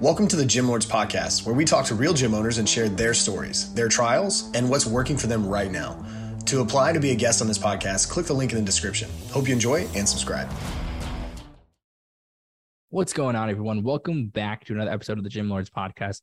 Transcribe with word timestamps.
Welcome 0.00 0.28
to 0.28 0.36
the 0.36 0.46
Gym 0.46 0.68
Lords 0.68 0.86
Podcast, 0.86 1.44
where 1.44 1.56
we 1.56 1.64
talk 1.64 1.84
to 1.86 1.96
real 1.96 2.14
gym 2.14 2.32
owners 2.32 2.58
and 2.58 2.68
share 2.68 2.88
their 2.88 3.12
stories, 3.12 3.74
their 3.74 3.88
trials, 3.88 4.48
and 4.54 4.70
what's 4.70 4.86
working 4.86 5.16
for 5.16 5.26
them 5.26 5.44
right 5.44 5.72
now. 5.72 6.06
To 6.46 6.60
apply 6.60 6.92
to 6.92 7.00
be 7.00 7.10
a 7.10 7.16
guest 7.16 7.42
on 7.42 7.48
this 7.48 7.58
podcast, 7.58 8.08
click 8.08 8.24
the 8.24 8.32
link 8.32 8.52
in 8.52 8.58
the 8.58 8.64
description. 8.64 9.10
Hope 9.32 9.48
you 9.48 9.54
enjoy 9.54 9.88
and 9.96 10.08
subscribe. 10.08 10.48
What's 12.90 13.12
going 13.12 13.34
on, 13.34 13.50
everyone? 13.50 13.82
Welcome 13.82 14.28
back 14.28 14.64
to 14.66 14.72
another 14.72 14.92
episode 14.92 15.18
of 15.18 15.24
the 15.24 15.30
Gym 15.30 15.50
Lords 15.50 15.68
Podcast. 15.68 16.20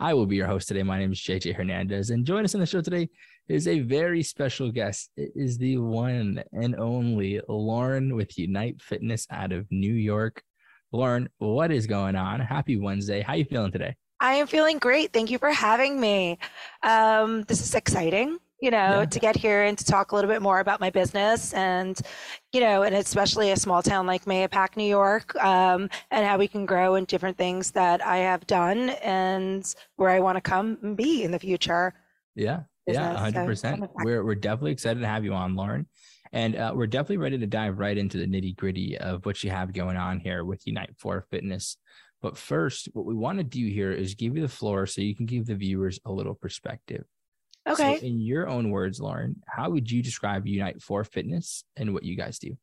I 0.00 0.14
will 0.14 0.24
be 0.24 0.36
your 0.36 0.46
host 0.46 0.66
today. 0.66 0.82
My 0.82 0.98
name 0.98 1.12
is 1.12 1.20
JJ 1.20 1.54
Hernandez, 1.54 2.08
and 2.08 2.24
join 2.24 2.46
us 2.46 2.54
on 2.54 2.60
the 2.62 2.66
show 2.66 2.80
today 2.80 3.10
is 3.46 3.68
a 3.68 3.80
very 3.80 4.22
special 4.22 4.72
guest. 4.72 5.10
It 5.18 5.32
is 5.34 5.58
the 5.58 5.76
one 5.76 6.42
and 6.52 6.76
only 6.76 7.42
Lauren 7.46 8.16
with 8.16 8.38
Unite 8.38 8.80
Fitness 8.80 9.26
out 9.30 9.52
of 9.52 9.66
New 9.70 9.92
York. 9.92 10.42
Lauren, 10.92 11.28
what 11.38 11.70
is 11.70 11.86
going 11.86 12.16
on? 12.16 12.40
Happy 12.40 12.78
Wednesday. 12.78 13.20
How 13.20 13.34
are 13.34 13.36
you 13.36 13.44
feeling 13.44 13.70
today? 13.70 13.94
I 14.20 14.34
am 14.34 14.46
feeling 14.46 14.78
great. 14.78 15.12
Thank 15.12 15.30
you 15.30 15.38
for 15.38 15.50
having 15.50 16.00
me. 16.00 16.38
Um, 16.82 17.42
this 17.42 17.60
is 17.60 17.74
exciting, 17.74 18.38
you 18.60 18.70
know, 18.70 19.00
yeah. 19.00 19.04
to 19.04 19.18
get 19.20 19.36
here 19.36 19.64
and 19.64 19.76
to 19.76 19.84
talk 19.84 20.12
a 20.12 20.14
little 20.14 20.30
bit 20.30 20.40
more 20.40 20.60
about 20.60 20.80
my 20.80 20.88
business 20.90 21.52
and, 21.52 22.00
you 22.52 22.60
know, 22.60 22.82
and 22.82 22.94
especially 22.94 23.50
a 23.50 23.56
small 23.56 23.82
town 23.82 24.06
like 24.06 24.24
Mahopac, 24.24 24.76
New 24.76 24.88
York, 24.88 25.36
um, 25.44 25.90
and 26.10 26.26
how 26.26 26.38
we 26.38 26.48
can 26.48 26.64
grow 26.64 26.94
and 26.94 27.06
different 27.06 27.36
things 27.36 27.70
that 27.72 28.04
I 28.04 28.18
have 28.18 28.46
done 28.46 28.90
and 28.90 29.72
where 29.96 30.10
I 30.10 30.20
want 30.20 30.36
to 30.36 30.40
come 30.40 30.78
and 30.82 30.96
be 30.96 31.22
in 31.22 31.30
the 31.30 31.38
future. 31.38 31.92
Yeah. 32.34 32.62
Yeah, 32.86 33.30
100%. 33.30 33.80
So 33.80 33.90
we're, 34.02 34.24
we're 34.24 34.34
definitely 34.34 34.72
excited 34.72 35.00
to 35.00 35.06
have 35.06 35.22
you 35.22 35.34
on, 35.34 35.54
Lauren. 35.54 35.86
And 36.32 36.56
uh, 36.56 36.72
we're 36.74 36.86
definitely 36.86 37.18
ready 37.18 37.38
to 37.38 37.46
dive 37.46 37.78
right 37.78 37.96
into 37.96 38.18
the 38.18 38.26
nitty 38.26 38.56
gritty 38.56 38.98
of 38.98 39.24
what 39.24 39.42
you 39.42 39.50
have 39.50 39.72
going 39.72 39.96
on 39.96 40.20
here 40.20 40.44
with 40.44 40.66
Unite 40.66 40.94
for 40.98 41.24
Fitness. 41.30 41.76
But 42.20 42.36
first, 42.36 42.88
what 42.92 43.06
we 43.06 43.14
want 43.14 43.38
to 43.38 43.44
do 43.44 43.66
here 43.66 43.92
is 43.92 44.14
give 44.14 44.36
you 44.36 44.42
the 44.42 44.48
floor 44.48 44.86
so 44.86 45.00
you 45.00 45.14
can 45.14 45.26
give 45.26 45.46
the 45.46 45.54
viewers 45.54 46.00
a 46.04 46.12
little 46.12 46.34
perspective. 46.34 47.04
Okay. 47.68 47.98
So 47.98 48.06
in 48.06 48.18
your 48.18 48.48
own 48.48 48.70
words, 48.70 49.00
Lauren, 49.00 49.36
how 49.46 49.70
would 49.70 49.90
you 49.90 50.02
describe 50.02 50.46
Unite 50.46 50.82
for 50.82 51.04
Fitness 51.04 51.64
and 51.76 51.92
what 51.92 52.02
you 52.02 52.16
guys 52.16 52.38
do? 52.38 52.56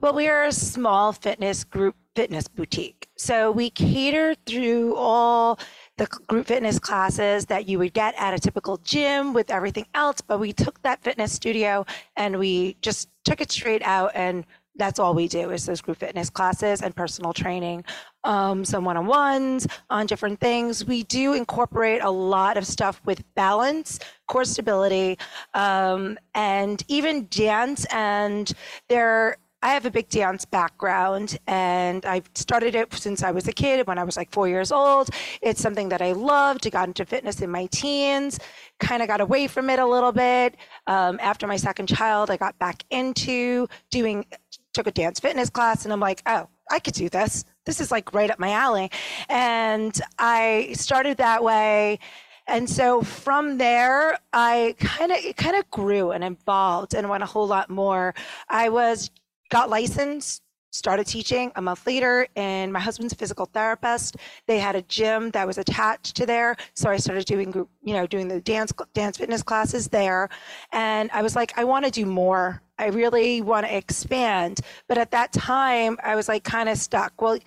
Well, 0.00 0.14
we 0.14 0.28
are 0.28 0.44
a 0.44 0.52
small 0.52 1.12
fitness 1.12 1.64
group 1.64 1.94
fitness 2.14 2.48
boutique. 2.48 3.08
So 3.16 3.50
we 3.50 3.70
cater 3.70 4.34
through 4.46 4.96
all 4.96 5.58
the 6.02 6.08
group 6.26 6.46
fitness 6.48 6.80
classes 6.80 7.46
that 7.46 7.68
you 7.68 7.78
would 7.78 7.92
get 7.92 8.12
at 8.18 8.34
a 8.34 8.38
typical 8.38 8.76
gym 8.78 9.32
with 9.32 9.52
everything 9.52 9.86
else, 9.94 10.20
but 10.20 10.40
we 10.40 10.52
took 10.52 10.82
that 10.82 11.00
fitness 11.00 11.32
studio 11.32 11.86
and 12.16 12.36
we 12.40 12.76
just 12.82 13.08
took 13.24 13.40
it 13.40 13.52
straight 13.52 13.82
out 13.82 14.10
and 14.14 14.44
that's 14.74 14.98
all 14.98 15.14
we 15.14 15.28
do 15.28 15.50
is 15.50 15.66
those 15.66 15.80
group 15.80 15.98
fitness 15.98 16.28
classes 16.30 16.82
and 16.82 16.96
personal 16.96 17.32
training 17.32 17.84
um, 18.24 18.64
some 18.64 18.84
one-on-ones 18.84 19.66
on 19.90 20.06
different 20.06 20.40
things. 20.40 20.84
We 20.84 21.02
do 21.04 21.34
incorporate 21.34 22.02
a 22.02 22.10
lot 22.10 22.56
of 22.56 22.66
stuff 22.66 23.00
with 23.04 23.22
balance 23.34 23.98
core 24.28 24.44
stability 24.44 25.18
um, 25.54 26.18
and 26.34 26.82
even 26.88 27.26
dance 27.30 27.84
and 27.92 28.52
there 28.88 29.36
I 29.62 29.74
have 29.74 29.86
a 29.86 29.90
big 29.90 30.08
dance 30.08 30.44
background 30.44 31.38
and 31.46 32.04
I've 32.04 32.28
started 32.34 32.74
it 32.74 32.92
since 32.94 33.22
I 33.22 33.30
was 33.30 33.46
a 33.46 33.52
kid 33.52 33.86
when 33.86 33.96
I 33.96 34.02
was 34.02 34.16
like 34.16 34.32
four 34.32 34.48
years 34.48 34.72
old. 34.72 35.08
It's 35.40 35.60
something 35.60 35.88
that 35.90 36.02
I 36.02 36.12
loved. 36.12 36.66
I 36.66 36.70
got 36.70 36.88
into 36.88 37.04
fitness 37.04 37.40
in 37.40 37.50
my 37.50 37.66
teens, 37.66 38.40
kind 38.80 39.02
of 39.02 39.08
got 39.08 39.20
away 39.20 39.46
from 39.46 39.70
it 39.70 39.78
a 39.78 39.86
little 39.86 40.10
bit. 40.10 40.56
Um, 40.88 41.18
after 41.22 41.46
my 41.46 41.56
second 41.56 41.86
child, 41.86 42.28
I 42.28 42.36
got 42.36 42.58
back 42.58 42.82
into 42.90 43.68
doing, 43.90 44.26
took 44.74 44.88
a 44.88 44.90
dance 44.90 45.20
fitness 45.20 45.48
class 45.48 45.84
and 45.84 45.92
I'm 45.92 46.00
like, 46.00 46.22
oh, 46.26 46.48
I 46.68 46.80
could 46.80 46.94
do 46.94 47.08
this. 47.08 47.44
This 47.64 47.80
is 47.80 47.92
like 47.92 48.12
right 48.12 48.30
up 48.30 48.40
my 48.40 48.50
alley. 48.50 48.90
And 49.28 49.98
I 50.18 50.72
started 50.74 51.18
that 51.18 51.44
way. 51.44 52.00
And 52.48 52.68
so 52.68 53.02
from 53.02 53.58
there, 53.58 54.18
I 54.32 54.74
kind 54.80 55.12
of 55.12 55.18
it 55.18 55.36
kind 55.36 55.56
of 55.56 55.70
grew 55.70 56.10
and 56.10 56.24
evolved 56.24 56.94
and 56.94 57.08
went 57.08 57.22
a 57.22 57.26
whole 57.26 57.46
lot 57.46 57.70
more. 57.70 58.14
I 58.48 58.68
was 58.68 59.10
got 59.52 59.68
licensed 59.68 60.42
started 60.70 61.06
teaching 61.06 61.52
a 61.56 61.60
month 61.60 61.86
later 61.86 62.26
and 62.34 62.72
my 62.72 62.80
husband's 62.80 63.12
a 63.12 63.16
physical 63.16 63.44
therapist. 63.44 64.16
They 64.46 64.58
had 64.58 64.74
a 64.74 64.80
gym 64.80 65.30
that 65.32 65.46
was 65.46 65.58
attached 65.58 66.16
to 66.16 66.24
there 66.24 66.56
so 66.74 66.88
i 66.88 66.96
started 66.96 67.26
doing 67.26 67.50
group 67.50 67.68
you 67.82 67.92
know 67.92 68.06
doing 68.06 68.28
the 68.28 68.40
dance 68.40 68.72
dance 68.94 69.18
fitness 69.18 69.42
classes 69.42 69.88
there. 69.88 70.30
And 70.72 71.10
i 71.12 71.20
was 71.20 71.36
like 71.36 71.52
i 71.58 71.64
want 71.64 71.84
to 71.84 71.90
do 71.90 72.06
more. 72.06 72.62
I 72.78 72.86
really 72.86 73.42
want 73.42 73.66
to 73.66 73.76
expand. 73.76 74.60
But 74.88 74.96
at 74.96 75.10
that 75.10 75.32
time 75.34 75.98
i 76.02 76.16
was 76.16 76.28
like 76.28 76.44
kind 76.44 76.70
of 76.70 76.78
stuck. 76.78 77.20
Well 77.20 77.38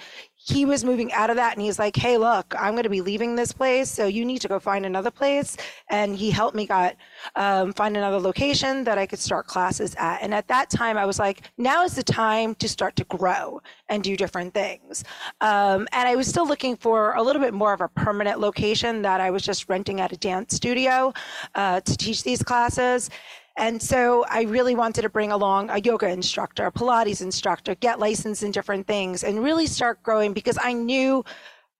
he 0.45 0.63
was 0.63 0.83
moving 0.85 1.11
out 1.11 1.29
of 1.29 1.35
that 1.35 1.53
and 1.53 1.61
he's 1.61 1.79
like 1.79 1.95
hey 1.95 2.17
look 2.17 2.53
i'm 2.59 2.73
going 2.73 2.83
to 2.83 2.89
be 2.89 3.01
leaving 3.01 3.35
this 3.35 3.51
place 3.51 3.89
so 3.89 4.05
you 4.05 4.23
need 4.23 4.39
to 4.39 4.47
go 4.47 4.59
find 4.59 4.85
another 4.85 5.11
place. 5.11 5.57
And 5.89 6.15
he 6.15 6.29
helped 6.29 6.55
me 6.55 6.65
got 6.65 6.95
um, 7.35 7.73
find 7.73 7.97
another 7.97 8.19
location 8.19 8.83
that 8.83 8.97
i 8.97 9.05
could 9.05 9.19
start 9.19 9.47
classes 9.47 9.95
at. 9.97 10.21
And 10.21 10.33
at 10.33 10.47
that 10.47 10.69
time 10.69 10.97
i 10.97 11.05
was 11.05 11.19
like 11.19 11.49
now 11.57 11.83
is 11.83 11.95
the 11.95 12.03
time 12.03 12.55
to 12.55 12.69
start 12.69 12.95
to 12.97 13.03
grow 13.05 13.61
and 13.89 14.03
do 14.03 14.15
different 14.15 14.53
things. 14.53 15.03
Um, 15.41 15.87
and 15.91 16.07
i 16.07 16.15
was 16.15 16.27
still 16.27 16.47
looking 16.47 16.75
for 16.75 17.13
a 17.13 17.23
little 17.23 17.41
bit 17.41 17.53
more 17.53 17.73
of 17.73 17.81
a 17.81 17.87
permanent 17.87 18.39
location 18.39 19.01
that 19.01 19.19
i 19.21 19.31
was 19.31 19.43
just 19.43 19.67
renting 19.69 19.99
at 20.01 20.11
a 20.11 20.17
dance 20.17 20.55
studio 20.55 21.13
uh, 21.55 21.81
to 21.81 21.97
teach 21.97 22.23
these 22.23 22.43
classes 22.43 23.09
and 23.57 23.81
so 23.81 24.25
I 24.29 24.43
really 24.43 24.75
wanted 24.75 25.03
to 25.03 25.09
bring 25.09 25.31
along 25.31 25.69
a 25.69 25.79
yoga 25.79 26.09
instructor, 26.09 26.65
a 26.65 26.71
Pilates 26.71 27.21
instructor, 27.21 27.75
get 27.75 27.99
licensed 27.99 28.43
in 28.43 28.51
different 28.51 28.87
things 28.87 29.23
and 29.23 29.43
really 29.43 29.67
start 29.67 30.03
growing 30.03 30.33
because 30.33 30.57
I 30.61 30.73
knew 30.73 31.23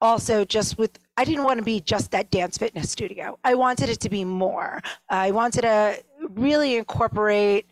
also 0.01 0.45
just 0.45 0.77
with 0.77 0.99
I 1.17 1.25
didn't 1.25 1.43
want 1.43 1.59
to 1.59 1.63
be 1.63 1.79
just 1.79 2.11
that 2.11 2.29
dance 2.31 2.57
fitness 2.57 2.89
studio. 2.91 3.39
I 3.43 3.55
wanted 3.55 3.89
it 3.89 3.99
to 4.01 4.09
be 4.09 4.25
more. 4.25 4.81
I 5.09 5.31
wanted 5.31 5.61
to 5.61 6.03
really 6.29 6.75
incorporate 6.75 7.67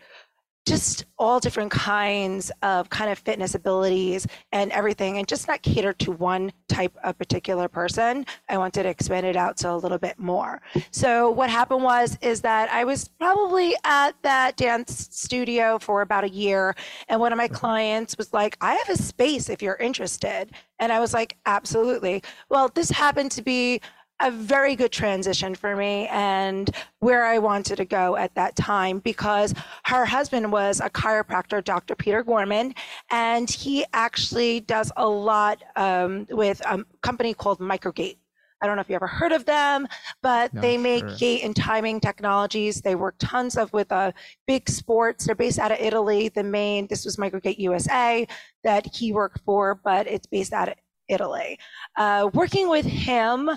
just 0.65 1.05
all 1.17 1.39
different 1.39 1.71
kinds 1.71 2.51
of 2.61 2.89
kind 2.89 3.11
of 3.11 3.19
fitness 3.19 3.55
abilities 3.55 4.25
and 4.51 4.71
everything 4.71 5.17
and 5.17 5.27
just 5.27 5.47
not 5.47 5.61
cater 5.61 5.93
to 5.93 6.11
one 6.11 6.51
type 6.67 6.95
of 7.03 7.17
particular 7.17 7.67
person. 7.67 8.25
I 8.49 8.57
wanted 8.57 8.83
to 8.83 8.89
expand 8.89 9.25
it 9.25 9.35
out 9.35 9.57
to 9.57 9.71
a 9.71 9.75
little 9.75 9.97
bit 9.97 10.17
more. 10.17 10.61
So 10.91 11.29
what 11.29 11.49
happened 11.49 11.83
was 11.83 12.17
is 12.21 12.41
that 12.41 12.69
i 12.71 12.83
was 12.83 13.07
probably 13.07 13.75
at 13.83 14.11
that 14.21 14.55
dance 14.57 15.09
studio 15.11 15.79
for 15.79 16.01
about 16.01 16.23
a 16.23 16.29
year 16.29 16.75
and 17.09 17.19
one 17.19 17.31
of 17.31 17.37
my 17.37 17.47
clients 17.47 18.17
was 18.17 18.33
like 18.33 18.57
i 18.61 18.73
have 18.73 18.89
a 18.89 18.97
space 18.97 19.49
if 19.49 19.61
you're 19.61 19.75
interested. 19.75 20.51
And 20.79 20.91
i 20.91 20.99
was 20.99 21.13
like 21.13 21.37
absolutely. 21.45 22.23
Well 22.49 22.69
this 22.73 22.89
happened 22.89 23.31
to 23.31 23.41
be 23.41 23.81
a 24.23 24.31
very 24.31 24.75
good 24.75 24.91
transition 24.91 25.53
for 25.53 25.75
me 25.75 26.07
and 26.07 26.71
where 26.99 27.25
I 27.25 27.39
wanted 27.39 27.75
to 27.75 27.85
go 27.85 28.15
at 28.15 28.33
that 28.35 28.55
time 28.55 28.99
because 28.99 29.53
her 29.85 30.05
husband 30.05 30.49
was 30.49 30.79
a 30.79 30.89
chiropractor, 30.89 31.61
Dr. 31.61 31.93
Peter 31.95 32.23
Gorman, 32.23 32.73
and 33.11 33.49
he 33.49 33.85
actually 33.91 34.61
does 34.61 34.93
a 34.95 35.05
lot 35.05 35.61
um, 35.75 36.25
with 36.29 36.61
a 36.65 36.85
company 37.01 37.33
called 37.33 37.59
Microgate. 37.59 38.17
I 38.61 38.65
don't 38.65 38.77
know 38.77 38.81
if 38.81 38.87
you 38.87 38.95
ever 38.95 39.07
heard 39.07 39.33
of 39.33 39.43
them, 39.43 39.89
but 40.21 40.49
they 40.53 40.77
make 40.77 41.05
sure. 41.05 41.17
gait 41.17 41.43
and 41.43 41.53
timing 41.53 41.99
technologies. 41.99 42.79
They 42.79 42.95
work 42.95 43.15
tons 43.19 43.57
of 43.57 43.73
with 43.73 43.91
uh, 43.91 44.13
big 44.47 44.69
sports. 44.69 45.25
They're 45.25 45.35
based 45.35 45.59
out 45.59 45.73
of 45.73 45.79
Italy. 45.81 46.29
The 46.29 46.43
main, 46.43 46.87
this 46.87 47.03
was 47.03 47.17
Microgate 47.17 47.59
USA 47.59 48.25
that 48.63 48.85
he 48.95 49.11
worked 49.11 49.41
for, 49.43 49.75
but 49.83 50.07
it's 50.07 50.27
based 50.27 50.53
out 50.53 50.69
of 50.69 50.75
Italy. 51.09 51.59
Uh, 51.97 52.29
working 52.33 52.69
with 52.69 52.85
him, 52.85 53.49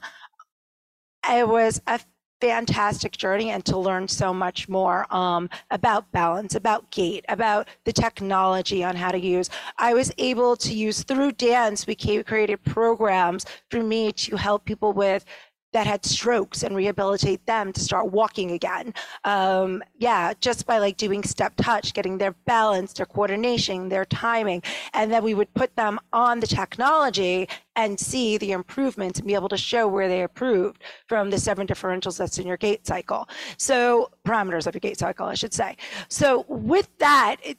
it 1.31 1.49
was 1.49 1.81
a 1.87 2.01
fantastic 2.41 3.17
journey 3.17 3.51
and 3.51 3.65
to 3.65 3.79
learn 3.79 4.07
so 4.07 4.33
much 4.33 4.69
more 4.69 5.07
um, 5.15 5.49
about 5.71 6.11
balance, 6.13 6.55
about 6.55 6.91
gait, 6.91 7.25
about 7.29 7.69
the 7.85 7.93
technology 7.93 8.85
on 8.85 8.95
how 8.95 9.11
to 9.11 9.19
use. 9.19 9.49
I 9.79 9.95
was 9.95 10.13
able 10.19 10.57
to 10.57 10.75
use 10.75 11.03
through 11.03 11.33
dance, 11.33 11.87
we 11.87 11.95
created 11.95 12.63
programs 12.65 13.47
for 13.71 13.83
me 13.83 14.13
to 14.13 14.37
help 14.37 14.65
people 14.65 14.93
with 14.93 15.25
that 15.73 15.87
had 15.87 16.05
strokes 16.05 16.63
and 16.63 16.75
rehabilitate 16.75 17.45
them 17.47 17.73
to 17.73 17.81
start 17.81 18.11
walking 18.11 18.53
again. 18.53 18.95
Um, 19.25 19.83
yeah, 19.99 20.33
just 20.41 20.67
by 20.67 20.79
like 20.79 20.97
doing 20.97 21.23
step 21.23 21.55
touch, 21.57 21.93
getting 21.93 22.19
their 22.19 22.33
balance, 22.47 22.93
their 22.93 23.07
coordination, 23.07 23.89
their 23.89 24.05
timing. 24.05 24.63
And 24.95 25.13
then 25.13 25.23
we 25.23 25.35
would 25.35 25.53
put 25.55 25.75
them 25.77 25.99
on 26.13 26.41
the 26.41 26.47
technology 26.47 27.49
and 27.75 27.99
see 28.01 28.39
the 28.39 28.53
improvements 28.53 29.19
and 29.19 29.29
be 29.29 29.35
able 29.35 29.51
to 29.51 29.57
show 29.57 29.87
where 29.87 30.09
they 30.09 30.23
improved 30.23 30.83
from 31.07 31.31
the 31.31 31.39
seven 31.39 31.67
differentials 31.67 32.17
that's 32.17 32.39
in 32.39 32.47
your 32.47 32.57
gait 32.57 32.87
cycle. 32.87 33.29
So 33.59 34.11
parameters 34.25 34.67
of 34.67 34.75
your 34.75 34.81
gait 34.81 34.99
cycle, 34.99 35.27
I 35.27 35.35
should 35.35 35.53
say. 35.53 35.77
So 36.09 36.47
with 36.49 36.89
that, 36.99 37.37
it, 37.43 37.59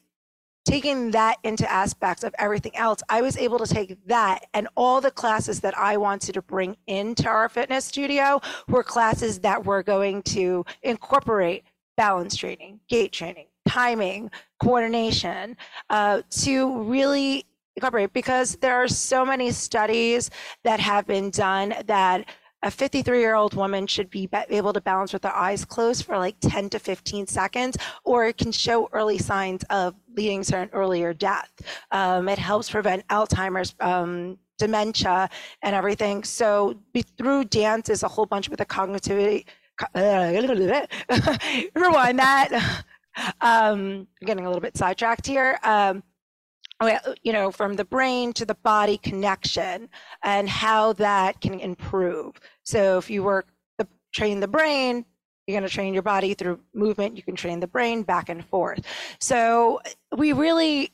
taking 0.67 1.11
that 1.11 1.37
into 1.43 1.69
aspects 1.71 2.23
of 2.25 2.35
everything 2.37 2.75
else, 2.75 3.01
I 3.07 3.21
was 3.21 3.37
able 3.37 3.57
to 3.59 3.73
take 3.73 3.97
that 4.07 4.47
and 4.53 4.67
all 4.75 4.99
the 4.99 5.11
classes 5.11 5.61
that 5.61 5.77
I 5.77 5.95
wanted 5.95 6.33
to 6.33 6.41
bring 6.41 6.75
into 6.87 7.27
our 7.27 7.47
fitness 7.47 7.85
studio 7.85 8.41
were 8.67 8.83
classes 8.83 9.39
that 9.39 9.65
were 9.65 9.81
going 9.81 10.23
to 10.23 10.65
incorporate 10.83 11.63
balance 11.95 12.35
training, 12.35 12.81
gait 12.89 13.13
training, 13.13 13.47
timing, 13.67 14.29
coordination, 14.61 15.55
uh, 15.89 16.21
to 16.29 16.83
really 16.83 17.45
incorporate 17.77 18.11
because 18.11 18.57
there 18.57 18.75
are 18.75 18.89
so 18.89 19.25
many 19.25 19.51
studies 19.51 20.29
that 20.63 20.81
have 20.81 21.07
been 21.07 21.29
done 21.29 21.75
that 21.85 22.25
a 22.63 22.71
53 22.71 23.19
year 23.19 23.35
old 23.35 23.53
woman 23.53 23.87
should 23.87 24.09
be 24.09 24.29
able 24.49 24.73
to 24.73 24.81
balance 24.81 25.13
with 25.13 25.23
her 25.23 25.35
eyes 25.35 25.63
closed 25.63 26.05
for 26.05 26.17
like 26.17 26.35
10 26.41 26.69
to 26.71 26.79
15 26.79 27.27
seconds, 27.27 27.77
or 28.03 28.25
it 28.25 28.37
can 28.37 28.51
show 28.51 28.89
early 28.93 29.17
signs 29.17 29.63
of 29.69 29.95
leading 30.15 30.43
to 30.43 30.57
an 30.57 30.69
earlier 30.73 31.13
death. 31.13 31.51
Um, 31.91 32.27
it 32.29 32.39
helps 32.39 32.69
prevent 32.69 33.07
Alzheimer's. 33.07 33.75
Um, 33.79 34.37
dementia 34.57 35.29
and 35.61 35.75
everything. 35.75 36.23
So 36.23 36.79
be, 36.93 37.03
through 37.03 37.45
dance 37.45 37.89
is 37.89 38.01
a 38.03 38.07
whole 38.07 38.25
bunch 38.25 38.49
with 38.49 38.57
the 38.57 38.65
cognitivity. 38.65 39.45
rewind 41.75 42.19
that. 42.19 42.83
Um, 43.41 44.05
getting 44.21 44.45
a 44.45 44.47
little 44.47 44.61
bit 44.61 44.77
sidetracked 44.77 45.25
here. 45.25 45.57
Um, 45.63 46.03
you 47.23 47.33
know, 47.33 47.51
from 47.51 47.75
the 47.75 47.85
brain 47.85 48.33
to 48.33 48.45
the 48.45 48.55
body 48.55 48.97
connection 48.97 49.89
and 50.23 50.47
how 50.47 50.93
that 50.93 51.41
can 51.41 51.59
improve. 51.59 52.39
So 52.63 52.97
if 52.97 53.09
you 53.09 53.23
work 53.23 53.47
the 53.77 53.87
train 54.13 54.39
the 54.39 54.47
brain, 54.47 55.05
you're 55.47 55.57
going 55.59 55.67
to 55.67 55.73
train 55.73 55.93
your 55.93 56.03
body 56.03 56.33
through 56.33 56.59
movement. 56.73 57.15
You 57.15 57.23
can 57.23 57.35
train 57.35 57.59
the 57.59 57.67
brain 57.67 58.03
back 58.03 58.29
and 58.29 58.45
forth. 58.45 58.85
So 59.19 59.79
we 60.15 60.33
really 60.33 60.91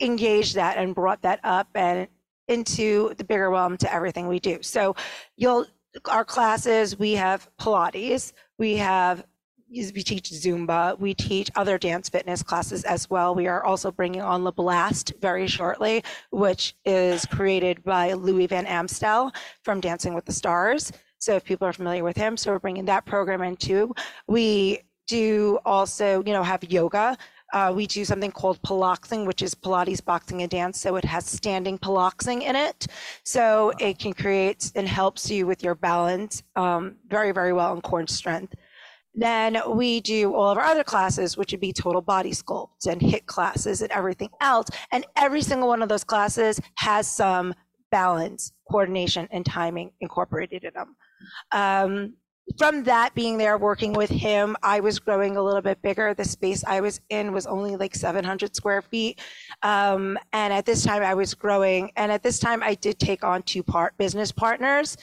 engaged 0.00 0.54
that 0.54 0.78
and 0.78 0.94
brought 0.94 1.22
that 1.22 1.40
up 1.42 1.68
and 1.74 2.08
into 2.48 3.14
the 3.14 3.24
bigger 3.24 3.50
realm 3.50 3.76
to 3.78 3.92
everything 3.92 4.28
we 4.28 4.38
do. 4.38 4.62
So 4.62 4.94
you'll 5.36 5.66
our 6.08 6.24
classes 6.24 6.98
we 6.98 7.12
have 7.12 7.48
Pilates, 7.58 8.32
we 8.58 8.76
have 8.76 9.24
we 9.68 10.02
teach 10.02 10.30
Zumba, 10.30 10.98
we 10.98 11.14
teach 11.14 11.50
other 11.56 11.78
dance 11.78 12.08
fitness 12.08 12.42
classes 12.42 12.84
as 12.84 13.10
well. 13.10 13.34
We 13.34 13.46
are 13.46 13.64
also 13.64 13.90
bringing 13.90 14.22
on 14.22 14.44
LaBlast 14.44 15.20
very 15.20 15.46
shortly, 15.46 16.04
which 16.30 16.74
is 16.84 17.26
created 17.26 17.82
by 17.82 18.12
Louis 18.12 18.46
Van 18.46 18.66
Amstel 18.66 19.32
from 19.62 19.80
Dancing 19.80 20.14
with 20.14 20.24
the 20.24 20.32
Stars. 20.32 20.92
So 21.18 21.34
if 21.34 21.44
people 21.44 21.66
are 21.66 21.72
familiar 21.72 22.04
with 22.04 22.16
him, 22.16 22.36
so 22.36 22.52
we're 22.52 22.58
bringing 22.58 22.84
that 22.86 23.06
program 23.06 23.42
in 23.42 23.56
too. 23.56 23.94
We 24.26 24.80
do 25.06 25.58
also, 25.64 26.22
you 26.26 26.32
know, 26.32 26.42
have 26.42 26.62
yoga. 26.64 27.16
Uh, 27.52 27.72
we 27.74 27.86
do 27.86 28.04
something 28.04 28.32
called 28.32 28.60
piloxing, 28.62 29.24
which 29.24 29.40
is 29.40 29.54
Pilates, 29.54 30.04
boxing, 30.04 30.42
and 30.42 30.50
dance. 30.50 30.80
So 30.80 30.96
it 30.96 31.04
has 31.04 31.24
standing 31.24 31.78
piloxing 31.78 32.42
in 32.42 32.56
it. 32.56 32.88
So 33.24 33.72
it 33.78 33.98
can 33.98 34.12
create 34.12 34.72
and 34.74 34.86
helps 34.88 35.30
you 35.30 35.46
with 35.46 35.62
your 35.62 35.76
balance 35.76 36.42
um, 36.56 36.96
very, 37.08 37.32
very 37.32 37.52
well 37.52 37.72
and 37.72 37.82
core 37.82 38.06
strength. 38.08 38.54
Then 39.16 39.58
we 39.74 40.00
do 40.00 40.34
all 40.34 40.50
of 40.50 40.58
our 40.58 40.64
other 40.64 40.84
classes, 40.84 41.36
which 41.36 41.52
would 41.52 41.60
be 41.60 41.72
total 41.72 42.02
body 42.02 42.32
sculpt 42.32 42.86
and 42.86 43.00
HIIT 43.00 43.24
classes 43.26 43.80
and 43.80 43.90
everything 43.90 44.28
else. 44.40 44.68
And 44.92 45.06
every 45.16 45.40
single 45.40 45.68
one 45.68 45.82
of 45.82 45.88
those 45.88 46.04
classes 46.04 46.60
has 46.76 47.10
some 47.10 47.54
balance, 47.90 48.52
coordination, 48.70 49.26
and 49.30 49.44
timing 49.44 49.90
incorporated 50.00 50.64
in 50.64 50.74
them. 50.74 50.96
Um, 51.52 52.14
from 52.58 52.84
that 52.84 53.14
being 53.14 53.38
there 53.38 53.58
working 53.58 53.92
with 53.92 54.08
him 54.08 54.56
i 54.62 54.78
was 54.78 55.00
growing 55.00 55.36
a 55.36 55.42
little 55.42 55.60
bit 55.60 55.82
bigger 55.82 56.14
the 56.14 56.24
space 56.24 56.62
i 56.64 56.80
was 56.80 57.00
in 57.10 57.32
was 57.32 57.46
only 57.46 57.74
like 57.74 57.94
700 57.94 58.54
square 58.54 58.82
feet 58.82 59.20
um, 59.62 60.16
and 60.32 60.52
at 60.52 60.64
this 60.64 60.84
time 60.84 61.02
i 61.02 61.12
was 61.12 61.34
growing 61.34 61.90
and 61.96 62.12
at 62.12 62.22
this 62.22 62.38
time 62.38 62.62
i 62.62 62.74
did 62.74 63.00
take 63.00 63.24
on 63.24 63.42
two 63.42 63.64
part 63.64 63.96
business 63.98 64.30
partners 64.30 64.96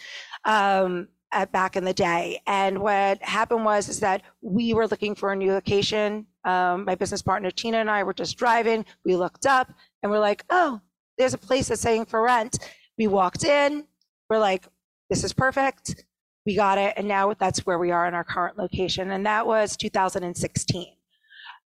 um, 0.45 1.07
back 1.51 1.75
in 1.75 1.83
the 1.83 1.93
day. 1.93 2.41
And 2.47 2.79
what 2.79 3.21
happened 3.21 3.65
was 3.65 3.89
is 3.89 3.99
that 4.01 4.21
we 4.41 4.73
were 4.73 4.87
looking 4.87 5.15
for 5.15 5.31
a 5.31 5.35
new 5.35 5.51
location. 5.51 6.25
Um, 6.45 6.85
my 6.85 6.95
business 6.95 7.21
partner 7.21 7.51
Tina 7.51 7.77
and 7.77 7.89
I 7.89 8.03
were 8.03 8.13
just 8.13 8.37
driving. 8.37 8.85
We 9.05 9.15
looked 9.15 9.45
up 9.45 9.71
and 10.01 10.11
we're 10.11 10.19
like, 10.19 10.43
oh, 10.49 10.81
there's 11.17 11.33
a 11.33 11.37
place 11.37 11.67
that's 11.67 11.81
saying 11.81 12.05
for 12.05 12.21
rent. 12.21 12.57
We 12.97 13.07
walked 13.07 13.43
in. 13.43 13.85
We're 14.29 14.39
like, 14.39 14.67
this 15.09 15.23
is 15.23 15.33
perfect. 15.33 16.05
We 16.45 16.55
got 16.55 16.77
it, 16.77 16.93
and 16.97 17.07
now 17.07 17.33
that's 17.33 17.65
where 17.65 17.79
we 17.79 17.91
are 17.91 18.05
in 18.05 18.13
our 18.13 18.23
current 18.23 18.57
location, 18.57 19.11
and 19.11 19.25
that 19.25 19.47
was 19.47 19.77
2016. 19.77 20.87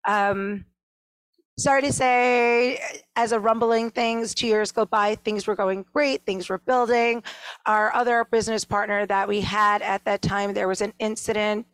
Um, 0.08 0.66
sorry 1.58 1.82
to 1.82 1.92
say, 1.92 2.80
as 3.16 3.32
a 3.32 3.40
rumbling 3.40 3.90
things, 3.90 4.36
two 4.36 4.48
years 4.48 4.72
go 4.72 4.86
by, 4.86 5.16
things 5.16 5.48
were 5.48 5.56
going 5.56 5.86
great, 5.92 6.26
things 6.26 6.50
were 6.50 6.60
building. 6.60 7.24
Our 7.66 7.94
other 7.94 8.26
business 8.26 8.64
partner 8.64 9.06
that 9.08 9.28
we 9.28 9.42
had 9.42 9.82
at 9.82 10.06
that 10.06 10.22
time, 10.22 10.54
there 10.54 10.68
was 10.68 10.82
an 10.82 10.94
incident. 11.00 11.66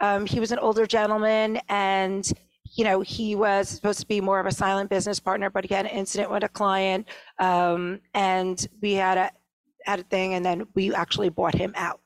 Um, 0.00 0.26
he 0.26 0.40
was 0.40 0.52
an 0.52 0.58
older 0.58 0.86
gentleman 0.86 1.60
and 1.68 2.30
you 2.76 2.84
know, 2.84 3.00
he 3.00 3.34
was 3.34 3.68
supposed 3.68 4.00
to 4.00 4.06
be 4.06 4.20
more 4.20 4.40
of 4.40 4.46
a 4.46 4.52
silent 4.52 4.90
business 4.90 5.18
partner, 5.20 5.50
but 5.50 5.64
he 5.64 5.74
had 5.74 5.86
an 5.86 5.92
incident 5.92 6.30
with 6.30 6.44
a 6.44 6.48
client, 6.48 7.08
um, 7.38 8.00
and 8.14 8.66
we 8.82 8.92
had 8.94 9.18
a 9.18 9.30
had 9.84 10.00
a 10.00 10.04
thing, 10.04 10.34
and 10.34 10.44
then 10.44 10.66
we 10.74 10.94
actually 10.94 11.30
bought 11.30 11.54
him 11.54 11.72
out 11.76 12.00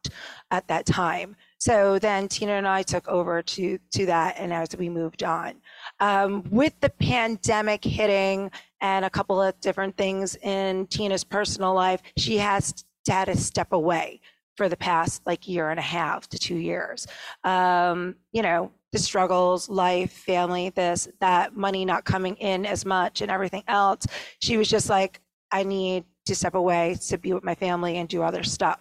at 0.50 0.68
that 0.68 0.86
time. 0.86 1.34
So 1.58 1.98
then 1.98 2.28
Tina 2.28 2.52
and 2.52 2.66
I 2.68 2.82
took 2.82 3.08
over 3.08 3.42
to 3.42 3.78
to 3.92 4.06
that, 4.06 4.36
and 4.38 4.52
as 4.52 4.76
we 4.76 4.88
moved 4.88 5.22
on, 5.22 5.54
um, 6.02 6.42
with 6.50 6.74
the 6.80 6.90
pandemic 6.90 7.84
hitting 7.84 8.50
and 8.80 9.04
a 9.04 9.10
couple 9.10 9.40
of 9.40 9.58
different 9.60 9.96
things 9.96 10.34
in 10.42 10.88
Tina's 10.88 11.22
personal 11.22 11.74
life, 11.74 12.02
she 12.16 12.38
has 12.38 12.84
had 13.08 13.26
to 13.26 13.36
step 13.36 13.72
away 13.72 14.20
for 14.56 14.68
the 14.68 14.76
past 14.76 15.22
like 15.26 15.46
year 15.46 15.70
and 15.70 15.78
a 15.78 15.82
half 15.82 16.28
to 16.30 16.38
two 16.38 16.56
years. 16.56 17.06
Um, 17.44 18.16
you 18.32 18.42
know, 18.42 18.72
the 18.90 18.98
struggles, 18.98 19.68
life, 19.68 20.12
family, 20.12 20.70
this, 20.70 21.08
that, 21.20 21.56
money 21.56 21.84
not 21.84 22.04
coming 22.04 22.34
in 22.36 22.66
as 22.66 22.84
much, 22.84 23.22
and 23.22 23.30
everything 23.30 23.62
else. 23.68 24.04
She 24.40 24.56
was 24.56 24.68
just 24.68 24.90
like, 24.90 25.20
I 25.52 25.62
need 25.62 26.04
to 26.26 26.34
step 26.34 26.56
away 26.56 26.96
to 27.08 27.16
be 27.16 27.32
with 27.32 27.44
my 27.44 27.54
family 27.54 27.98
and 27.98 28.08
do 28.08 28.22
other 28.22 28.42
stuff. 28.42 28.80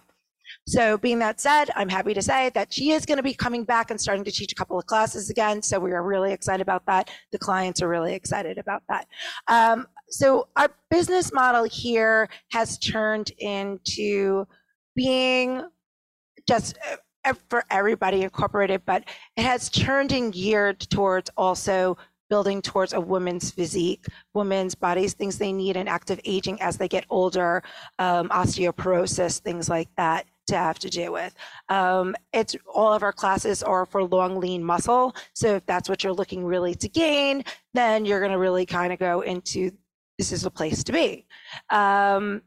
So, 0.66 0.96
being 0.96 1.18
that 1.18 1.40
said, 1.40 1.70
I'm 1.74 1.88
happy 1.88 2.14
to 2.14 2.22
say 2.22 2.50
that 2.54 2.72
she 2.72 2.92
is 2.92 3.04
going 3.04 3.16
to 3.16 3.22
be 3.22 3.34
coming 3.34 3.64
back 3.64 3.90
and 3.90 4.00
starting 4.00 4.22
to 4.24 4.30
teach 4.30 4.52
a 4.52 4.54
couple 4.54 4.78
of 4.78 4.86
classes 4.86 5.28
again. 5.28 5.60
So, 5.60 5.80
we 5.80 5.90
are 5.92 6.04
really 6.04 6.32
excited 6.32 6.62
about 6.62 6.86
that. 6.86 7.10
The 7.32 7.38
clients 7.38 7.82
are 7.82 7.88
really 7.88 8.14
excited 8.14 8.58
about 8.58 8.82
that. 8.88 9.08
Um, 9.48 9.88
so, 10.08 10.48
our 10.56 10.68
business 10.88 11.32
model 11.32 11.64
here 11.64 12.28
has 12.52 12.78
turned 12.78 13.32
into 13.38 14.46
being 14.94 15.66
just 16.46 16.78
uh, 17.24 17.34
for 17.48 17.64
everybody 17.70 18.22
incorporated, 18.22 18.82
but 18.84 19.02
it 19.36 19.42
has 19.42 19.68
turned 19.68 20.12
and 20.12 20.32
geared 20.32 20.78
towards 20.78 21.28
also 21.36 21.96
building 22.30 22.62
towards 22.62 22.92
a 22.92 23.00
woman's 23.00 23.50
physique, 23.50 24.06
women's 24.32 24.76
bodies, 24.76 25.12
things 25.12 25.38
they 25.38 25.52
need 25.52 25.76
in 25.76 25.88
active 25.88 26.20
aging 26.24 26.62
as 26.62 26.78
they 26.78 26.88
get 26.88 27.04
older, 27.10 27.62
um, 27.98 28.28
osteoporosis, 28.30 29.40
things 29.40 29.68
like 29.68 29.88
that 29.96 30.24
to 30.52 30.58
have 30.58 30.78
to 30.80 30.90
do 30.90 31.12
with. 31.12 31.34
Um, 31.68 32.14
it's 32.32 32.54
all 32.72 32.92
of 32.92 33.02
our 33.02 33.12
classes 33.12 33.62
are 33.62 33.84
for 33.86 34.04
long, 34.04 34.38
lean 34.38 34.62
muscle. 34.62 35.14
So 35.34 35.56
if 35.56 35.66
that's 35.66 35.88
what 35.88 36.04
you're 36.04 36.12
looking 36.12 36.44
really 36.44 36.74
to 36.76 36.88
gain, 36.88 37.44
then 37.74 38.04
you're 38.04 38.20
going 38.20 38.32
to 38.32 38.38
really 38.38 38.66
kind 38.66 38.92
of 38.92 38.98
go 38.98 39.22
into 39.22 39.70
this 40.18 40.32
is 40.32 40.44
a 40.44 40.50
place 40.50 40.84
to 40.84 40.92
be. 40.92 41.26
Um, 41.70 42.42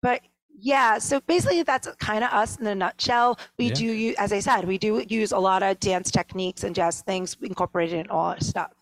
but 0.00 0.20
yeah, 0.56 0.98
so 0.98 1.20
basically 1.20 1.62
that's 1.62 1.88
kind 1.96 2.22
of 2.22 2.30
us 2.30 2.56
in 2.58 2.66
a 2.66 2.74
nutshell. 2.74 3.38
We 3.58 3.66
yeah. 3.66 3.74
do, 3.74 3.84
use, 3.84 4.16
as 4.16 4.32
I 4.32 4.38
said, 4.38 4.64
we 4.64 4.78
do 4.78 5.04
use 5.08 5.32
a 5.32 5.38
lot 5.38 5.62
of 5.62 5.80
dance 5.80 6.10
techniques 6.10 6.62
and 6.62 6.74
jazz 6.74 7.02
things 7.02 7.36
incorporated 7.42 7.98
in 7.98 8.10
all 8.10 8.26
our 8.26 8.40
stuff. 8.40 8.72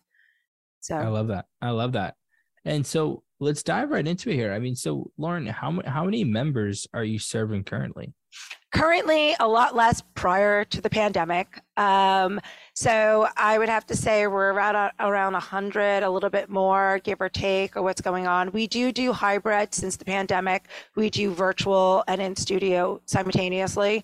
So 0.79 0.95
I 0.95 1.07
love 1.07 1.27
that. 1.29 1.45
I 1.61 1.71
love 1.71 1.93
that. 1.93 2.15
And 2.65 2.85
so 2.85 3.22
let's 3.39 3.63
dive 3.63 3.89
right 3.89 4.07
into 4.07 4.29
it 4.29 4.35
here. 4.35 4.53
I 4.53 4.59
mean, 4.59 4.75
so 4.75 5.11
Lauren, 5.17 5.45
how 5.47 5.81
how 5.85 6.05
many 6.05 6.23
members 6.23 6.87
are 6.93 7.03
you 7.03 7.19
serving 7.19 7.63
currently? 7.63 8.13
Currently, 8.71 9.35
a 9.39 9.47
lot 9.47 9.75
less 9.75 10.01
prior 10.15 10.65
to 10.65 10.81
the 10.81 10.89
pandemic. 10.89 11.61
Um, 11.77 12.41
so 12.73 13.27
I 13.37 13.59
would 13.59 13.69
have 13.69 13.85
to 13.87 13.95
say 13.95 14.25
we're 14.25 14.51
around 14.51 14.91
around 14.99 15.33
a 15.33 15.37
100, 15.37 16.01
a 16.01 16.09
little 16.09 16.31
bit 16.31 16.49
more, 16.49 16.99
give 17.03 17.21
or 17.21 17.29
take, 17.29 17.77
or 17.77 17.83
what's 17.83 18.01
going 18.01 18.25
on. 18.25 18.51
We 18.51 18.65
do 18.65 18.91
do 18.91 19.13
hybrid 19.13 19.75
since 19.75 19.95
the 19.95 20.05
pandemic. 20.05 20.69
We 20.95 21.11
do 21.11 21.31
virtual 21.31 22.03
and 22.07 22.19
in 22.19 22.35
studio 22.35 22.99
simultaneously. 23.05 24.03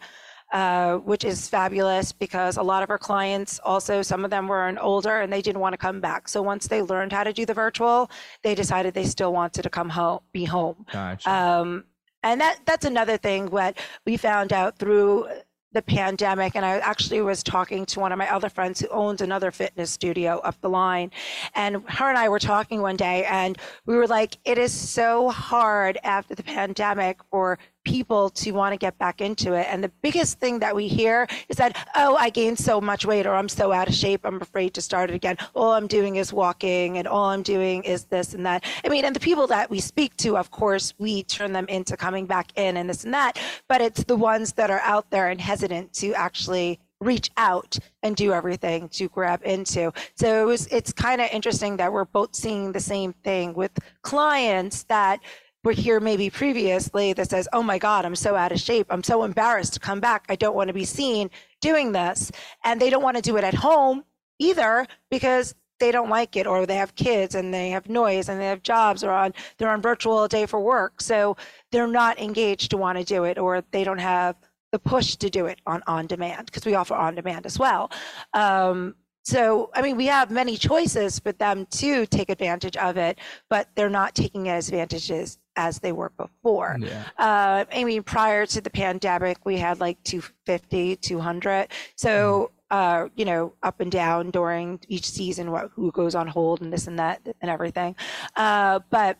Uh, 0.51 0.97
which 0.97 1.23
is 1.23 1.47
fabulous 1.47 2.11
because 2.11 2.57
a 2.57 2.63
lot 2.63 2.81
of 2.81 2.89
our 2.89 2.97
clients 2.97 3.59
also, 3.63 4.01
some 4.01 4.25
of 4.25 4.31
them 4.31 4.47
were 4.47 4.67
an 4.67 4.79
older 4.79 5.21
and 5.21 5.31
they 5.31 5.43
didn't 5.43 5.61
want 5.61 5.73
to 5.73 5.77
come 5.77 6.01
back. 6.01 6.27
So 6.27 6.41
once 6.41 6.67
they 6.67 6.81
learned 6.81 7.11
how 7.13 7.23
to 7.23 7.31
do 7.31 7.45
the 7.45 7.53
virtual, 7.53 8.09
they 8.41 8.55
decided 8.55 8.95
they 8.95 9.05
still 9.05 9.31
wanted 9.31 9.61
to 9.61 9.69
come 9.69 9.89
home, 9.89 10.21
be 10.31 10.45
home. 10.45 10.87
Gotcha. 10.91 11.31
Um, 11.31 11.83
and 12.23 12.41
that 12.41 12.59
that's 12.65 12.85
another 12.85 13.17
thing 13.17 13.47
what 13.47 13.77
we 14.05 14.17
found 14.17 14.53
out 14.53 14.77
through 14.77 15.27
the 15.71 15.81
pandemic 15.83 16.55
and 16.55 16.65
i 16.65 16.79
actually 16.79 17.21
was 17.21 17.43
talking 17.43 17.85
to 17.85 17.99
one 17.99 18.11
of 18.11 18.17
my 18.17 18.29
other 18.33 18.49
friends 18.49 18.79
who 18.79 18.87
owns 18.89 19.21
another 19.21 19.51
fitness 19.51 19.91
studio 19.91 20.39
up 20.39 20.59
the 20.61 20.69
line 20.69 21.11
and 21.55 21.83
her 21.87 22.09
and 22.09 22.17
i 22.17 22.27
were 22.27 22.39
talking 22.39 22.81
one 22.81 22.95
day 22.95 23.23
and 23.25 23.57
we 23.85 23.95
were 23.95 24.07
like 24.07 24.37
it 24.45 24.57
is 24.57 24.73
so 24.73 25.29
hard 25.29 25.97
after 26.03 26.33
the 26.33 26.43
pandemic 26.43 27.19
for 27.29 27.59
people 27.89 28.29
to 28.29 28.51
want 28.51 28.71
to 28.71 28.77
get 28.77 28.97
back 28.99 29.19
into 29.19 29.53
it. 29.53 29.65
And 29.67 29.83
the 29.83 29.91
biggest 30.03 30.39
thing 30.39 30.59
that 30.59 30.75
we 30.75 30.87
hear 30.87 31.27
is 31.49 31.57
that, 31.57 31.75
oh, 31.95 32.15
I 32.15 32.29
gained 32.29 32.59
so 32.59 32.79
much 32.79 33.03
weight 33.03 33.25
or 33.25 33.33
I'm 33.33 33.49
so 33.49 33.71
out 33.71 33.87
of 33.87 33.95
shape, 33.95 34.21
I'm 34.23 34.39
afraid 34.41 34.75
to 34.75 34.81
start 34.81 35.09
it 35.09 35.15
again. 35.15 35.37
All 35.55 35.71
I'm 35.71 35.87
doing 35.87 36.17
is 36.17 36.31
walking 36.31 36.99
and 36.99 37.07
all 37.07 37.25
I'm 37.25 37.41
doing 37.41 37.83
is 37.83 38.05
this 38.05 38.35
and 38.35 38.45
that. 38.45 38.63
I 38.85 38.89
mean, 38.89 39.05
and 39.05 39.15
the 39.15 39.19
people 39.19 39.47
that 39.47 39.71
we 39.71 39.79
speak 39.79 40.15
to, 40.17 40.37
of 40.37 40.51
course, 40.51 40.93
we 40.99 41.23
turn 41.23 41.51
them 41.51 41.65
into 41.67 41.97
coming 41.97 42.27
back 42.27 42.51
in 42.55 42.77
and 42.77 42.87
this 42.87 43.03
and 43.03 43.13
that. 43.15 43.39
But 43.67 43.81
it's 43.81 44.03
the 44.03 44.15
ones 44.15 44.53
that 44.53 44.69
are 44.69 44.81
out 44.81 45.09
there 45.09 45.29
and 45.29 45.41
hesitant 45.41 45.91
to 45.93 46.13
actually 46.13 46.79
reach 47.01 47.31
out 47.37 47.79
and 48.03 48.15
do 48.15 48.33
everything 48.33 48.89
to 48.89 49.07
grab 49.07 49.41
into. 49.45 49.91
So 50.15 50.43
it 50.43 50.45
was 50.45 50.67
it's 50.67 50.91
kind 50.91 51.21
of 51.21 51.29
interesting 51.31 51.77
that 51.77 51.91
we're 51.91 52.05
both 52.05 52.35
seeing 52.35 52.71
the 52.71 52.79
same 52.79 53.13
thing 53.23 53.53
with 53.53 53.71
clients 54.01 54.83
that 54.83 55.21
were 55.63 55.71
here 55.71 55.99
maybe 55.99 56.29
previously 56.29 57.13
that 57.13 57.29
says, 57.29 57.47
"Oh 57.53 57.63
my 57.63 57.77
god, 57.77 58.05
I'm 58.05 58.15
so 58.15 58.35
out 58.35 58.51
of 58.51 58.59
shape. 58.59 58.87
I'm 58.89 59.03
so 59.03 59.23
embarrassed 59.23 59.73
to 59.73 59.79
come 59.79 59.99
back. 59.99 60.25
I 60.29 60.35
don't 60.35 60.55
want 60.55 60.69
to 60.69 60.73
be 60.73 60.85
seen 60.85 61.29
doing 61.61 61.91
this." 61.91 62.31
And 62.63 62.79
they 62.79 62.89
don't 62.89 63.03
want 63.03 63.17
to 63.17 63.21
do 63.21 63.37
it 63.37 63.43
at 63.43 63.53
home 63.53 64.03
either 64.39 64.87
because 65.09 65.55
they 65.79 65.91
don't 65.91 66.09
like 66.09 66.35
it 66.35 66.45
or 66.45 66.65
they 66.65 66.75
have 66.75 66.95
kids 66.95 67.35
and 67.35 67.53
they 67.53 67.69
have 67.69 67.89
noise 67.89 68.29
and 68.29 68.39
they 68.39 68.47
have 68.47 68.63
jobs 68.63 69.03
or 69.03 69.11
on 69.11 69.33
they're 69.57 69.69
on 69.69 69.81
virtual 69.81 70.27
day 70.27 70.45
for 70.45 70.59
work. 70.59 71.01
So 71.01 71.37
they're 71.71 71.87
not 71.87 72.19
engaged 72.19 72.71
to 72.71 72.77
want 72.77 72.97
to 72.97 73.03
do 73.03 73.23
it 73.23 73.37
or 73.37 73.63
they 73.71 73.83
don't 73.83 73.99
have 73.99 74.35
the 74.71 74.79
push 74.79 75.15
to 75.15 75.29
do 75.29 75.45
it 75.47 75.59
on 75.65 75.81
on 75.87 76.07
demand 76.07 76.45
because 76.45 76.65
we 76.65 76.75
offer 76.75 76.95
on 76.95 77.15
demand 77.15 77.45
as 77.45 77.57
well. 77.57 77.91
Um, 78.33 78.95
so, 79.23 79.69
I 79.75 79.81
mean, 79.81 79.97
we 79.97 80.07
have 80.07 80.31
many 80.31 80.57
choices 80.57 81.19
for 81.19 81.31
them 81.33 81.67
to 81.71 82.05
take 82.07 82.29
advantage 82.29 82.75
of 82.77 82.97
it, 82.97 83.19
but 83.49 83.67
they're 83.75 83.89
not 83.89 84.15
taking 84.15 84.49
advantages 84.49 85.37
as 85.59 85.79
they 85.79 85.91
were 85.91 86.11
before. 86.15 86.77
Yeah. 86.79 87.03
Uh, 87.17 87.65
I 87.71 87.83
mean, 87.83 88.01
prior 88.01 88.45
to 88.45 88.61
the 88.61 88.69
pandemic, 88.69 89.45
we 89.45 89.57
had 89.57 89.81
like 89.81 90.01
250, 90.03 90.95
200. 90.95 91.67
So, 91.97 92.51
mm. 92.71 92.75
uh, 92.75 93.09
you 93.17 93.25
know, 93.25 93.53
up 93.61 93.81
and 93.81 93.91
down 93.91 94.31
during 94.31 94.79
each 94.87 95.05
season, 95.05 95.51
what 95.51 95.71
who 95.75 95.91
goes 95.91 96.15
on 96.15 96.27
hold 96.27 96.61
and 96.61 96.71
this 96.71 96.87
and 96.87 96.97
that 96.97 97.21
and 97.41 97.51
everything. 97.51 97.97
Uh, 98.37 98.79
but 98.89 99.19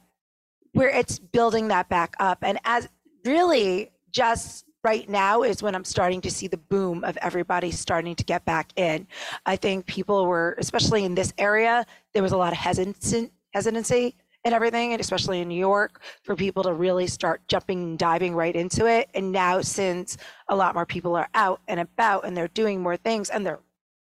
where 0.72 0.90
it's 0.90 1.20
building 1.20 1.68
that 1.68 1.90
back 1.90 2.16
up, 2.20 2.40
and 2.42 2.58
as 2.64 2.88
really 3.26 3.92
just 4.12 4.66
right 4.82 5.10
now 5.10 5.44
is 5.44 5.62
when 5.62 5.76
I'm 5.76 5.84
starting 5.84 6.22
to 6.22 6.32
see 6.32 6.48
the 6.48 6.56
boom 6.58 7.04
of 7.04 7.18
everybody 7.18 7.70
starting 7.70 8.16
to 8.16 8.24
get 8.24 8.46
back 8.46 8.72
in. 8.78 9.08
I 9.46 9.58
think 9.58 9.88
people 9.88 10.26
were, 10.26 10.56
especially 10.58 11.04
in 11.04 11.16
this 11.16 11.34
area, 11.38 11.86
there 12.14 12.24
was 12.24 12.32
a 12.32 12.38
lot 12.38 12.54
of 12.54 12.60
hesitancy, 12.60 13.30
hesitancy 13.54 14.16
and 14.46 14.54
everything, 14.54 14.94
and 14.94 15.02
especially 15.02 15.42
in 15.42 15.48
New 15.48 15.60
York, 15.60 16.02
for 16.24 16.36
people 16.36 16.64
to 16.64 16.74
really 16.74 17.08
start 17.08 17.42
jumping 17.48 17.98
diving 17.98 18.34
right 18.36 18.56
into 18.56 18.86
it. 18.86 19.10
And 19.14 19.32
now, 19.32 19.62
since 19.62 20.18
a 20.48 20.56
lot 20.56 20.76
more 20.76 20.86
people 20.86 21.16
are 21.16 21.30
out 21.34 21.62
and 21.68 21.80
about 21.80 22.26
and 22.26 22.36
they're 22.36 22.48
doing 22.50 22.82
more 22.82 22.98
things 22.98 23.30
and 23.30 23.46
they're 23.46 23.60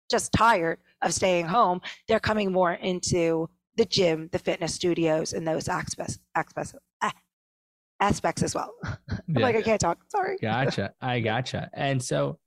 just 0.09 0.31
tired 0.31 0.79
of 1.01 1.13
staying 1.13 1.47
home, 1.47 1.81
they're 2.07 2.19
coming 2.19 2.51
more 2.51 2.73
into 2.73 3.49
the 3.75 3.85
gym, 3.85 4.29
the 4.31 4.39
fitness 4.39 4.73
studios, 4.73 5.33
and 5.33 5.47
those 5.47 5.67
aspects, 5.67 6.19
aspects, 6.35 6.73
aspects 7.99 8.43
as 8.43 8.55
well. 8.55 8.73
I'm 9.09 9.41
like, 9.41 9.55
I 9.55 9.61
can't 9.61 9.81
talk. 9.81 9.99
Sorry. 10.09 10.37
Gotcha. 10.41 10.93
I 11.01 11.19
gotcha. 11.19 11.69
And 11.73 12.01
so 12.01 12.39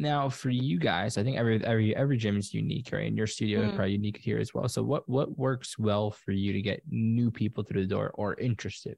now 0.00 0.28
for 0.28 0.50
you 0.50 0.78
guys, 0.78 1.18
I 1.18 1.22
think 1.22 1.36
every 1.36 1.64
every 1.64 1.94
every 1.94 2.16
gym 2.16 2.38
is 2.38 2.52
unique, 2.54 2.88
right? 2.92 3.06
And 3.06 3.16
your 3.16 3.26
studio 3.26 3.60
mm-hmm. 3.60 3.70
is 3.70 3.76
probably 3.76 3.92
unique 3.92 4.18
here 4.18 4.38
as 4.38 4.54
well. 4.54 4.68
So 4.68 4.82
what 4.82 5.08
what 5.08 5.38
works 5.38 5.78
well 5.78 6.10
for 6.10 6.32
you 6.32 6.52
to 6.52 6.62
get 6.62 6.82
new 6.90 7.30
people 7.30 7.62
through 7.62 7.82
the 7.82 7.94
door 7.94 8.10
or 8.14 8.34
interested? 8.34 8.96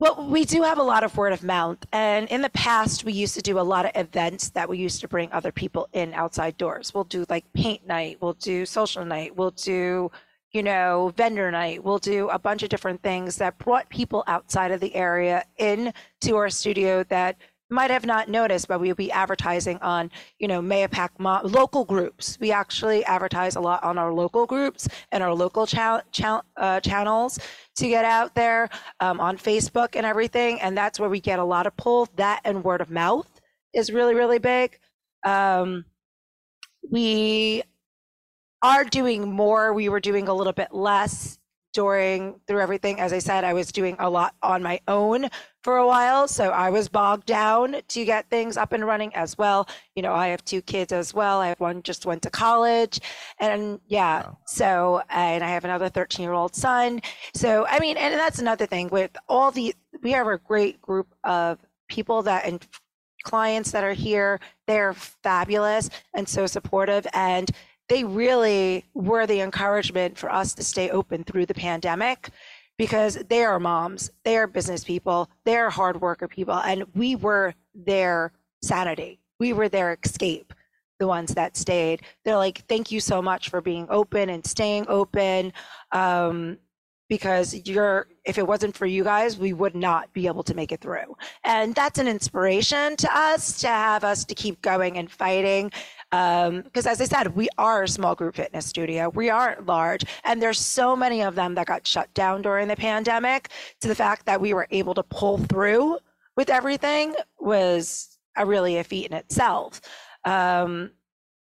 Well, 0.00 0.28
we 0.30 0.44
do 0.44 0.62
have 0.62 0.78
a 0.78 0.82
lot 0.82 1.02
of 1.02 1.16
word 1.16 1.32
of 1.32 1.42
mouth. 1.42 1.78
And 1.92 2.28
in 2.28 2.40
the 2.40 2.50
past, 2.50 3.04
we 3.04 3.12
used 3.12 3.34
to 3.34 3.42
do 3.42 3.58
a 3.58 3.62
lot 3.62 3.84
of 3.84 3.90
events 3.96 4.50
that 4.50 4.68
we 4.68 4.78
used 4.78 5.00
to 5.00 5.08
bring 5.08 5.32
other 5.32 5.50
people 5.50 5.88
in 5.92 6.14
outside 6.14 6.56
doors. 6.56 6.94
We'll 6.94 7.02
do 7.02 7.26
like 7.28 7.52
paint 7.52 7.84
night, 7.84 8.18
we'll 8.20 8.34
do 8.34 8.64
social 8.64 9.04
night, 9.04 9.34
we'll 9.34 9.50
do 9.50 10.12
you 10.52 10.62
know, 10.62 11.12
vendor 11.16 11.50
night. 11.50 11.84
We'll 11.84 11.98
do 11.98 12.28
a 12.30 12.38
bunch 12.38 12.62
of 12.62 12.70
different 12.70 13.02
things 13.02 13.36
that 13.36 13.58
brought 13.58 13.88
people 13.90 14.24
outside 14.26 14.70
of 14.70 14.80
the 14.80 14.94
area 14.94 15.44
in 15.58 15.92
to 16.22 16.36
our 16.36 16.48
studio 16.48 17.04
that 17.04 17.36
might 17.70 17.90
have 17.90 18.06
not 18.06 18.28
noticed, 18.28 18.68
but 18.68 18.80
we'll 18.80 18.94
be 18.94 19.12
advertising 19.12 19.78
on, 19.78 20.10
you 20.38 20.48
know, 20.48 20.60
Mahopac 20.60 21.10
mo- 21.18 21.40
local 21.44 21.84
groups. 21.84 22.38
We 22.40 22.50
actually 22.52 23.04
advertise 23.04 23.56
a 23.56 23.60
lot 23.60 23.82
on 23.84 23.98
our 23.98 24.12
local 24.12 24.46
groups 24.46 24.88
and 25.12 25.22
our 25.22 25.34
local 25.34 25.66
cha- 25.66 26.02
cha- 26.10 26.42
uh, 26.56 26.80
channels 26.80 27.38
to 27.76 27.88
get 27.88 28.04
out 28.04 28.34
there 28.34 28.68
um, 29.00 29.20
on 29.20 29.36
Facebook 29.36 29.96
and 29.96 30.06
everything. 30.06 30.60
And 30.60 30.76
that's 30.76 30.98
where 30.98 31.10
we 31.10 31.20
get 31.20 31.38
a 31.38 31.44
lot 31.44 31.66
of 31.66 31.76
pull. 31.76 32.08
That 32.16 32.40
and 32.44 32.64
word 32.64 32.80
of 32.80 32.90
mouth 32.90 33.28
is 33.74 33.92
really, 33.92 34.14
really 34.14 34.38
big. 34.38 34.78
Um, 35.24 35.84
we 36.90 37.62
are 38.62 38.84
doing 38.84 39.30
more. 39.30 39.72
We 39.72 39.88
were 39.88 40.00
doing 40.00 40.28
a 40.28 40.34
little 40.34 40.52
bit 40.52 40.72
less 40.72 41.37
during 41.72 42.40
through 42.46 42.60
everything. 42.60 43.00
As 43.00 43.12
I 43.12 43.18
said, 43.18 43.44
I 43.44 43.52
was 43.52 43.70
doing 43.72 43.96
a 43.98 44.08
lot 44.08 44.34
on 44.42 44.62
my 44.62 44.80
own 44.88 45.28
for 45.62 45.76
a 45.76 45.86
while, 45.86 46.28
so 46.28 46.50
I 46.50 46.70
was 46.70 46.88
bogged 46.88 47.26
down 47.26 47.76
to 47.86 48.04
get 48.04 48.28
things 48.30 48.56
up 48.56 48.72
and 48.72 48.86
running 48.86 49.14
as 49.14 49.36
well. 49.36 49.68
You 49.94 50.02
know, 50.02 50.14
I 50.14 50.28
have 50.28 50.44
two 50.44 50.62
kids 50.62 50.92
as 50.92 51.12
well. 51.12 51.40
I 51.40 51.48
have 51.48 51.60
one 51.60 51.82
just 51.82 52.06
went 52.06 52.22
to 52.22 52.30
college, 52.30 53.00
and 53.38 53.80
yeah, 53.86 54.22
wow. 54.22 54.38
so 54.46 55.02
and 55.10 55.44
I 55.44 55.48
have 55.48 55.64
another 55.64 55.88
13 55.88 56.22
year 56.22 56.32
old 56.32 56.54
son. 56.54 57.00
So 57.34 57.66
I 57.68 57.78
mean, 57.80 57.96
and 57.96 58.14
that's 58.14 58.38
another 58.38 58.66
thing 58.66 58.88
with 58.88 59.16
all 59.28 59.50
the 59.50 59.74
we 60.02 60.12
have 60.12 60.26
a 60.26 60.38
great 60.38 60.80
group 60.80 61.14
of 61.24 61.58
people 61.88 62.22
that 62.22 62.44
and 62.44 62.66
clients 63.24 63.70
that 63.72 63.84
are 63.84 63.92
here. 63.92 64.40
They're 64.66 64.94
fabulous 64.94 65.90
and 66.14 66.28
so 66.28 66.46
supportive 66.46 67.06
and 67.12 67.50
they 67.88 68.04
really 68.04 68.84
were 68.94 69.26
the 69.26 69.40
encouragement 69.40 70.18
for 70.18 70.30
us 70.30 70.54
to 70.54 70.62
stay 70.62 70.90
open 70.90 71.24
through 71.24 71.46
the 71.46 71.54
pandemic 71.54 72.30
because 72.76 73.16
they 73.28 73.42
are 73.44 73.58
moms, 73.58 74.10
they 74.24 74.36
are 74.36 74.46
business 74.46 74.84
people, 74.84 75.28
they're 75.44 75.70
hard 75.70 76.00
worker 76.00 76.28
people, 76.28 76.54
and 76.54 76.84
we 76.94 77.16
were 77.16 77.54
their 77.74 78.32
sanity. 78.62 79.20
We 79.40 79.52
were 79.52 79.68
their 79.68 79.96
escape, 80.02 80.52
the 80.98 81.06
ones 81.06 81.34
that 81.34 81.56
stayed. 81.56 82.02
They're 82.24 82.36
like, 82.36 82.64
thank 82.68 82.92
you 82.92 83.00
so 83.00 83.20
much 83.20 83.50
for 83.50 83.60
being 83.60 83.86
open 83.90 84.30
and 84.30 84.46
staying 84.46 84.86
open. 84.88 85.52
Um, 85.92 86.58
because 87.08 87.54
you're 87.66 88.06
if 88.24 88.38
it 88.38 88.46
wasn't 88.46 88.76
for 88.76 88.86
you 88.86 89.02
guys 89.02 89.38
we 89.38 89.52
would 89.52 89.74
not 89.74 90.12
be 90.12 90.26
able 90.26 90.42
to 90.42 90.54
make 90.54 90.72
it 90.72 90.80
through 90.80 91.16
and 91.44 91.74
that's 91.74 91.98
an 91.98 92.06
inspiration 92.06 92.96
to 92.96 93.08
us 93.16 93.58
to 93.60 93.68
have 93.68 94.04
us 94.04 94.24
to 94.24 94.34
keep 94.34 94.60
going 94.62 94.98
and 94.98 95.10
fighting 95.10 95.70
because 96.10 96.48
um, 96.48 96.64
as 96.74 97.00
I 97.00 97.04
said, 97.04 97.36
we 97.36 97.48
are 97.58 97.82
a 97.82 97.88
small 97.88 98.14
group 98.14 98.36
fitness 98.36 98.64
studio. 98.64 99.10
We 99.10 99.28
aren't 99.28 99.66
large, 99.66 100.04
and 100.24 100.40
there's 100.40 100.58
so 100.58 100.96
many 100.96 101.20
of 101.22 101.34
them 101.34 101.54
that 101.56 101.66
got 101.66 101.86
shut 101.86 102.12
down 102.14 102.40
during 102.40 102.66
the 102.66 102.76
pandemic. 102.76 103.50
To 103.80 103.88
the 103.88 103.94
fact 103.94 104.24
that 104.24 104.40
we 104.40 104.54
were 104.54 104.66
able 104.70 104.94
to 104.94 105.02
pull 105.02 105.36
through 105.36 105.98
with 106.34 106.48
everything 106.48 107.14
was 107.38 108.18
a 108.36 108.46
really 108.46 108.78
a 108.78 108.84
feat 108.84 109.06
in 109.06 109.16
itself. 109.16 109.82
Um, 110.24 110.92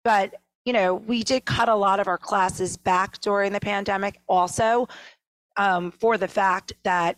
but 0.02 0.34
you 0.64 0.72
know, 0.72 0.94
we 0.94 1.22
did 1.22 1.44
cut 1.44 1.68
a 1.68 1.74
lot 1.74 2.00
of 2.00 2.08
our 2.08 2.16
classes 2.16 2.78
back 2.78 3.20
during 3.20 3.52
the 3.52 3.60
pandemic, 3.60 4.18
also 4.28 4.88
um, 5.56 5.90
for 5.90 6.18
the 6.18 6.28
fact 6.28 6.72
that 6.84 7.16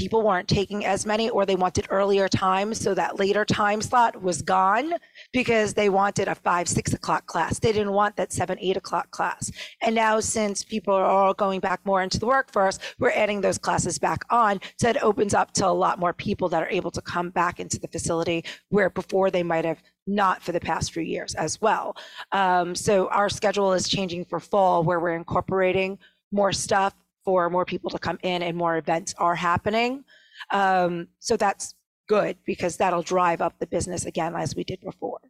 people 0.00 0.22
weren't 0.22 0.48
taking 0.48 0.86
as 0.86 1.04
many 1.04 1.28
or 1.28 1.44
they 1.44 1.56
wanted 1.56 1.86
earlier 1.90 2.26
times 2.26 2.80
so 2.80 2.94
that 2.94 3.18
later 3.18 3.44
time 3.44 3.82
slot 3.82 4.22
was 4.22 4.40
gone 4.40 4.94
because 5.30 5.74
they 5.74 5.90
wanted 5.90 6.26
a 6.26 6.34
five 6.34 6.66
six 6.66 6.94
o'clock 6.94 7.26
class. 7.26 7.58
They 7.58 7.70
didn't 7.70 7.92
want 7.92 8.16
that 8.16 8.32
seven 8.32 8.56
eight 8.60 8.78
o'clock 8.78 9.10
class. 9.10 9.52
And 9.82 9.94
now 9.94 10.18
since 10.20 10.64
people 10.64 10.94
are 10.94 11.04
all 11.04 11.34
going 11.34 11.60
back 11.60 11.84
more 11.84 12.02
into 12.02 12.18
the 12.18 12.26
workforce 12.26 12.78
we're 12.98 13.10
adding 13.10 13.42
those 13.42 13.58
classes 13.58 13.98
back 13.98 14.24
on. 14.30 14.60
So 14.78 14.88
it 14.88 15.02
opens 15.02 15.34
up 15.34 15.52
to 15.54 15.66
a 15.66 15.68
lot 15.68 15.98
more 15.98 16.14
people 16.14 16.48
that 16.48 16.62
are 16.62 16.70
able 16.70 16.90
to 16.92 17.02
come 17.02 17.28
back 17.28 17.60
into 17.60 17.78
the 17.78 17.88
facility 17.88 18.44
where 18.70 18.88
before 18.88 19.30
they 19.30 19.42
might 19.42 19.66
have 19.66 19.82
not 20.06 20.42
for 20.42 20.52
the 20.52 20.60
past 20.60 20.92
few 20.92 21.02
years 21.02 21.34
as 21.34 21.60
well. 21.60 21.94
Um, 22.32 22.74
so 22.74 23.08
our 23.08 23.28
schedule 23.28 23.74
is 23.74 23.86
changing 23.86 24.24
for 24.24 24.40
fall 24.40 24.82
where 24.82 24.98
we're 24.98 25.14
incorporating 25.14 25.98
more 26.32 26.52
stuff 26.52 26.94
for 27.24 27.50
more 27.50 27.64
people 27.64 27.90
to 27.90 27.98
come 27.98 28.18
in 28.22 28.42
and 28.42 28.56
more 28.56 28.76
events 28.76 29.14
are 29.18 29.34
happening. 29.34 30.04
Um, 30.50 31.08
so 31.18 31.36
that's 31.36 31.74
good 32.08 32.36
because 32.44 32.76
that'll 32.76 33.02
drive 33.02 33.40
up 33.40 33.58
the 33.58 33.66
business 33.66 34.04
again 34.04 34.34
as 34.34 34.56
we 34.56 34.64
did 34.64 34.80
before. 34.80 35.20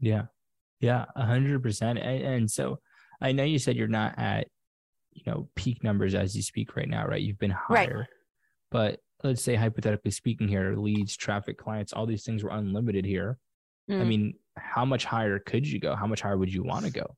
Yeah. 0.00 0.26
Yeah. 0.80 1.06
A 1.16 1.24
hundred 1.24 1.62
percent. 1.62 1.98
And 1.98 2.50
so 2.50 2.78
I 3.20 3.32
know 3.32 3.44
you 3.44 3.58
said 3.58 3.76
you're 3.76 3.88
not 3.88 4.14
at, 4.16 4.46
you 5.12 5.22
know, 5.26 5.48
peak 5.56 5.82
numbers 5.82 6.14
as 6.14 6.36
you 6.36 6.42
speak 6.42 6.76
right 6.76 6.88
now, 6.88 7.06
right? 7.06 7.20
You've 7.20 7.38
been 7.38 7.50
higher, 7.50 7.98
right. 7.98 8.08
but 8.70 9.00
let's 9.24 9.42
say 9.42 9.56
hypothetically 9.56 10.12
speaking 10.12 10.46
here, 10.46 10.76
leads, 10.76 11.16
traffic, 11.16 11.58
clients, 11.58 11.92
all 11.92 12.06
these 12.06 12.24
things 12.24 12.44
were 12.44 12.50
unlimited 12.50 13.04
here. 13.04 13.38
Mm. 13.90 14.00
I 14.00 14.04
mean, 14.04 14.34
how 14.56 14.84
much 14.84 15.04
higher 15.04 15.40
could 15.40 15.66
you 15.66 15.80
go? 15.80 15.96
How 15.96 16.06
much 16.06 16.20
higher 16.20 16.38
would 16.38 16.52
you 16.52 16.62
want 16.62 16.84
to 16.84 16.92
go? 16.92 17.16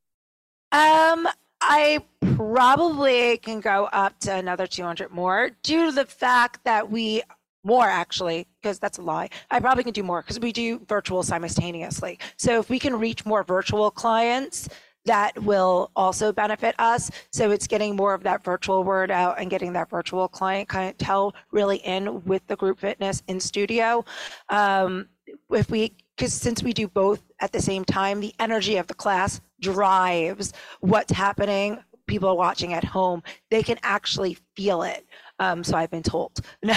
Um, 0.73 1.29
I 1.61 2.03
probably 2.37 3.37
can 3.39 3.61
go 3.61 3.89
up 3.93 4.19
to 4.21 4.35
another 4.35 4.67
200 4.67 5.11
more 5.11 5.51
due 5.63 5.87
to 5.87 5.93
the 5.93 6.07
fact 6.07 6.65
that 6.65 6.91
we 6.91 7.23
more 7.63 7.85
actually, 7.85 8.47
because 8.61 8.79
that's 8.79 8.99
a 8.99 9.03
lie. 9.03 9.29
I 9.51 9.61
probably 9.61 9.85
can 9.85 9.93
do 9.93 10.03
more 10.03 10.23
because 10.23 10.41
we 10.41 10.53
do 10.53 10.79
virtual 10.89 11.23
simultaneously. 11.23 12.19
So 12.37 12.59
if 12.59 12.71
we 12.71 12.79
can 12.79 12.99
reach 12.99 13.27
more 13.27 13.45
virtual 13.45 13.91
clients, 13.91 14.69
that 15.07 15.39
will 15.43 15.91
also 15.97 16.33
benefit 16.33 16.75
us. 16.79 17.11
So 17.33 17.51
it's 17.51 17.67
getting 17.67 17.97
more 17.97 18.15
of 18.15 18.23
that 18.23 18.45
virtual 18.45 18.85
word 18.85 19.11
out 19.11 19.39
and 19.39 19.51
getting 19.51 19.73
that 19.75 19.91
virtual 19.91 20.29
client 20.29 20.69
clientele 20.69 21.35
really 21.53 21.79
in 21.79 22.23
with 22.25 22.47
the 22.47 22.57
group 22.57 22.79
fitness 22.81 23.23
in 23.27 23.41
studio. 23.41 24.05
Um, 24.49 25.09
if 25.51 25.71
we, 25.71 25.95
because 26.17 26.35
since 26.35 26.63
we 26.63 26.73
do 26.73 26.87
both 26.89 27.23
at 27.41 27.53
the 27.53 27.61
same 27.61 27.85
time, 27.85 28.21
the 28.21 28.35
energy 28.39 28.77
of 28.77 28.87
the 28.87 28.95
class 28.95 29.41
drives 29.61 30.53
what's 30.81 31.13
happening. 31.13 31.79
People 32.07 32.29
are 32.29 32.37
watching 32.37 32.73
at 32.73 32.83
home, 32.83 33.23
they 33.51 33.63
can 33.63 33.79
actually 33.83 34.37
feel 34.57 34.83
it. 34.83 35.07
Um, 35.41 35.65
so 35.65 35.75
I've 35.77 35.91
been 35.91 36.03
told. 36.03 36.39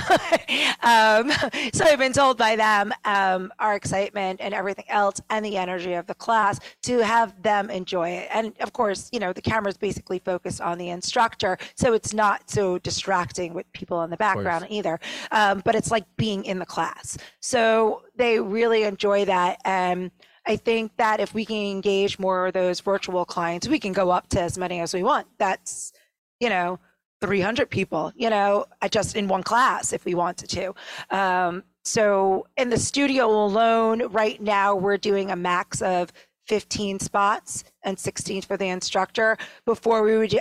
um, 0.81 1.29
so 1.73 1.83
I've 1.83 1.99
been 1.99 2.13
told 2.13 2.37
by 2.37 2.55
them 2.55 2.93
um, 3.03 3.51
our 3.59 3.75
excitement 3.75 4.39
and 4.41 4.53
everything 4.53 4.85
else 4.87 5.19
and 5.29 5.43
the 5.43 5.57
energy 5.57 5.93
of 5.93 6.07
the 6.07 6.15
class 6.15 6.59
to 6.83 6.99
have 6.99 7.39
them 7.43 7.69
enjoy 7.69 8.09
it. 8.09 8.29
And 8.31 8.53
of 8.61 8.71
course, 8.71 9.09
you 9.11 9.19
know, 9.19 9.33
the 9.33 9.41
camera 9.41 9.69
is 9.69 9.77
basically 9.77 10.19
focused 10.19 10.61
on 10.61 10.77
the 10.77 10.89
instructor. 10.89 11.57
So 11.75 11.93
it's 11.93 12.13
not 12.13 12.49
so 12.49 12.79
distracting 12.79 13.53
with 13.53 13.71
people 13.73 14.01
in 14.03 14.09
the 14.09 14.17
background 14.17 14.67
either. 14.69 14.97
Um, 15.31 15.61
but 15.65 15.75
it's 15.75 15.91
like 15.91 16.05
being 16.15 16.45
in 16.45 16.57
the 16.57 16.65
class. 16.65 17.17
So 17.41 18.03
they 18.15 18.39
really 18.39 18.83
enjoy 18.83 19.25
that. 19.25 19.59
And 19.65 20.09
I 20.45 20.55
think 20.57 20.95
that 20.97 21.19
if 21.19 21.33
we 21.33 21.45
can 21.45 21.65
engage 21.65 22.19
more 22.19 22.47
of 22.47 22.53
those 22.53 22.81
virtual 22.81 23.25
clients, 23.25 23.67
we 23.67 23.79
can 23.79 23.93
go 23.93 24.11
up 24.11 24.27
to 24.29 24.41
as 24.41 24.57
many 24.57 24.81
as 24.81 24.93
we 24.93 25.03
want. 25.03 25.27
That's, 25.37 25.93
you 26.39 26.49
know, 26.49 26.79
300 27.21 27.69
people, 27.69 28.11
you 28.15 28.29
know, 28.29 28.65
just 28.91 29.15
in 29.15 29.29
one 29.29 29.43
class 29.43 29.93
if 29.93 30.03
we 30.03 30.13
wanted 30.13 30.49
to. 30.49 30.73
Um, 31.09 31.63
so 31.85 32.47
in 32.57 32.69
the 32.69 32.77
studio 32.77 33.29
alone, 33.29 34.07
right 34.07 34.41
now, 34.41 34.75
we're 34.75 34.97
doing 34.97 35.31
a 35.31 35.35
max 35.35 35.81
of 35.81 36.11
15 36.47 36.99
spots 36.99 37.63
and 37.83 37.97
16 37.97 38.41
for 38.41 38.57
the 38.57 38.67
instructor. 38.67 39.37
Before 39.65 40.03
we 40.03 40.17
would, 40.17 40.37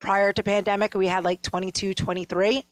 prior 0.00 0.32
to 0.34 0.42
pandemic, 0.42 0.94
we 0.94 1.06
had 1.06 1.24
like 1.24 1.40
22, 1.40 1.94
23 1.94 2.64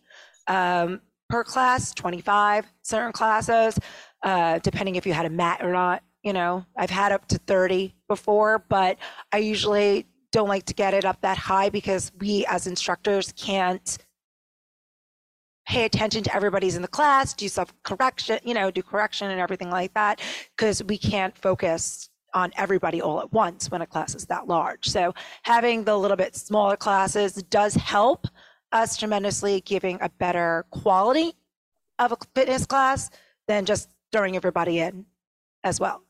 um, 0.48 1.00
per 1.28 1.42
class, 1.42 1.94
25 1.94 2.66
certain 2.82 3.12
classes, 3.12 3.78
uh, 4.22 4.58
depending 4.58 4.96
if 4.96 5.06
you 5.06 5.14
had 5.14 5.26
a 5.26 5.30
mat 5.30 5.60
or 5.62 5.72
not. 5.72 6.02
You 6.26 6.32
know, 6.32 6.66
I've 6.76 6.90
had 6.90 7.12
up 7.12 7.28
to 7.28 7.38
30 7.38 7.94
before, 8.08 8.58
but 8.68 8.98
I 9.32 9.38
usually 9.38 10.06
don't 10.32 10.48
like 10.48 10.64
to 10.64 10.74
get 10.74 10.92
it 10.92 11.04
up 11.04 11.20
that 11.20 11.38
high 11.38 11.68
because 11.68 12.10
we 12.18 12.44
as 12.46 12.66
instructors 12.66 13.32
can't 13.36 13.96
pay 15.68 15.84
attention 15.84 16.24
to 16.24 16.34
everybody's 16.34 16.74
in 16.74 16.82
the 16.82 16.88
class, 16.88 17.32
do 17.32 17.46
self 17.46 17.72
correction, 17.84 18.40
you 18.42 18.54
know, 18.54 18.72
do 18.72 18.82
correction 18.82 19.30
and 19.30 19.40
everything 19.40 19.70
like 19.70 19.94
that, 19.94 20.20
because 20.56 20.82
we 20.82 20.98
can't 20.98 21.38
focus 21.38 22.10
on 22.34 22.50
everybody 22.56 23.00
all 23.00 23.20
at 23.20 23.32
once 23.32 23.70
when 23.70 23.82
a 23.82 23.86
class 23.86 24.16
is 24.16 24.26
that 24.26 24.48
large. 24.48 24.88
So 24.88 25.14
having 25.44 25.84
the 25.84 25.96
little 25.96 26.16
bit 26.16 26.34
smaller 26.34 26.76
classes 26.76 27.34
does 27.34 27.74
help 27.74 28.26
us 28.72 28.96
tremendously, 28.96 29.60
giving 29.60 29.96
a 30.00 30.08
better 30.08 30.66
quality 30.72 31.34
of 32.00 32.10
a 32.10 32.16
fitness 32.34 32.66
class 32.66 33.10
than 33.46 33.64
just 33.64 33.88
throwing 34.10 34.34
everybody 34.34 34.80
in 34.80 35.06
as 35.62 35.78
well. 35.78 36.02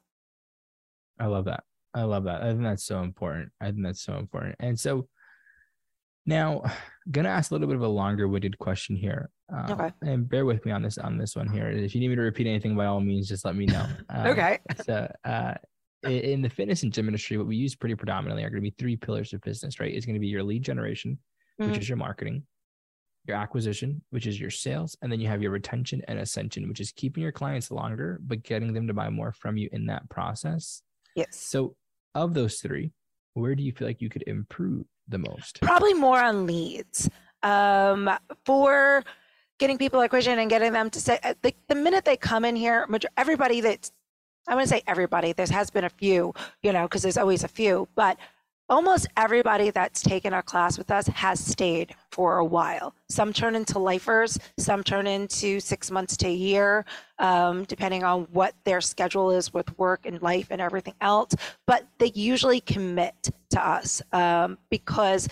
I 1.19 1.27
love 1.27 1.47
that. 1.47 1.65
I 1.95 2.03
love 2.03 2.25
that. 2.25 2.43
I 2.43 2.51
think 2.51 2.63
that's 2.63 2.85
so 2.85 3.01
important. 3.03 3.51
I 3.61 3.67
think 3.67 3.83
that's 3.83 4.03
so 4.03 4.19
important. 4.19 4.57
And 4.61 4.79
so 4.79 5.09
now, 6.27 6.63
gonna 7.11 7.29
ask 7.29 7.51
a 7.51 7.55
little 7.55 7.69
bit 7.69 7.77
of 7.77 7.83
a 7.83 7.89
longer-winded 7.89 8.59
question 8.59 8.97
here. 8.97 9.31
Uh, 9.53 9.67
okay. 9.71 9.93
And 10.03 10.29
bear 10.29 10.45
with 10.45 10.65
me 10.67 10.73
on 10.73 10.83
this 10.83 10.99
on 10.99 11.17
this 11.17 11.37
one 11.37 11.49
here. 11.49 11.69
If 11.71 11.95
you 11.95 12.01
need 12.01 12.09
me 12.09 12.17
to 12.17 12.23
repeat 12.23 12.49
anything, 12.49 12.77
by 12.77 12.87
all 12.87 13.01
means, 13.01 13.29
just 13.29 13.45
let 13.45 13.57
me 13.57 13.67
know. 13.67 13.87
Uh, 14.09 14.29
okay. 14.29 14.59
So, 14.85 15.11
uh, 15.25 15.55
in 16.05 16.43
the 16.43 16.51
fitness 16.51 16.83
and 16.83 16.93
gym 16.93 17.09
industry, 17.09 17.39
what 17.39 17.47
we 17.47 17.57
use 17.57 17.75
pretty 17.75 17.95
predominantly 17.95 18.45
are 18.45 18.51
going 18.51 18.63
to 18.63 18.71
be 18.71 18.75
three 18.79 18.97
pillars 18.97 19.33
of 19.33 19.41
business. 19.41 19.81
Right? 19.81 19.95
It's 19.95 20.07
going 20.07 20.15
to 20.15 20.21
be 20.21 20.29
your 20.29 20.43
lead 20.43 20.63
generation, 20.63 21.19
mm-hmm. 21.61 21.71
which 21.71 21.81
is 21.81 21.89
your 21.89 21.97
marketing, 21.97 22.45
your 23.27 23.37
acquisition, 23.37 24.03
which 24.11 24.27
is 24.27 24.41
your 24.41 24.51
sales, 24.51 24.97
and 25.03 25.11
then 25.11 25.21
you 25.21 25.29
have 25.29 25.43
your 25.43 25.53
retention 25.53 26.03
and 26.09 26.19
ascension, 26.19 26.69
which 26.69 26.81
is 26.81 26.93
keeping 26.93 27.23
your 27.23 27.33
clients 27.33 27.71
longer 27.71 28.21
but 28.25 28.43
getting 28.43 28.73
them 28.73 28.87
to 28.87 28.95
buy 28.95 29.11
more 29.11 29.33
from 29.33 29.57
you 29.57 29.69
in 29.73 29.87
that 29.87 30.09
process. 30.09 30.83
Yes. 31.17 31.37
So 31.37 31.75
of 32.15 32.35
those 32.35 32.61
three, 32.61 32.93
where 33.35 33.55
do 33.55 33.63
you 33.63 33.73
feel 33.73 33.89
like 33.89 34.01
you 34.01 34.09
could 34.09 34.25
improve 34.27 34.85
the 35.09 35.19
most? 35.19 35.61
Probably 35.61 35.95
more 35.95 36.23
on 36.23 36.47
leads. 36.47 37.11
Um, 37.43 38.11
for 38.45 39.03
getting 39.59 39.79
people 39.79 40.03
acquisition 40.03 40.39
and 40.39 40.51
getting 40.51 40.73
them 40.73 40.91
to 40.91 41.01
say, 41.01 41.19
uh, 41.23 41.35
the, 41.43 41.55
the 41.69 41.75
minute 41.75 42.05
they 42.05 42.17
come 42.17 42.45
in 42.45 42.55
here, 42.55 42.87
everybody 43.17 43.61
that's, 43.61 43.91
I 44.47 44.55
want 44.55 44.69
to 44.69 44.75
say 44.75 44.83
everybody, 44.87 45.33
there 45.33 45.47
has 45.47 45.71
been 45.71 45.85
a 45.85 45.91
few, 45.91 46.33
you 46.63 46.73
know, 46.73 46.85
because 46.85 47.03
there's 47.03 47.19
always 47.19 47.45
a 47.45 47.49
few, 47.49 47.89
but 47.97 48.19
almost 48.69 49.07
everybody 49.17 49.71
that's 49.71 50.03
taken 50.03 50.33
our 50.33 50.43
class 50.43 50.77
with 50.77 50.91
us 50.91 51.07
has 51.09 51.39
stayed 51.45 51.95
for 52.11 52.39
a 52.39 52.45
while. 52.45 52.95
Some 53.09 53.33
turn 53.33 53.55
into 53.55 53.79
lifers, 53.79 54.39
some 54.59 54.83
turn 54.83 55.07
into 55.07 55.61
six 55.61 55.91
months 55.91 56.17
to 56.19 56.29
a 56.29 56.33
year, 56.33 56.85
um, 57.19 57.65
depending 57.65 58.03
on 58.03 58.27
what 58.33 58.55
their 58.65 58.81
schedule 58.81 59.31
is 59.31 59.53
with 59.53 59.77
work 59.79 60.07
and 60.07 60.21
life 60.21 60.49
and 60.51 60.61
everything 60.61 60.95
else. 61.01 61.35
But 61.67 61.87
they 61.99 62.13
usually 62.15 62.61
commit 62.61 63.31
to 63.51 63.67
us 63.67 64.03
um, 64.13 64.59
because 64.71 65.29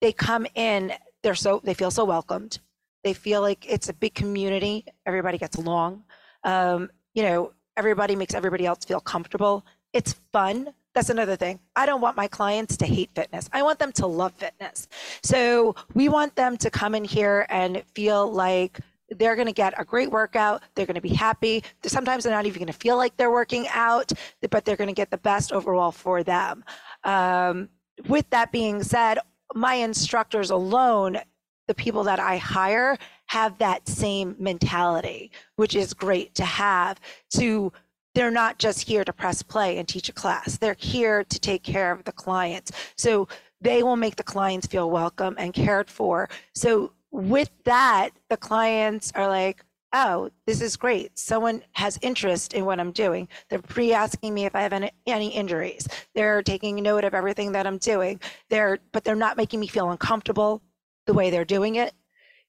they 0.00 0.12
come 0.12 0.46
in, 0.54 0.92
they're 1.22 1.34
so 1.34 1.60
they 1.64 1.74
feel 1.74 1.90
so 1.90 2.04
welcomed. 2.04 2.58
They 3.04 3.12
feel 3.12 3.40
like 3.40 3.64
it's 3.68 3.88
a 3.88 3.92
big 3.92 4.14
community. 4.14 4.84
Everybody 5.06 5.38
gets 5.38 5.56
along. 5.56 6.04
Um, 6.42 6.90
you 7.14 7.22
know, 7.22 7.52
everybody 7.76 8.16
makes 8.16 8.34
everybody 8.34 8.66
else 8.66 8.84
feel 8.84 9.00
comfortable. 9.00 9.64
It's 9.92 10.14
fun 10.32 10.74
that's 10.94 11.10
another 11.10 11.36
thing. 11.36 11.58
I 11.74 11.86
don't 11.86 12.00
want 12.00 12.16
my 12.16 12.28
clients 12.28 12.76
to 12.78 12.86
hate 12.86 13.10
fitness. 13.14 13.50
I 13.52 13.62
want 13.62 13.78
them 13.78 13.92
to 13.92 14.06
love 14.06 14.32
fitness. 14.34 14.88
So 15.22 15.74
we 15.92 16.08
want 16.08 16.36
them 16.36 16.56
to 16.58 16.70
come 16.70 16.94
in 16.94 17.04
here 17.04 17.46
and 17.50 17.82
feel 17.94 18.30
like 18.30 18.78
they're 19.10 19.34
going 19.34 19.48
to 19.48 19.52
get 19.52 19.74
a 19.76 19.84
great 19.84 20.10
workout. 20.10 20.62
They're 20.74 20.86
going 20.86 20.94
to 20.94 21.00
be 21.00 21.08
happy. 21.08 21.62
Sometimes 21.84 22.24
they're 22.24 22.32
not 22.32 22.46
even 22.46 22.60
going 22.60 22.72
to 22.72 22.78
feel 22.78 22.96
like 22.96 23.16
they're 23.16 23.30
working 23.30 23.66
out, 23.68 24.12
but 24.50 24.64
they're 24.64 24.76
going 24.76 24.88
to 24.88 24.94
get 24.94 25.10
the 25.10 25.18
best 25.18 25.52
overall 25.52 25.92
for 25.92 26.22
them. 26.22 26.64
Um, 27.02 27.68
with 28.08 28.28
that 28.30 28.50
being 28.52 28.82
said, 28.82 29.18
my 29.54 29.74
instructors 29.74 30.50
alone, 30.50 31.18
the 31.66 31.74
people 31.74 32.04
that 32.04 32.18
I 32.18 32.38
hire, 32.38 32.96
have 33.26 33.58
that 33.58 33.88
same 33.88 34.36
mentality, 34.38 35.30
which 35.56 35.74
is 35.74 35.92
great 35.92 36.34
to 36.36 36.44
have 36.44 37.00
to 37.30 37.72
they're 38.14 38.30
not 38.30 38.58
just 38.58 38.86
here 38.86 39.04
to 39.04 39.12
press 39.12 39.42
play 39.42 39.78
and 39.78 39.88
teach 39.88 40.08
a 40.08 40.12
class. 40.12 40.56
They're 40.58 40.76
here 40.78 41.24
to 41.24 41.40
take 41.40 41.62
care 41.62 41.92
of 41.92 42.04
the 42.04 42.12
clients. 42.12 42.72
So 42.96 43.28
they 43.60 43.82
will 43.82 43.96
make 43.96 44.16
the 44.16 44.22
clients 44.22 44.66
feel 44.66 44.90
welcome 44.90 45.34
and 45.38 45.52
cared 45.52 45.90
for. 45.90 46.28
So 46.54 46.92
with 47.10 47.50
that, 47.64 48.10
the 48.28 48.36
clients 48.36 49.12
are 49.14 49.28
like, 49.28 49.64
oh, 49.92 50.30
this 50.46 50.60
is 50.60 50.76
great. 50.76 51.18
Someone 51.18 51.62
has 51.72 51.98
interest 52.02 52.52
in 52.52 52.64
what 52.64 52.80
I'm 52.80 52.90
doing. 52.90 53.28
They're 53.48 53.60
pre 53.60 53.92
asking 53.92 54.34
me 54.34 54.44
if 54.44 54.54
I 54.54 54.62
have 54.62 54.72
any, 54.72 54.90
any, 55.06 55.28
injuries. 55.28 55.86
They're 56.14 56.42
taking 56.42 56.76
note 56.82 57.04
of 57.04 57.14
everything 57.14 57.52
that 57.52 57.66
I'm 57.66 57.78
doing. 57.78 58.20
They're, 58.50 58.78
but 58.92 59.04
they're 59.04 59.14
not 59.14 59.36
making 59.36 59.60
me 59.60 59.68
feel 59.68 59.90
uncomfortable 59.90 60.62
the 61.06 61.14
way 61.14 61.30
they're 61.30 61.44
doing 61.44 61.76
it 61.76 61.92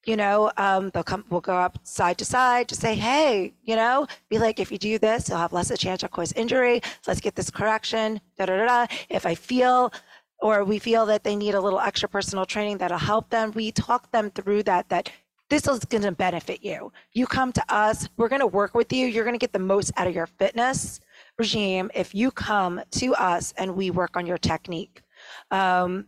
you 0.06 0.16
know, 0.16 0.52
um, 0.56 0.90
they'll 0.90 1.02
come, 1.02 1.24
we'll 1.30 1.40
go 1.40 1.56
up 1.56 1.78
side 1.82 2.18
to 2.18 2.24
side 2.24 2.68
to 2.68 2.74
say, 2.74 2.94
hey, 2.94 3.52
you 3.64 3.76
know, 3.76 4.06
be 4.28 4.38
like, 4.38 4.60
if 4.60 4.70
you 4.70 4.78
do 4.78 4.98
this, 4.98 5.28
you'll 5.28 5.38
have 5.38 5.52
less 5.52 5.70
of 5.70 5.74
a 5.74 5.78
chance 5.78 6.02
of 6.02 6.10
cause 6.10 6.32
injury. 6.32 6.80
Let's 7.06 7.20
get 7.20 7.34
this 7.34 7.50
correction. 7.50 8.20
Da 8.38 8.46
da 8.46 8.64
da. 8.64 8.86
If 9.08 9.26
I 9.26 9.34
feel 9.34 9.92
or 10.40 10.64
we 10.64 10.78
feel 10.78 11.06
that 11.06 11.24
they 11.24 11.34
need 11.34 11.54
a 11.54 11.60
little 11.60 11.80
extra 11.80 12.08
personal 12.08 12.46
training 12.46 12.78
that'll 12.78 12.98
help 12.98 13.30
them, 13.30 13.52
we 13.52 13.72
talk 13.72 14.10
them 14.12 14.30
through 14.30 14.62
that. 14.64 14.88
That 14.90 15.10
this 15.48 15.66
is 15.66 15.84
going 15.84 16.02
to 16.02 16.12
benefit 16.12 16.62
you. 16.62 16.92
You 17.12 17.26
come 17.26 17.52
to 17.52 17.64
us, 17.72 18.08
we're 18.16 18.28
going 18.28 18.40
to 18.40 18.46
work 18.46 18.74
with 18.74 18.92
you. 18.92 19.06
You're 19.06 19.24
going 19.24 19.34
to 19.34 19.38
get 19.38 19.52
the 19.52 19.58
most 19.58 19.92
out 19.96 20.06
of 20.06 20.14
your 20.14 20.26
fitness 20.26 21.00
regime 21.38 21.90
if 21.94 22.14
you 22.14 22.30
come 22.30 22.80
to 22.92 23.14
us 23.14 23.54
and 23.56 23.76
we 23.76 23.90
work 23.90 24.16
on 24.16 24.26
your 24.26 24.38
technique. 24.38 25.02
Um, 25.50 26.06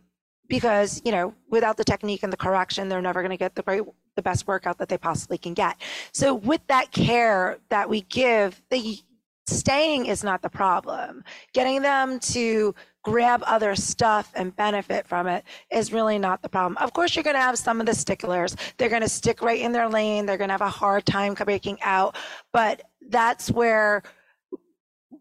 because 0.49 1.01
you 1.05 1.11
know 1.11 1.33
without 1.49 1.77
the 1.77 1.83
technique 1.83 2.23
and 2.23 2.33
the 2.33 2.37
correction 2.37 2.89
they're 2.89 3.01
never 3.01 3.21
going 3.21 3.31
to 3.31 3.37
get 3.37 3.55
the 3.55 3.61
great 3.61 3.83
the 4.15 4.21
best 4.21 4.47
workout 4.47 4.77
that 4.79 4.89
they 4.89 4.97
possibly 4.97 5.37
can 5.37 5.53
get. 5.53 5.77
So 6.11 6.33
with 6.33 6.61
that 6.67 6.91
care 6.91 7.57
that 7.69 7.87
we 7.89 8.01
give 8.01 8.61
the 8.69 8.99
staying 9.47 10.07
is 10.07 10.23
not 10.23 10.41
the 10.41 10.49
problem. 10.49 11.23
Getting 11.53 11.81
them 11.81 12.19
to 12.19 12.75
grab 13.03 13.41
other 13.45 13.75
stuff 13.75 14.31
and 14.35 14.55
benefit 14.55 15.07
from 15.07 15.25
it 15.27 15.45
is 15.71 15.93
really 15.93 16.19
not 16.19 16.41
the 16.41 16.49
problem. 16.49 16.77
Of 16.77 16.93
course 16.93 17.15
you're 17.15 17.23
going 17.23 17.35
to 17.35 17.41
have 17.41 17.57
some 17.57 17.79
of 17.79 17.85
the 17.85 17.95
sticklers. 17.95 18.55
They're 18.77 18.89
going 18.89 19.01
to 19.01 19.09
stick 19.09 19.41
right 19.41 19.61
in 19.61 19.71
their 19.71 19.87
lane. 19.87 20.25
They're 20.25 20.37
going 20.37 20.49
to 20.49 20.53
have 20.53 20.61
a 20.61 20.69
hard 20.69 21.05
time 21.05 21.33
breaking 21.33 21.81
out. 21.81 22.17
But 22.51 22.81
that's 23.09 23.49
where 23.49 24.03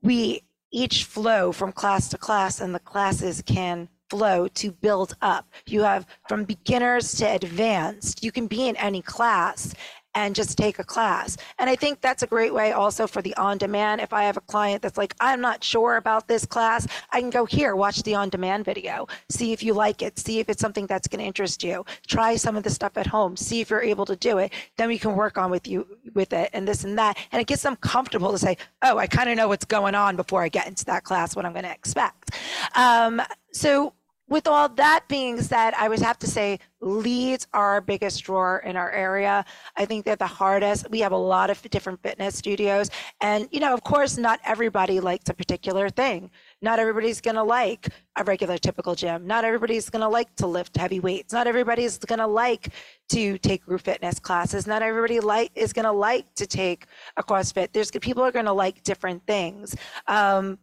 we 0.03 0.43
each 0.71 1.05
flow 1.05 1.53
from 1.53 1.73
class 1.73 2.09
to 2.09 2.19
class 2.19 2.61
and 2.61 2.75
the 2.75 2.81
classes 2.81 3.43
can 3.43 3.89
flow 4.11 4.49
to 4.49 4.73
build 4.73 5.15
up. 5.23 5.47
You 5.67 5.83
have 5.83 6.07
from 6.29 6.45
beginners 6.45 7.13
to 7.17 7.27
advanced. 7.27 8.25
You 8.25 8.33
can 8.33 8.47
be 8.47 8.69
in 8.69 8.77
any 8.77 9.03
class 9.03 9.75
and 10.15 10.35
just 10.35 10.59
take 10.59 10.79
a 10.79 10.85
class. 10.85 11.37
And 11.59 11.71
I 11.71 11.77
think 11.77 12.01
that's 12.01 12.23
a 12.23 12.27
great 12.27 12.53
way 12.53 12.73
also 12.73 13.07
for 13.07 13.23
the 13.23 13.37
on 13.37 13.59
demand. 13.59 14.01
If 14.01 14.13
I 14.13 14.25
have 14.25 14.37
a 14.37 14.41
client 14.41 14.83
that's 14.83 14.99
like, 14.99 15.15
I'm 15.21 15.41
not 15.41 15.63
sure 15.63 15.97
about 15.97 16.27
this 16.27 16.45
class, 16.45 16.89
I 17.13 17.21
can 17.21 17.31
go 17.31 17.45
here, 17.45 17.77
watch 17.77 18.03
the 18.03 18.15
on 18.15 18.29
demand 18.29 18.65
video, 18.65 19.07
see 19.29 19.53
if 19.53 19.63
you 19.63 19.75
like 19.75 20.03
it, 20.03 20.19
see 20.19 20.41
if 20.41 20.49
it's 20.49 20.61
something 20.61 20.87
that's 20.87 21.07
going 21.07 21.21
to 21.21 21.27
interest 21.27 21.63
you, 21.63 21.85
try 22.07 22.35
some 22.37 22.57
of 22.57 22.65
the 22.65 22.71
stuff 22.71 22.97
at 22.97 23.07
home, 23.07 23.37
see 23.37 23.61
if 23.61 23.71
you're 23.71 23.83
able 23.83 24.07
to 24.07 24.17
do 24.17 24.39
it. 24.39 24.53
Then 24.77 24.89
we 24.89 24.99
can 24.99 25.15
work 25.15 25.39
on 25.39 25.51
with 25.51 25.69
you 25.69 25.87
with 26.15 26.33
it 26.33 26.51
and 26.53 26.67
this 26.67 26.85
and 26.85 26.99
that. 26.99 27.17
And 27.31 27.41
it 27.41 27.47
gets 27.47 27.63
them 27.63 27.77
comfortable 27.77 28.33
to 28.33 28.39
say, 28.39 28.57
oh, 28.83 28.99
I 28.99 29.07
kind 29.07 29.31
of 29.31 29.37
know 29.37 29.47
what's 29.47 29.67
going 29.67 29.95
on 29.95 30.17
before 30.17 30.43
I 30.43 30.49
get 30.49 30.67
into 30.67 30.85
that 30.87 31.05
class, 31.05 31.37
what 31.37 31.45
I'm 31.45 31.53
going 31.53 31.65
to 31.65 31.71
expect. 31.71 32.31
Um, 32.75 33.23
so 33.53 33.93
with 34.29 34.47
all 34.47 34.69
that 34.69 35.05
being 35.09 35.41
said, 35.41 35.75
I 35.75 35.89
would 35.89 36.01
have 36.01 36.19
to 36.21 36.27
say 36.27 36.59
leads 36.81 37.47
are 37.53 37.69
our 37.69 37.81
biggest 37.81 38.23
drawer 38.25 38.63
in 38.65 38.77
our 38.77 38.91
area. 38.91 39.45
I 39.77 39.85
think 39.85 40.05
they're 40.05 40.17
the 40.17 40.27
hardest. 40.27 40.89
We 40.91 41.01
have 41.01 41.13
a 41.13 41.17
lot 41.17 41.51
of 41.51 41.61
different 41.71 42.03
fitness 42.03 42.37
studios. 42.37 42.91
And, 43.21 43.49
you 43.51 43.61
know, 43.61 43.75
of 43.75 43.83
course, 43.83 44.17
not 44.17 44.39
everybody 44.45 45.01
likes 45.01 45.29
a 45.29 45.35
particular 45.35 45.89
thing. 45.89 46.31
Not 46.63 46.79
everybody's 46.79 47.21
going 47.21 47.37
to 47.37 47.43
like 47.43 47.89
a 48.17 48.25
regular 48.25 48.59
typical 48.59 48.95
gym. 48.95 49.27
Not 49.27 49.45
everybody's 49.45 49.91
going 49.91 50.03
to 50.03 50.09
like 50.09 50.35
to 50.37 50.47
lift 50.47 50.77
heavy 50.77 51.01
weights. 51.01 51.33
Not 51.33 51.47
everybody's 51.47 51.99
going 51.99 52.21
to 52.21 52.27
like 52.27 52.69
to 53.11 53.39
take 53.39 53.65
group 53.65 53.81
fitness 53.81 54.19
classes. 54.19 54.67
Not 54.67 54.83
everybody 54.83 55.21
like 55.21 55.51
is 55.55 55.73
going 55.73 55.87
to 55.87 55.93
like 55.93 56.33
to 56.35 56.47
take 56.47 56.87
a 57.17 57.23
CrossFit. 57.23 57.73
There's 57.73 57.91
people 57.91 58.23
are 58.23 58.33
going 58.33 58.45
to 58.45 58.53
like 58.53 58.83
different 58.83 59.27
things. 59.27 59.75
Um, 60.07 60.59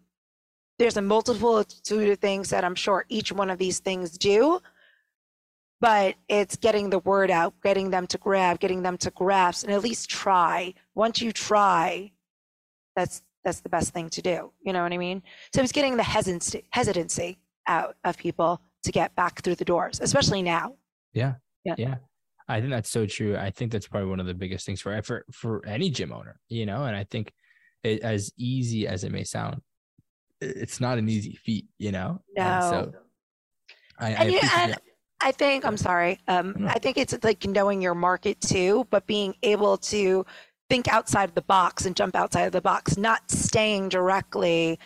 there's 0.77 0.97
a 0.97 1.01
multitude 1.01 2.09
of 2.09 2.19
things 2.19 2.49
that 2.49 2.63
I'm 2.63 2.75
sure 2.75 3.05
each 3.09 3.31
one 3.31 3.49
of 3.49 3.57
these 3.57 3.79
things 3.79 4.17
do, 4.17 4.59
but 5.79 6.15
it's 6.27 6.55
getting 6.55 6.89
the 6.89 6.99
word 6.99 7.31
out, 7.31 7.53
getting 7.63 7.89
them 7.89 8.07
to 8.07 8.17
grab, 8.17 8.59
getting 8.59 8.81
them 8.81 8.97
to 8.97 9.11
grasp, 9.11 9.65
and 9.65 9.73
at 9.73 9.83
least 9.83 10.09
try. 10.09 10.73
Once 10.93 11.21
you 11.21 11.31
try, 11.31 12.11
that's 12.95 13.21
that's 13.43 13.61
the 13.61 13.69
best 13.69 13.93
thing 13.93 14.09
to 14.09 14.21
do. 14.21 14.51
You 14.63 14.73
know 14.73 14.81
what 14.83 14.91
I 14.91 14.97
mean? 14.97 15.21
So 15.53 15.61
it's 15.61 15.71
getting 15.71 15.97
the 15.97 16.03
hesitancy 16.03 16.65
hesitancy 16.71 17.37
out 17.67 17.95
of 18.03 18.17
people 18.17 18.61
to 18.83 18.91
get 18.91 19.15
back 19.15 19.41
through 19.41 19.55
the 19.55 19.65
doors, 19.65 19.99
especially 20.01 20.41
now. 20.41 20.75
Yeah. 21.13 21.35
Yeah. 21.63 21.75
Yeah. 21.77 21.95
I 22.47 22.59
think 22.59 22.71
that's 22.71 22.91
so 22.91 23.05
true. 23.05 23.35
I 23.35 23.49
think 23.49 23.71
that's 23.71 23.87
probably 23.87 24.09
one 24.09 24.19
of 24.19 24.27
the 24.27 24.33
biggest 24.33 24.65
things 24.65 24.81
for 24.81 25.01
for 25.01 25.25
for 25.31 25.65
any 25.65 25.89
gym 25.89 26.11
owner, 26.11 26.39
you 26.49 26.65
know, 26.65 26.83
and 26.83 26.95
I 26.95 27.03
think 27.05 27.31
it, 27.83 28.01
as 28.01 28.31
easy 28.37 28.87
as 28.87 29.03
it 29.03 29.11
may 29.11 29.23
sound, 29.23 29.61
it's 30.45 30.79
not 30.79 30.97
an 30.97 31.09
easy 31.09 31.35
feat, 31.35 31.65
you 31.77 31.91
know? 31.91 32.21
No. 32.35 32.43
And 32.43 32.63
so 32.63 32.93
I, 33.99 34.09
and 34.09 34.17
I, 34.17 34.25
you, 34.25 34.39
and 34.57 34.75
I 35.21 35.31
think, 35.31 35.65
I'm 35.65 35.77
sorry. 35.77 36.19
Um, 36.27 36.55
no. 36.57 36.67
I 36.67 36.79
think 36.79 36.97
it's 36.97 37.15
like 37.23 37.45
knowing 37.45 37.81
your 37.81 37.95
market 37.95 38.39
too, 38.41 38.87
but 38.89 39.07
being 39.07 39.35
able 39.43 39.77
to 39.77 40.25
think 40.69 40.87
outside 40.87 41.29
of 41.29 41.35
the 41.35 41.41
box 41.41 41.85
and 41.85 41.95
jump 41.95 42.15
outside 42.15 42.43
of 42.43 42.51
the 42.51 42.61
box, 42.61 42.97
not 42.97 43.29
staying 43.29 43.89
directly 43.89 44.79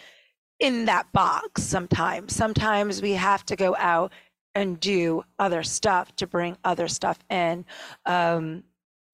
in 0.59 0.85
that 0.85 1.11
box 1.13 1.63
sometimes. 1.63 2.35
Sometimes 2.35 3.01
we 3.01 3.13
have 3.13 3.45
to 3.45 3.55
go 3.55 3.75
out 3.77 4.11
and 4.55 4.79
do 4.79 5.23
other 5.37 5.63
stuff 5.63 6.15
to 6.17 6.27
bring 6.27 6.57
other 6.63 6.87
stuff 6.87 7.19
in. 7.29 7.65
Um, 8.05 8.63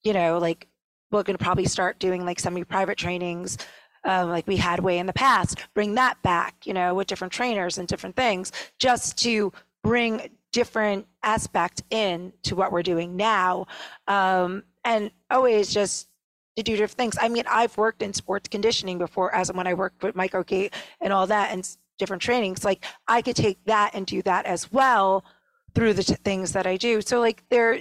you 0.04 0.14
know, 0.14 0.38
like 0.40 0.68
we're 1.12 1.24
going 1.24 1.38
to 1.38 1.44
probably 1.44 1.66
start 1.66 2.00
doing 2.00 2.26
like 2.26 2.40
semi 2.40 2.64
private 2.64 2.98
trainings 2.98 3.58
um, 4.06 4.30
like 4.30 4.48
we 4.48 4.58
had 4.58 4.80
way 4.80 4.98
in 4.98 5.06
the 5.06 5.14
past, 5.14 5.60
bring 5.74 5.96
that 5.96 6.22
back, 6.22 6.56
you 6.66 6.74
know, 6.74 6.94
with 6.94 7.08
different 7.08 7.34
trainers 7.34 7.78
and 7.78 7.88
different 7.88 8.16
things, 8.16 8.52
just 8.80 9.18
to 9.24 9.52
bring 9.84 10.30
different 10.54 11.06
aspect 11.24 11.84
in 11.90 12.32
to 12.44 12.56
what 12.56 12.72
we're 12.72 12.84
doing 12.84 13.18
now, 13.18 13.66
um, 14.08 14.64
and 14.86 15.12
always 15.30 15.74
just 15.74 16.08
to 16.56 16.64
do 16.64 16.74
different 16.74 16.92
things. 16.92 17.18
I 17.20 17.28
mean, 17.28 17.44
I've 17.50 17.78
worked 17.78 18.02
in 18.02 18.14
sports 18.14 18.48
conditioning 18.48 18.98
before, 18.98 19.34
as 19.36 19.52
when 19.52 19.68
I 19.68 19.74
worked 19.74 20.02
with 20.02 20.16
Mike 20.16 20.34
Microgate 20.34 20.74
and 21.02 21.12
all 21.12 21.28
that, 21.28 21.52
and 21.52 21.68
different 21.98 22.22
trainings. 22.22 22.64
Like 22.64 22.86
I 23.08 23.22
could 23.22 23.36
take 23.36 23.64
that 23.66 23.92
and 23.94 24.06
do 24.06 24.22
that 24.24 24.46
as 24.46 24.72
well 24.72 25.26
through 25.74 25.94
the 25.94 26.04
t- 26.04 26.16
things 26.16 26.54
that 26.54 26.66
I 26.66 26.78
do. 26.78 27.02
So 27.02 27.20
like 27.20 27.44
there, 27.50 27.80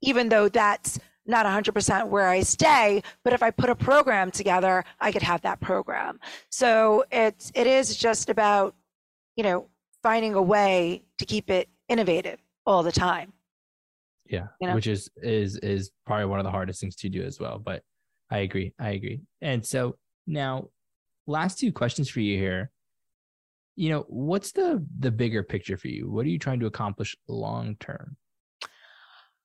even 0.00 0.28
though 0.28 0.48
that's 0.48 0.98
not 1.26 1.46
100% 1.46 2.08
where 2.08 2.28
I 2.28 2.42
stay, 2.42 3.02
but 3.24 3.32
if 3.32 3.42
I 3.42 3.50
put 3.50 3.70
a 3.70 3.74
program 3.74 4.30
together, 4.30 4.84
I 5.00 5.12
could 5.12 5.22
have 5.22 5.42
that 5.42 5.60
program. 5.60 6.18
So 6.50 7.04
it's 7.10 7.52
it 7.54 7.66
is 7.66 7.96
just 7.96 8.28
about, 8.28 8.74
you 9.36 9.44
know, 9.44 9.68
finding 10.02 10.34
a 10.34 10.42
way 10.42 11.02
to 11.18 11.24
keep 11.24 11.50
it 11.50 11.68
innovative 11.88 12.40
all 12.66 12.82
the 12.82 12.92
time. 12.92 13.32
Yeah, 14.26 14.46
you 14.60 14.68
know? 14.68 14.74
which 14.74 14.86
is 14.86 15.10
is 15.16 15.56
is 15.58 15.90
probably 16.06 16.26
one 16.26 16.38
of 16.38 16.44
the 16.44 16.50
hardest 16.50 16.80
things 16.80 16.96
to 16.96 17.08
do 17.08 17.22
as 17.22 17.38
well, 17.38 17.58
but 17.58 17.82
I 18.30 18.38
agree. 18.38 18.72
I 18.78 18.90
agree. 18.90 19.20
And 19.40 19.64
so 19.64 19.96
now 20.26 20.68
last 21.26 21.58
two 21.58 21.72
questions 21.72 22.08
for 22.08 22.20
you 22.20 22.38
here. 22.38 22.70
You 23.76 23.90
know, 23.90 24.04
what's 24.08 24.52
the 24.52 24.84
the 24.98 25.10
bigger 25.10 25.42
picture 25.42 25.76
for 25.76 25.88
you? 25.88 26.10
What 26.10 26.26
are 26.26 26.30
you 26.30 26.38
trying 26.38 26.60
to 26.60 26.66
accomplish 26.66 27.16
long 27.28 27.76
term? 27.78 28.16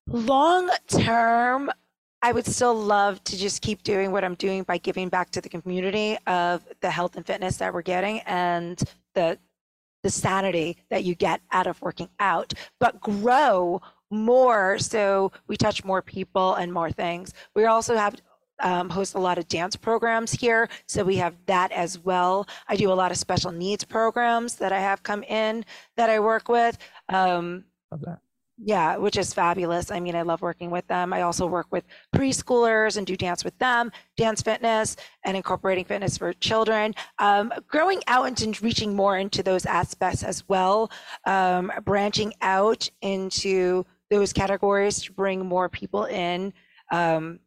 Long 0.08 0.70
term, 0.88 1.70
I 2.22 2.32
would 2.32 2.46
still 2.46 2.74
love 2.74 3.24
to 3.26 3.38
just 3.38 3.62
keep 3.62 3.84
doing 3.84 4.12
what 4.12 4.24
I'm 4.24 4.36
doing 4.36 4.64
by 4.64 4.78
giving 4.78 5.10
back 5.10 5.30
to 5.32 5.42
the 5.42 5.50
community 5.50 6.18
of 6.26 6.66
the 6.80 6.90
health 6.90 7.18
and 7.18 7.26
fitness 7.26 7.58
that 7.58 7.74
we're 7.74 7.82
getting 7.82 8.20
and 8.22 8.82
the 9.14 9.38
the 10.04 10.10
sanity 10.10 10.78
that 10.90 11.04
you 11.04 11.16
get 11.16 11.42
out 11.52 11.68
of 11.68 11.82
working 11.82 12.08
out, 12.20 12.54
but 12.80 13.02
grow 13.02 13.82
more 14.10 14.78
so 14.80 15.32
we 15.48 15.58
touch 15.58 15.84
more 15.84 16.02
people 16.02 16.54
and 16.54 16.72
more 16.72 16.92
things. 16.92 17.34
We 17.56 17.66
also 17.66 17.96
have 17.98 18.16
um, 18.60 18.90
host 18.90 19.16
a 19.16 19.20
lot 19.20 19.38
of 19.38 19.48
dance 19.48 19.76
programs 19.76 20.32
here, 20.32 20.70
so 20.88 21.04
we 21.04 21.18
have 21.18 21.36
that 21.48 21.72
as 21.72 22.00
well. 22.00 22.48
I 22.68 22.76
do 22.76 22.92
a 22.92 22.94
lot 22.94 23.12
of 23.12 23.18
special 23.18 23.52
needs 23.52 23.84
programs 23.84 24.56
that 24.56 24.72
I 24.72 24.80
have 24.80 25.04
come 25.04 25.24
in 25.24 25.66
that 25.98 26.10
I 26.10 26.20
work 26.20 26.48
with. 26.48 26.78
Um, 27.10 27.66
Love 27.92 28.02
that. 28.02 28.20
Yeah, 28.60 28.98
which 28.98 29.18
is 29.18 29.34
fabulous. 29.36 29.92
I 29.92 30.00
mean, 30.00 30.16
I 30.16 30.24
love 30.24 30.42
working 30.42 30.72
with 30.72 30.88
them. 30.88 31.14
I 31.14 31.22
also 31.22 31.46
work 31.46 31.68
with 31.70 31.84
preschoolers 32.16 32.98
and 32.98 33.06
do 33.06 33.16
dance 33.16 33.44
with 33.44 33.58
them, 33.60 33.92
dance 34.16 34.42
fitness, 34.42 34.96
and 35.24 35.38
incorporating 35.38 35.86
fitness 35.86 36.18
for 36.18 36.34
children. 36.34 36.96
Um, 37.20 37.54
growing 37.68 38.02
out 38.08 38.42
and 38.42 38.62
reaching 38.64 38.96
more 38.96 39.18
into 39.20 39.44
those 39.44 39.68
aspects 39.68 40.24
as 40.24 40.44
well, 40.50 40.92
um, 41.26 41.72
branching 41.86 42.34
out 42.42 42.90
into 43.02 43.86
those 44.10 44.34
categories 44.34 45.04
to 45.04 45.14
bring 45.14 45.46
more 45.46 45.70
people 45.70 46.06
in. 46.06 46.52
Um, 46.92 47.40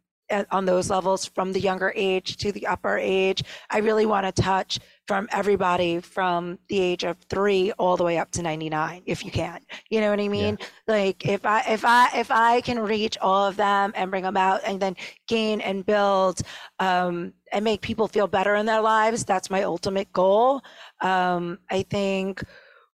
on 0.53 0.65
those 0.65 0.91
levels 0.91 1.25
from 1.25 1.53
the 1.53 1.59
younger 1.59 1.93
age 1.97 2.37
to 2.37 2.53
the 2.53 2.65
upper 2.69 2.97
age. 2.97 3.43
I 3.69 3.79
really 3.79 4.07
want 4.07 4.27
to 4.27 4.43
touch 4.43 4.79
from 5.11 5.29
everybody 5.33 5.99
from 5.99 6.57
the 6.69 6.79
age 6.79 7.03
of 7.03 7.17
three 7.29 7.73
all 7.73 7.97
the 7.97 8.05
way 8.05 8.17
up 8.17 8.31
to 8.31 8.43
99, 8.43 9.03
if 9.07 9.25
you 9.25 9.31
can. 9.33 9.59
You 9.89 10.01
know 10.01 10.09
what 10.09 10.21
I 10.21 10.29
mean? 10.29 10.57
Yeah. 10.61 10.67
Like 10.87 11.27
if 11.27 11.45
I 11.45 11.63
if 11.69 11.85
I 11.85 12.09
if 12.17 12.31
I 12.31 12.61
can 12.61 12.79
reach 12.79 13.19
all 13.19 13.45
of 13.45 13.57
them 13.57 13.93
and 13.97 14.09
bring 14.09 14.23
them 14.23 14.37
out 14.37 14.61
and 14.65 14.79
then 14.79 14.95
gain 15.27 15.63
and 15.63 15.85
build 15.85 16.43
um, 16.79 17.33
and 17.51 17.65
make 17.65 17.81
people 17.81 18.07
feel 18.07 18.29
better 18.29 18.55
in 18.55 18.67
their 18.67 18.81
lives, 18.81 19.25
that's 19.25 19.51
my 19.51 19.65
ultimate 19.65 20.13
goal. 20.13 20.63
Um, 21.01 21.59
I 21.69 21.83
think 21.83 22.45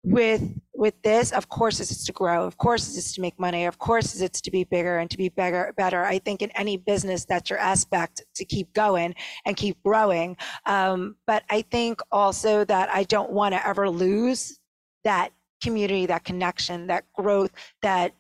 with 0.07 0.41
with 0.73 0.95
this 1.03 1.33
of 1.33 1.49
course 1.49 1.81
it's 1.81 2.05
to 2.05 2.13
grow. 2.13 2.45
Of 2.45 2.57
course 2.59 2.97
it's 2.97 3.13
to 3.15 3.21
make 3.21 3.41
money. 3.41 3.67
Of 3.67 3.79
course 3.79 4.21
it's 4.21 4.41
to 4.41 4.51
be 4.53 4.63
bigger 4.63 4.99
and 4.99 5.11
to 5.11 5.17
be 5.17 5.29
bigger 5.29 5.75
better 5.77 6.05
i 6.05 6.19
think 6.19 6.43
in 6.43 6.51
any 6.53 6.77
business 6.77 7.25
that's 7.25 7.51
your 7.51 7.59
aspect 7.59 8.23
to 8.37 8.45
keep 8.45 8.73
going 8.73 9.15
and 9.45 9.57
keep 9.57 9.83
growing. 9.83 10.37
Um, 10.65 11.17
but 11.27 11.43
i 11.51 11.63
think 11.63 12.01
also 12.13 12.65
that 12.67 12.89
i 12.91 13.03
don't 13.03 13.33
want 13.33 13.55
to 13.55 13.67
ever 13.67 13.91
lose 13.91 14.61
that 15.03 15.31
community 15.61 16.07
that 16.07 16.25
connection 16.25 16.87
that 16.87 17.05
growth 17.15 17.51
that 17.83 18.15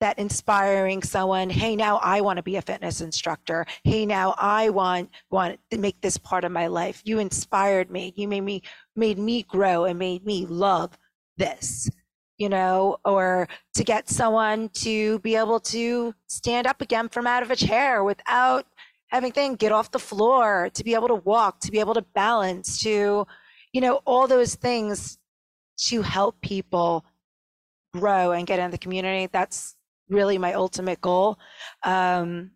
that 0.00 0.18
inspiring 0.18 1.02
someone 1.02 1.50
hey 1.50 1.76
now 1.76 1.98
i 1.98 2.20
want 2.20 2.38
to 2.38 2.42
be 2.42 2.56
a 2.56 2.62
fitness 2.62 3.02
instructor. 3.02 3.66
Hey 3.84 4.06
now 4.06 4.34
i 4.38 4.70
want 4.70 5.10
want 5.30 5.60
to 5.70 5.76
make 5.78 6.00
this 6.00 6.16
part 6.16 6.44
of 6.44 6.52
my 6.52 6.66
life. 6.66 7.02
You 7.04 7.18
inspired 7.18 7.90
me. 7.90 8.14
You 8.16 8.26
made 8.26 8.42
me 8.42 8.62
made 8.94 9.18
me 9.18 9.42
grow 9.42 9.84
and 9.84 9.98
made 9.98 10.24
me 10.24 10.46
love 10.46 10.96
this 11.36 11.88
you 12.38 12.48
know, 12.48 12.98
or 13.04 13.48
to 13.74 13.84
get 13.84 14.08
someone 14.08 14.68
to 14.68 15.18
be 15.20 15.36
able 15.36 15.58
to 15.58 16.14
stand 16.26 16.66
up 16.66 16.80
again 16.82 17.08
from 17.08 17.26
out 17.26 17.42
of 17.42 17.50
a 17.50 17.56
chair 17.56 18.04
without 18.04 18.66
having 19.08 19.32
things 19.32 19.56
get 19.56 19.72
off 19.72 19.90
the 19.90 19.98
floor, 19.98 20.68
to 20.74 20.84
be 20.84 20.94
able 20.94 21.08
to 21.08 21.14
walk, 21.14 21.60
to 21.60 21.70
be 21.70 21.80
able 21.80 21.94
to 21.94 22.02
balance, 22.02 22.82
to, 22.82 23.26
you 23.72 23.80
know, 23.80 24.00
all 24.04 24.26
those 24.26 24.54
things 24.54 25.18
to 25.78 26.02
help 26.02 26.40
people 26.40 27.04
grow 27.94 28.32
and 28.32 28.46
get 28.46 28.58
in 28.58 28.70
the 28.70 28.78
community. 28.78 29.28
That's 29.32 29.76
really 30.08 30.38
my 30.38 30.52
ultimate 30.52 31.00
goal 31.00 31.38
um, 31.84 32.50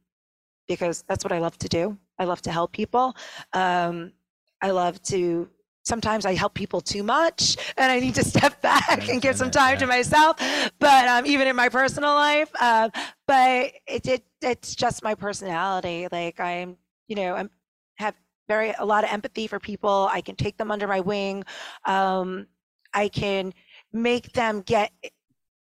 because 0.69 1.05
that's 1.09 1.25
what 1.25 1.33
I 1.33 1.38
love 1.38 1.57
to 1.59 1.69
do. 1.69 1.97
I 2.19 2.25
love 2.25 2.43
to 2.43 2.53
help 2.53 2.73
people. 2.73 3.16
Um, 3.53 4.12
I 4.61 4.73
love 4.73 5.01
to 5.05 5.49
sometimes 5.85 6.27
I 6.27 6.35
help 6.35 6.55
people 6.55 6.81
too 6.81 7.03
much 7.03 7.57
and 7.77 7.90
I 7.90 8.01
need 8.01 8.14
to 8.16 8.25
step 8.35 8.61
back 8.61 9.09
and 9.09 9.21
give 9.21 9.37
some 9.37 9.51
time 9.51 9.79
to 9.79 9.87
myself. 9.87 10.37
But 10.79 11.09
um, 11.09 11.27
even 11.27 11.47
in 11.49 11.57
my 11.57 11.69
personal 11.69 12.14
life, 12.14 12.51
uh, 12.61 12.90
but 13.27 13.73
it, 13.87 14.07
it 14.07 14.25
it's 14.43 14.75
just 14.75 15.03
my 15.03 15.14
personality. 15.14 16.09
Like 16.11 16.40
I'm, 16.40 16.77
you 17.09 17.16
know, 17.16 17.35
I'm 17.35 17.51
have 17.97 18.14
very 18.49 18.75
a 18.79 18.85
lot 18.85 19.05
of 19.05 19.11
empathy 19.12 19.47
for 19.47 19.61
people. 19.61 20.09
I 20.11 20.21
can 20.21 20.37
take 20.37 20.57
them 20.57 20.71
under 20.71 20.88
my 20.88 21.01
wing. 21.01 21.45
Um, 21.85 22.47
I 22.93 23.09
can 23.09 23.53
make 23.93 24.33
them 24.33 24.62
get 24.62 24.93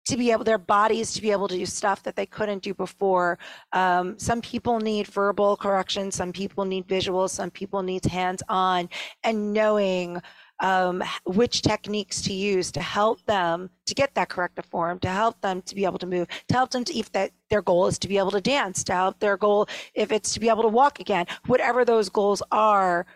to 0.04 0.16
be 0.16 0.32
able 0.32 0.44
their 0.44 0.58
bodies 0.58 1.12
to 1.12 1.22
be 1.22 1.30
able 1.30 1.48
to 1.48 1.56
do 1.56 1.66
stuff 1.66 2.02
that 2.02 2.16
they 2.16 2.26
couldn't 2.26 2.62
do 2.62 2.74
before. 2.74 3.38
Um, 3.72 4.18
some 4.18 4.40
people 4.40 4.80
need 4.80 5.06
verbal 5.06 5.56
correction 5.56 6.10
some 6.10 6.32
people 6.32 6.64
need 6.64 6.86
visuals 6.86 7.30
some 7.30 7.50
people 7.50 7.82
need 7.82 8.04
hands 8.04 8.42
on 8.48 8.88
and 9.24 9.52
knowing 9.52 10.20
um, 10.60 11.02
which 11.24 11.62
techniques 11.62 12.22
to 12.22 12.32
use 12.32 12.70
to 12.72 12.80
help 12.80 13.24
them 13.26 13.68
to 13.86 13.94
get 13.94 14.14
that 14.14 14.28
corrective 14.28 14.64
form 14.66 14.98
to 15.00 15.08
help 15.08 15.40
them 15.40 15.60
to 15.62 15.74
be 15.74 15.84
able 15.84 15.98
to 15.98 16.06
move 16.06 16.28
to 16.48 16.54
help 16.54 16.70
them 16.70 16.84
to 16.84 16.96
if 16.96 17.10
that 17.12 17.32
their 17.50 17.62
goal 17.62 17.86
is 17.86 17.98
to 17.98 18.08
be 18.08 18.18
able 18.18 18.30
to 18.30 18.40
dance 18.40 18.84
to 18.84 18.92
help 18.92 19.18
their 19.18 19.36
goal 19.36 19.68
if 19.94 20.12
it's 20.12 20.32
to 20.32 20.40
be 20.40 20.48
able 20.48 20.62
to 20.62 20.68
walk 20.68 21.00
again 21.00 21.26
whatever 21.46 21.84
those 21.84 22.08
goals 22.08 22.42
are 22.52 23.06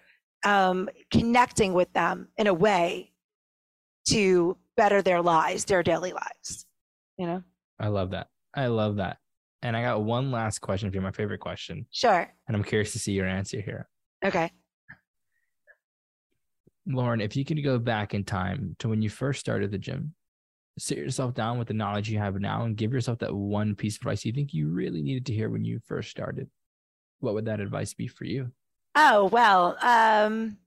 um, 0.45 0.89
connecting 1.11 1.73
with 1.73 1.93
them 1.93 2.29
in 2.37 2.47
a 2.47 2.55
way 2.55 3.13
to 4.09 4.57
better 4.77 5.01
their 5.01 5.23
lives 5.23 5.65
their 5.65 5.83
daily 5.83 6.13
lives 6.13 6.66
you 7.19 7.27
know? 7.27 7.43
I 7.79 7.89
love 7.89 8.11
that. 8.11 8.29
I 8.55 8.67
love 8.67 8.97
that. 8.97 9.19
And 9.63 9.77
I 9.77 9.83
got 9.83 10.03
one 10.03 10.31
last 10.31 10.61
question 10.61 10.91
for 10.91 10.97
you, 10.97 11.01
my 11.01 11.11
favorite 11.11 11.41
question. 11.41 11.87
Sure. 11.91 12.31
And 12.47 12.57
I'm 12.57 12.63
curious 12.63 12.93
to 12.93 12.99
see 12.99 13.13
your 13.13 13.27
answer 13.27 13.61
here. 13.61 13.89
Okay. 14.25 14.51
Lauren, 16.87 17.21
if 17.21 17.37
you 17.37 17.45
could 17.45 17.63
go 17.65 17.79
back 17.79 18.15
in 18.15 18.25
time 18.25 18.77
to 18.79 18.89
when 18.89 19.03
you 19.03 19.11
first 19.11 19.41
started 19.41 19.73
the 19.73 19.79
gym, 19.79 20.15
sit 20.79 20.99
yourself 20.99 21.35
down 21.35 21.59
with 21.59 21.69
the 21.69 21.75
knowledge 21.75 22.09
you 22.09 22.19
have 22.19 22.39
now 22.39 22.65
and 22.65 22.77
give 22.77 22.93
yourself 22.93 23.19
that 23.19 23.35
one 23.35 23.75
piece 23.75 23.97
of 23.97 24.03
advice 24.03 24.25
you 24.25 24.33
think 24.33 24.55
you 24.55 24.69
really 24.69 25.03
needed 25.03 25.27
to 25.27 25.35
hear 25.35 25.51
when 25.51 25.65
you 25.65 25.81
first 25.87 26.11
started, 26.11 26.49
what 27.21 27.35
would 27.35 27.47
that 27.47 27.61
advice 27.61 27.95
be 27.95 28.07
for 28.07 28.25
you? 28.25 28.53
Oh, 28.95 29.25
well, 29.27 29.77
um, 29.83 30.59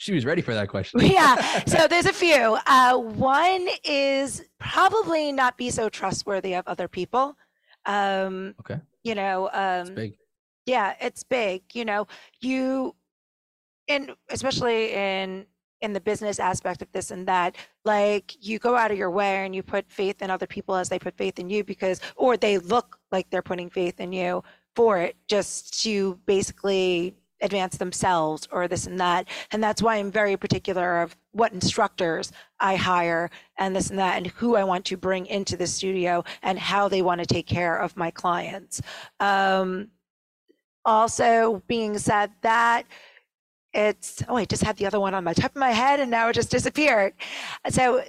she 0.00 0.14
was 0.14 0.24
ready 0.24 0.40
for 0.40 0.54
that 0.54 0.70
question. 0.70 1.00
yeah. 1.02 1.62
So 1.66 1.86
there's 1.86 2.06
a 2.06 2.12
few. 2.12 2.56
Uh, 2.66 2.96
one 2.96 3.68
is 3.84 4.42
probably 4.58 5.30
not 5.30 5.58
be 5.58 5.68
so 5.68 5.90
trustworthy 5.90 6.54
of 6.54 6.66
other 6.66 6.88
people. 6.88 7.36
Um, 7.84 8.54
okay. 8.60 8.80
You 9.04 9.14
know, 9.14 9.50
um, 9.52 9.82
it's 9.82 9.90
big. 9.90 10.16
Yeah, 10.64 10.94
it's 11.02 11.22
big. 11.22 11.62
You 11.74 11.84
know, 11.84 12.06
you, 12.40 12.96
and 13.88 14.12
especially 14.30 14.94
in 14.94 15.44
in 15.82 15.92
the 15.92 16.00
business 16.00 16.40
aspect 16.40 16.80
of 16.80 16.90
this 16.92 17.10
and 17.10 17.28
that, 17.28 17.56
like 17.84 18.34
you 18.40 18.58
go 18.58 18.76
out 18.76 18.90
of 18.90 18.96
your 18.96 19.10
way 19.10 19.44
and 19.44 19.54
you 19.54 19.62
put 19.62 19.90
faith 19.90 20.22
in 20.22 20.30
other 20.30 20.46
people 20.46 20.76
as 20.76 20.88
they 20.88 20.98
put 20.98 21.16
faith 21.16 21.38
in 21.38 21.50
you 21.50 21.62
because, 21.62 22.00
or 22.16 22.38
they 22.38 22.56
look 22.56 22.98
like 23.12 23.28
they're 23.28 23.42
putting 23.42 23.68
faith 23.68 24.00
in 24.00 24.12
you 24.12 24.42
for 24.74 24.98
it, 24.98 25.16
just 25.26 25.82
to 25.82 26.18
basically 26.24 27.14
advance 27.40 27.76
themselves 27.76 28.48
or 28.50 28.68
this 28.68 28.86
and 28.86 29.00
that. 29.00 29.26
And 29.50 29.62
that's 29.62 29.82
why 29.82 29.96
I'm 29.96 30.10
very 30.10 30.36
particular 30.36 31.02
of 31.02 31.16
what 31.32 31.52
instructors 31.52 32.32
I 32.58 32.76
hire 32.76 33.30
and 33.58 33.74
this 33.74 33.90
and 33.90 33.98
that 33.98 34.16
and 34.16 34.26
who 34.28 34.56
I 34.56 34.64
want 34.64 34.84
to 34.86 34.96
bring 34.96 35.26
into 35.26 35.56
the 35.56 35.66
studio 35.66 36.24
and 36.42 36.58
how 36.58 36.88
they 36.88 37.02
want 37.02 37.20
to 37.20 37.26
take 37.26 37.46
care 37.46 37.76
of 37.76 37.96
my 37.96 38.10
clients. 38.10 38.82
Um, 39.18 39.88
also 40.84 41.62
being 41.66 41.98
said 41.98 42.32
that 42.42 42.86
it's 43.72 44.22
oh 44.28 44.36
I 44.36 44.44
just 44.46 44.64
had 44.64 44.76
the 44.76 44.86
other 44.86 44.98
one 44.98 45.14
on 45.14 45.22
my 45.22 45.32
top 45.32 45.52
of 45.52 45.60
my 45.60 45.70
head 45.70 46.00
and 46.00 46.10
now 46.10 46.28
it 46.28 46.34
just 46.34 46.50
disappeared. 46.50 47.12
So 47.68 48.02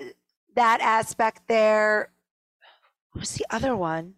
that 0.56 0.82
aspect 0.82 1.48
there 1.48 2.12
what's 3.14 3.36
the 3.38 3.46
other 3.50 3.76
one? 3.76 4.16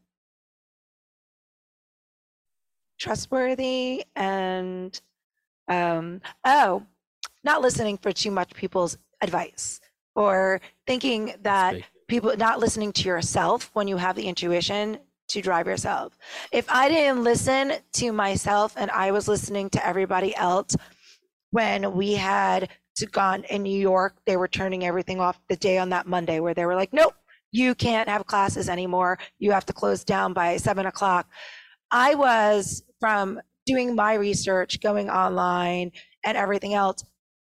Trustworthy 3.03 4.05
and 4.15 5.01
um, 5.67 6.21
oh, 6.45 6.83
not 7.43 7.61
listening 7.61 7.97
for 7.97 8.13
too 8.13 8.31
much 8.31 8.53
people's 8.53 8.97
advice 9.21 9.81
or 10.15 10.61
thinking 10.87 11.33
that 11.41 11.75
people 12.07 12.35
not 12.37 12.59
listening 12.59 12.93
to 12.93 13.07
yourself 13.09 13.69
when 13.73 13.89
you 13.89 13.97
have 13.97 14.15
the 14.15 14.25
intuition 14.25 14.97
to 15.27 15.41
drive 15.41 15.67
yourself. 15.67 16.17
If 16.53 16.65
I 16.69 16.87
didn't 16.87 17.23
listen 17.23 17.73
to 17.93 18.11
myself 18.13 18.73
and 18.77 18.89
I 18.91 19.11
was 19.11 19.27
listening 19.27 19.69
to 19.71 19.85
everybody 19.85 20.33
else 20.35 20.75
when 21.51 21.93
we 21.93 22.13
had 22.13 22.69
to 22.95 23.05
gone 23.07 23.43
in 23.45 23.63
New 23.63 23.77
York, 23.77 24.15
they 24.25 24.37
were 24.37 24.47
turning 24.47 24.85
everything 24.85 25.19
off 25.19 25.41
the 25.49 25.57
day 25.57 25.77
on 25.77 25.89
that 25.89 26.07
Monday 26.07 26.39
where 26.39 26.53
they 26.53 26.65
were 26.65 26.75
like, 26.75 26.93
nope, 26.93 27.15
you 27.51 27.75
can't 27.75 28.07
have 28.07 28.25
classes 28.27 28.69
anymore. 28.69 29.19
You 29.39 29.51
have 29.51 29.65
to 29.65 29.73
close 29.73 30.05
down 30.05 30.31
by 30.31 30.55
seven 30.55 30.85
o'clock. 30.85 31.27
I 31.93 32.15
was 32.15 32.83
from 33.03 33.37
doing 33.65 33.95
my 33.95 34.13
research, 34.13 34.79
going 34.79 35.09
online, 35.09 35.91
and 36.23 36.37
everything 36.37 36.73
else, 36.73 37.03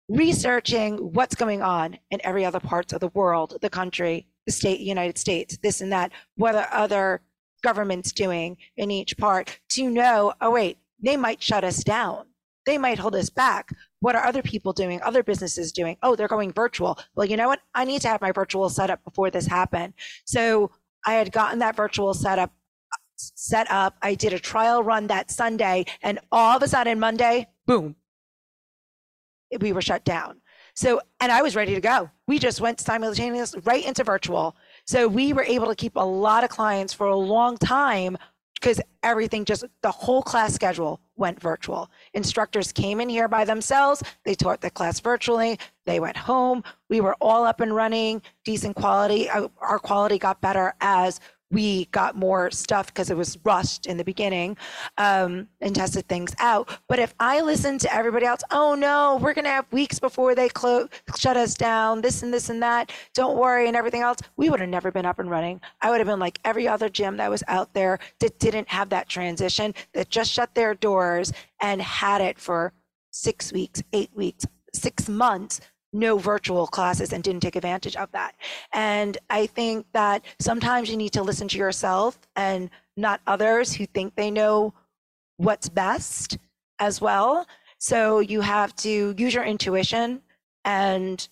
researching 0.08 0.96
what's 0.96 1.34
going 1.34 1.60
on 1.60 1.98
in 2.10 2.18
every 2.24 2.46
other 2.46 2.60
parts 2.60 2.94
of 2.94 3.00
the 3.00 3.08
world, 3.08 3.58
the 3.60 3.68
country, 3.68 4.26
the 4.46 4.52
state, 4.52 4.80
United 4.80 5.18
States, 5.18 5.58
this 5.62 5.82
and 5.82 5.92
that, 5.92 6.12
what 6.36 6.54
are 6.54 6.68
other 6.72 7.20
governments 7.62 8.10
doing 8.10 8.56
in 8.78 8.90
each 8.90 9.18
part 9.18 9.60
to 9.68 9.90
know, 9.90 10.32
oh, 10.40 10.50
wait, 10.50 10.78
they 10.98 11.18
might 11.18 11.42
shut 11.42 11.62
us 11.62 11.84
down. 11.84 12.24
They 12.64 12.78
might 12.78 12.98
hold 12.98 13.14
us 13.14 13.28
back. 13.28 13.68
What 14.00 14.16
are 14.16 14.24
other 14.24 14.40
people 14.40 14.72
doing? 14.72 15.02
Other 15.02 15.22
businesses 15.22 15.72
doing? 15.72 15.98
Oh, 16.02 16.16
they're 16.16 16.26
going 16.26 16.52
virtual. 16.52 16.98
Well, 17.16 17.26
you 17.26 17.36
know 17.36 17.48
what? 17.48 17.60
I 17.74 17.84
need 17.84 18.00
to 18.00 18.08
have 18.08 18.22
my 18.22 18.32
virtual 18.32 18.70
setup 18.70 19.04
before 19.04 19.30
this 19.30 19.46
happened. 19.46 19.92
So 20.24 20.70
I 21.04 21.12
had 21.12 21.32
gotten 21.32 21.58
that 21.58 21.76
virtual 21.76 22.14
setup 22.14 22.50
set 23.34 23.70
up. 23.70 23.96
I 24.02 24.14
did 24.14 24.32
a 24.32 24.38
trial 24.38 24.82
run 24.82 25.06
that 25.08 25.30
Sunday, 25.30 25.84
and 26.02 26.18
all 26.32 26.56
of 26.56 26.62
a 26.62 26.68
sudden, 26.68 26.98
Monday, 27.00 27.46
boom, 27.66 27.96
we 29.60 29.72
were 29.72 29.82
shut 29.82 30.04
down. 30.04 30.40
So, 30.74 31.00
and 31.20 31.30
I 31.30 31.42
was 31.42 31.54
ready 31.54 31.74
to 31.74 31.80
go. 31.80 32.10
We 32.26 32.38
just 32.38 32.60
went 32.60 32.80
simultaneously 32.80 33.60
right 33.64 33.86
into 33.86 34.02
virtual. 34.02 34.56
So 34.86 35.06
we 35.06 35.32
were 35.32 35.44
able 35.44 35.68
to 35.68 35.76
keep 35.76 35.94
a 35.94 36.04
lot 36.04 36.42
of 36.42 36.50
clients 36.50 36.92
for 36.92 37.06
a 37.06 37.16
long 37.16 37.56
time 37.58 38.18
because 38.54 38.80
everything 39.02 39.44
just, 39.44 39.64
the 39.82 39.90
whole 39.90 40.22
class 40.22 40.54
schedule 40.54 41.00
went 41.16 41.40
virtual. 41.40 41.90
Instructors 42.14 42.72
came 42.72 43.00
in 43.00 43.08
here 43.08 43.28
by 43.28 43.44
themselves. 43.44 44.02
They 44.24 44.34
taught 44.34 44.62
the 44.62 44.70
class 44.70 45.00
virtually. 45.00 45.58
They 45.84 46.00
went 46.00 46.16
home. 46.16 46.64
We 46.88 47.00
were 47.00 47.14
all 47.20 47.44
up 47.44 47.60
and 47.60 47.74
running, 47.74 48.22
decent 48.44 48.74
quality. 48.74 49.28
Uh, 49.28 49.48
our 49.60 49.78
quality 49.78 50.18
got 50.18 50.40
better 50.40 50.74
as 50.80 51.20
we 51.50 51.86
got 51.86 52.16
more 52.16 52.50
stuff 52.50 52.88
because 52.88 53.10
it 53.10 53.16
was 53.16 53.38
rushed 53.44 53.86
in 53.86 53.96
the 53.96 54.04
beginning 54.04 54.56
um, 54.98 55.48
and 55.60 55.74
tested 55.74 56.08
things 56.08 56.34
out. 56.38 56.68
But 56.88 56.98
if 56.98 57.14
I 57.20 57.40
listened 57.40 57.80
to 57.82 57.94
everybody 57.94 58.26
else, 58.26 58.42
oh 58.50 58.74
no, 58.74 59.18
we're 59.20 59.34
going 59.34 59.44
to 59.44 59.50
have 59.50 59.66
weeks 59.72 59.98
before 59.98 60.34
they 60.34 60.48
close, 60.48 60.88
shut 61.16 61.36
us 61.36 61.54
down, 61.54 62.00
this 62.00 62.22
and 62.22 62.32
this 62.32 62.48
and 62.48 62.62
that, 62.62 62.92
don't 63.14 63.38
worry, 63.38 63.68
and 63.68 63.76
everything 63.76 64.02
else, 64.02 64.18
we 64.36 64.50
would 64.50 64.60
have 64.60 64.68
never 64.68 64.90
been 64.90 65.06
up 65.06 65.18
and 65.18 65.30
running. 65.30 65.60
I 65.80 65.90
would 65.90 66.00
have 66.00 66.08
been 66.08 66.18
like 66.18 66.40
every 66.44 66.66
other 66.66 66.88
gym 66.88 67.16
that 67.18 67.30
was 67.30 67.44
out 67.48 67.72
there 67.74 67.98
that 68.18 68.38
didn't 68.38 68.68
have 68.68 68.88
that 68.90 69.08
transition, 69.08 69.74
that 69.92 70.10
just 70.10 70.32
shut 70.32 70.54
their 70.54 70.74
doors 70.74 71.32
and 71.60 71.80
had 71.80 72.20
it 72.20 72.38
for 72.38 72.72
six 73.10 73.52
weeks, 73.52 73.82
eight 73.92 74.10
weeks, 74.14 74.44
six 74.72 75.08
months 75.08 75.60
no 75.94 76.18
virtual 76.18 76.66
classes 76.66 77.12
and 77.12 77.22
didn't 77.22 77.40
take 77.40 77.56
advantage 77.56 77.96
of 77.96 78.10
that. 78.12 78.34
And 78.72 79.16
I 79.30 79.46
think 79.46 79.86
that 79.92 80.24
sometimes 80.38 80.90
you 80.90 80.96
need 80.96 81.12
to 81.14 81.22
listen 81.22 81.48
to 81.48 81.58
yourself 81.58 82.18
and 82.36 82.68
not 82.96 83.20
others 83.26 83.72
who 83.72 83.86
think 83.86 84.14
they 84.14 84.30
know 84.30 84.74
what's 85.36 85.68
best 85.68 86.38
as 86.78 87.00
well. 87.00 87.46
So 87.78 88.18
you 88.18 88.40
have 88.40 88.74
to 88.76 89.14
use 89.16 89.34
your 89.34 89.44
intuition 89.44 90.22
and 90.64 91.26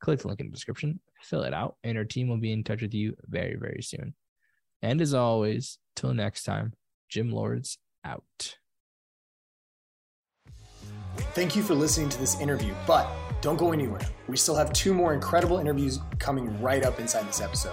click 0.00 0.20
the 0.20 0.28
link 0.28 0.38
in 0.38 0.46
the 0.46 0.52
description, 0.52 1.00
fill 1.20 1.42
it 1.42 1.52
out, 1.52 1.76
and 1.82 1.98
our 1.98 2.04
team 2.04 2.28
will 2.28 2.36
be 2.36 2.52
in 2.52 2.62
touch 2.62 2.80
with 2.80 2.94
you 2.94 3.16
very, 3.22 3.56
very 3.56 3.82
soon. 3.82 4.14
And 4.82 5.00
as 5.00 5.14
always, 5.14 5.78
till 5.96 6.14
next 6.14 6.44
time, 6.44 6.74
Gym 7.08 7.32
Lords 7.32 7.78
out. 8.04 8.56
Thank 11.32 11.56
you 11.56 11.62
for 11.62 11.74
listening 11.74 12.08
to 12.10 12.18
this 12.18 12.40
interview, 12.40 12.72
but 12.86 13.08
don't 13.40 13.56
go 13.56 13.72
anywhere. 13.72 14.02
We 14.28 14.36
still 14.36 14.54
have 14.54 14.72
two 14.72 14.94
more 14.94 15.12
incredible 15.12 15.58
interviews 15.58 15.98
coming 16.20 16.60
right 16.62 16.84
up 16.84 17.00
inside 17.00 17.26
this 17.26 17.40
episode. 17.40 17.72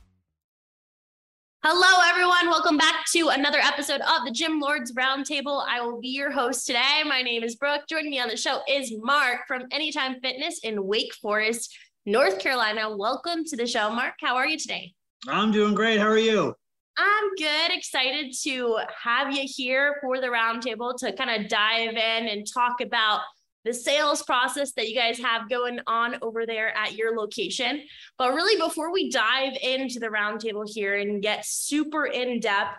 Hello, 1.63 2.01
everyone. 2.09 2.49
Welcome 2.49 2.75
back 2.75 3.05
to 3.13 3.27
another 3.27 3.59
episode 3.59 4.01
of 4.01 4.25
the 4.25 4.31
Gym 4.31 4.59
Lords 4.59 4.93
Roundtable. 4.93 5.63
I 5.69 5.79
will 5.79 6.01
be 6.01 6.07
your 6.07 6.31
host 6.31 6.65
today. 6.65 7.03
My 7.05 7.21
name 7.21 7.43
is 7.43 7.55
Brooke. 7.55 7.83
Joining 7.87 8.09
me 8.09 8.19
on 8.19 8.29
the 8.29 8.35
show 8.35 8.61
is 8.67 8.91
Mark 8.97 9.41
from 9.47 9.67
Anytime 9.71 10.19
Fitness 10.21 10.61
in 10.63 10.87
Wake 10.87 11.13
Forest, 11.21 11.71
North 12.07 12.39
Carolina. 12.39 12.97
Welcome 12.97 13.45
to 13.45 13.55
the 13.55 13.67
show, 13.67 13.91
Mark. 13.91 14.15
How 14.21 14.37
are 14.37 14.47
you 14.47 14.57
today? 14.57 14.95
I'm 15.27 15.51
doing 15.51 15.75
great. 15.75 15.99
How 15.99 16.07
are 16.07 16.17
you? 16.17 16.55
I'm 16.97 17.29
good. 17.37 17.77
Excited 17.77 18.33
to 18.41 18.79
have 19.03 19.31
you 19.31 19.43
here 19.45 19.97
for 20.01 20.19
the 20.19 20.29
roundtable 20.29 20.97
to 20.97 21.13
kind 21.13 21.29
of 21.29 21.47
dive 21.47 21.91
in 21.91 22.27
and 22.27 22.43
talk 22.51 22.81
about 22.81 23.19
the 23.63 23.73
sales 23.73 24.23
process 24.23 24.71
that 24.73 24.89
you 24.89 24.95
guys 24.95 25.19
have 25.19 25.49
going 25.49 25.79
on 25.87 26.17
over 26.21 26.45
there 26.45 26.75
at 26.75 26.93
your 26.93 27.15
location. 27.15 27.83
But 28.17 28.33
really, 28.33 28.59
before 28.59 28.91
we 28.91 29.09
dive 29.09 29.53
into 29.61 29.99
the 29.99 30.07
roundtable 30.07 30.67
here 30.67 30.95
and 30.95 31.21
get 31.21 31.45
super 31.45 32.05
in 32.05 32.39
depth, 32.39 32.77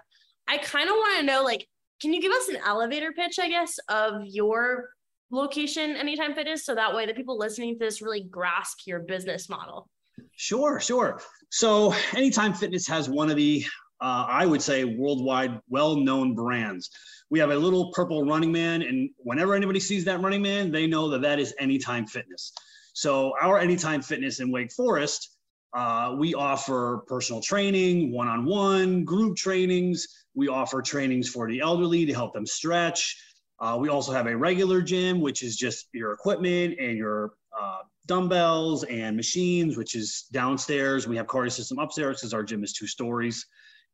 I 0.48 0.58
kind 0.58 0.88
of 0.88 0.96
want 0.96 1.20
to 1.20 1.26
know 1.26 1.44
like, 1.44 1.68
can 2.00 2.12
you 2.12 2.20
give 2.20 2.32
us 2.32 2.48
an 2.48 2.56
elevator 2.66 3.12
pitch, 3.12 3.38
I 3.38 3.48
guess, 3.48 3.78
of 3.88 4.22
your 4.24 4.88
location, 5.30 5.96
Anytime 5.96 6.34
Fitness, 6.34 6.64
so 6.64 6.74
that 6.74 6.94
way 6.94 7.06
the 7.06 7.14
people 7.14 7.38
listening 7.38 7.74
to 7.74 7.78
this 7.78 8.02
really 8.02 8.24
grasp 8.24 8.80
your 8.86 9.00
business 9.00 9.48
model? 9.48 9.88
Sure, 10.36 10.80
sure. 10.80 11.20
So, 11.50 11.94
Anytime 12.14 12.54
Fitness 12.54 12.86
has 12.88 13.08
one 13.08 13.30
of 13.30 13.36
the, 13.36 13.64
uh, 14.00 14.26
I 14.28 14.46
would 14.46 14.60
say, 14.62 14.84
worldwide 14.84 15.60
well 15.68 15.96
known 15.96 16.34
brands. 16.34 16.90
We 17.32 17.38
have 17.38 17.50
a 17.50 17.56
little 17.56 17.90
purple 17.92 18.26
running 18.26 18.52
man, 18.52 18.82
and 18.82 19.08
whenever 19.16 19.54
anybody 19.54 19.80
sees 19.80 20.04
that 20.04 20.20
running 20.20 20.42
man, 20.42 20.70
they 20.70 20.86
know 20.86 21.08
that 21.08 21.22
that 21.22 21.38
is 21.38 21.54
Anytime 21.58 22.06
Fitness. 22.06 22.52
So, 22.92 23.32
our 23.40 23.58
Anytime 23.58 24.02
Fitness 24.02 24.40
in 24.40 24.52
Wake 24.52 24.70
Forest, 24.70 25.30
uh, 25.72 26.14
we 26.18 26.34
offer 26.34 27.02
personal 27.06 27.40
training, 27.40 28.12
one 28.12 28.28
on 28.28 28.44
one, 28.44 29.06
group 29.06 29.34
trainings. 29.34 30.06
We 30.34 30.48
offer 30.48 30.82
trainings 30.82 31.30
for 31.30 31.48
the 31.48 31.60
elderly 31.60 32.04
to 32.04 32.12
help 32.12 32.34
them 32.34 32.44
stretch. 32.44 33.16
Uh, 33.58 33.78
we 33.80 33.88
also 33.88 34.12
have 34.12 34.26
a 34.26 34.36
regular 34.36 34.82
gym, 34.82 35.18
which 35.18 35.42
is 35.42 35.56
just 35.56 35.88
your 35.94 36.12
equipment 36.12 36.78
and 36.78 36.98
your 36.98 37.32
uh, 37.58 37.78
dumbbells 38.04 38.84
and 38.84 39.16
machines, 39.16 39.78
which 39.78 39.94
is 39.96 40.26
downstairs. 40.32 41.08
We 41.08 41.16
have 41.16 41.28
cardio 41.28 41.50
system 41.50 41.78
upstairs 41.78 42.20
because 42.20 42.34
our 42.34 42.42
gym 42.42 42.62
is 42.62 42.74
two 42.74 42.86
stories. 42.86 43.46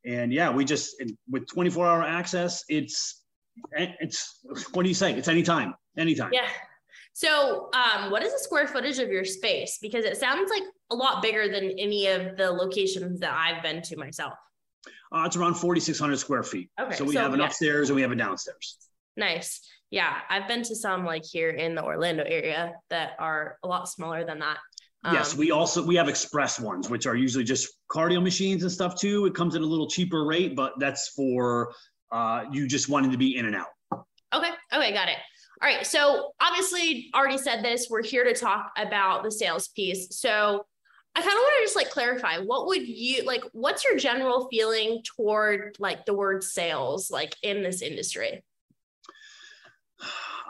And 0.05 0.33
yeah, 0.33 0.51
we 0.51 0.65
just 0.65 1.01
with 1.31 1.47
24 1.47 1.87
hour 1.87 2.03
access, 2.03 2.65
it's 2.69 3.18
it's 3.73 4.41
what 4.73 4.83
do 4.83 4.89
you 4.89 4.95
say? 4.95 5.15
It's 5.15 5.29
anytime, 5.29 5.75
anytime. 5.97 6.31
Yeah. 6.33 6.47
So, 7.13 7.69
um, 7.73 8.11
what 8.13 8.23
is 8.23 8.33
the 8.33 8.39
square 8.39 8.69
footage 8.69 8.99
of 9.01 9.09
your 9.09 9.25
space? 9.25 9.79
Because 9.83 10.05
it 10.05 10.17
sounds 10.17 10.51
like 10.51 10.63
a 10.91 10.95
lot 10.95 11.21
bigger 11.23 11.49
than 11.49 11.71
any 11.79 12.07
of 12.07 12.37
the 12.37 12.51
locations 12.51 13.19
that 13.21 13.33
I've 13.33 13.63
been 13.63 13.83
to 13.83 13.97
myself. 13.97 14.35
Uh, 15.11 15.25
it's 15.27 15.37
around 15.37 15.55
4,600 15.55 16.17
square 16.19 16.43
feet. 16.43 16.71
Okay, 16.81 16.95
So 16.95 17.05
we 17.05 17.15
so, 17.15 17.21
have 17.21 17.35
an 17.35 17.41
yeah. 17.41 17.47
upstairs 17.47 17.89
and 17.91 17.97
we 17.97 18.03
have 18.03 18.13
a 18.13 18.17
downstairs. 18.17 18.77
Nice. 19.17 19.61
Yeah, 19.91 20.15
I've 20.29 20.47
been 20.47 20.63
to 20.65 20.77
some 20.77 21.05
like 21.05 21.25
here 21.25 21.51
in 21.51 21.75
the 21.75 21.83
Orlando 21.83 22.23
area 22.25 22.75
that 22.91 23.13
are 23.19 23.59
a 23.65 23.69
lot 23.69 23.89
smaller 23.89 24.25
than 24.25 24.39
that. 24.41 24.59
yes, 25.13 25.33
Um, 25.33 25.39
we 25.41 25.51
also 25.51 25.85
we 25.85 25.97
have 25.97 26.09
express 26.09 26.61
ones, 26.61 26.89
which 26.91 27.07
are 27.07 27.17
usually 27.17 27.43
just 27.43 27.69
cardio 27.91 28.23
machines 28.23 28.63
and 28.63 28.71
stuff 28.71 29.01
too. 29.01 29.25
It 29.27 29.35
comes 29.35 29.57
at 29.57 29.63
a 29.63 29.67
little 29.67 29.89
cheaper 29.89 30.25
rate, 30.25 30.55
but 30.55 30.75
that's 30.79 31.09
for 31.17 31.73
uh, 32.11 32.45
you 32.53 32.67
just 32.67 32.89
wanted 32.89 33.13
to 33.13 33.19
be 33.19 33.37
in 33.37 33.47
and 33.47 33.57
out. 33.57 33.69
Okay. 34.35 34.51
Okay. 34.73 34.93
Got 34.93 35.09
it. 35.09 35.17
All 35.63 35.69
right. 35.69 35.87
So 35.87 36.33
obviously, 36.41 37.11
already 37.15 37.39
said 37.39 37.65
this. 37.65 37.89
We're 37.91 38.03
here 38.03 38.25
to 38.25 38.35
talk 38.35 38.71
about 38.77 39.23
the 39.23 39.31
sales 39.31 39.69
piece. 39.69 40.19
So 40.19 40.65
I 41.15 41.21
kind 41.21 41.33
of 41.33 41.39
want 41.39 41.55
to 41.59 41.65
just 41.65 41.77
like 41.77 41.91
clarify 41.91 42.39
what 42.39 42.67
would 42.67 42.87
you 42.87 43.25
like? 43.25 43.43
What's 43.53 43.85
your 43.85 43.97
general 43.97 44.49
feeling 44.51 45.03
toward 45.17 45.77
like 45.81 46.07
the 46.07 46.15
word 46.15 46.45
sales, 46.45 47.11
like 47.11 47.35
in 47.43 47.63
this 47.63 47.83
industry? 47.83 48.45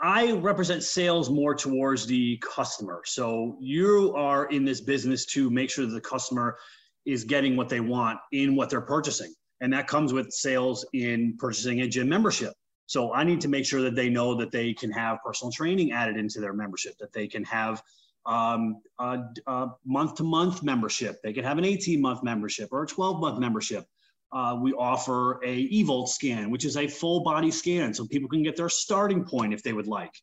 I 0.01 0.31
represent 0.33 0.83
sales 0.83 1.29
more 1.29 1.55
towards 1.55 2.05
the 2.05 2.37
customer. 2.37 3.01
So 3.05 3.57
you 3.59 4.13
are 4.15 4.45
in 4.45 4.63
this 4.63 4.79
business 4.79 5.25
to 5.27 5.49
make 5.49 5.69
sure 5.69 5.85
that 5.85 5.91
the 5.91 6.01
customer 6.01 6.57
is 7.05 7.23
getting 7.23 7.57
what 7.57 7.67
they 7.67 7.79
want 7.79 8.19
in 8.31 8.55
what 8.55 8.69
they're 8.69 8.79
purchasing. 8.79 9.33
And 9.61 9.73
that 9.73 9.87
comes 9.87 10.13
with 10.13 10.31
sales 10.31 10.85
in 10.93 11.35
purchasing 11.37 11.81
a 11.81 11.87
gym 11.87 12.07
membership. 12.09 12.53
So 12.85 13.13
I 13.13 13.23
need 13.23 13.41
to 13.41 13.47
make 13.47 13.65
sure 13.65 13.81
that 13.81 13.93
they 13.93 14.09
know 14.09 14.33
that 14.35 14.51
they 14.51 14.73
can 14.73 14.91
have 14.91 15.19
personal 15.23 15.51
training 15.51 15.91
added 15.91 16.17
into 16.17 16.39
their 16.39 16.53
membership, 16.53 16.97
that 16.99 17.13
they 17.13 17.27
can 17.27 17.43
have 17.43 17.83
um, 18.25 18.81
a, 18.99 19.19
a 19.47 19.67
month-to-month 19.85 20.63
membership, 20.63 21.21
they 21.23 21.33
can 21.33 21.43
have 21.43 21.57
an 21.57 21.63
18-month 21.63 22.23
membership 22.23 22.69
or 22.71 22.83
a 22.83 22.87
12-month 22.87 23.39
membership. 23.39 23.85
Uh, 24.31 24.57
we 24.61 24.73
offer 24.73 25.43
a 25.43 25.69
eVolt 25.69 26.07
scan, 26.07 26.51
which 26.51 26.65
is 26.65 26.77
a 26.77 26.87
full 26.87 27.23
body 27.23 27.49
scan, 27.49 27.93
so 27.93 28.05
people 28.05 28.29
can 28.29 28.43
get 28.43 28.55
their 28.55 28.69
starting 28.69 29.23
point 29.23 29.53
if 29.53 29.63
they 29.63 29.73
would 29.73 29.87
like. 29.87 30.13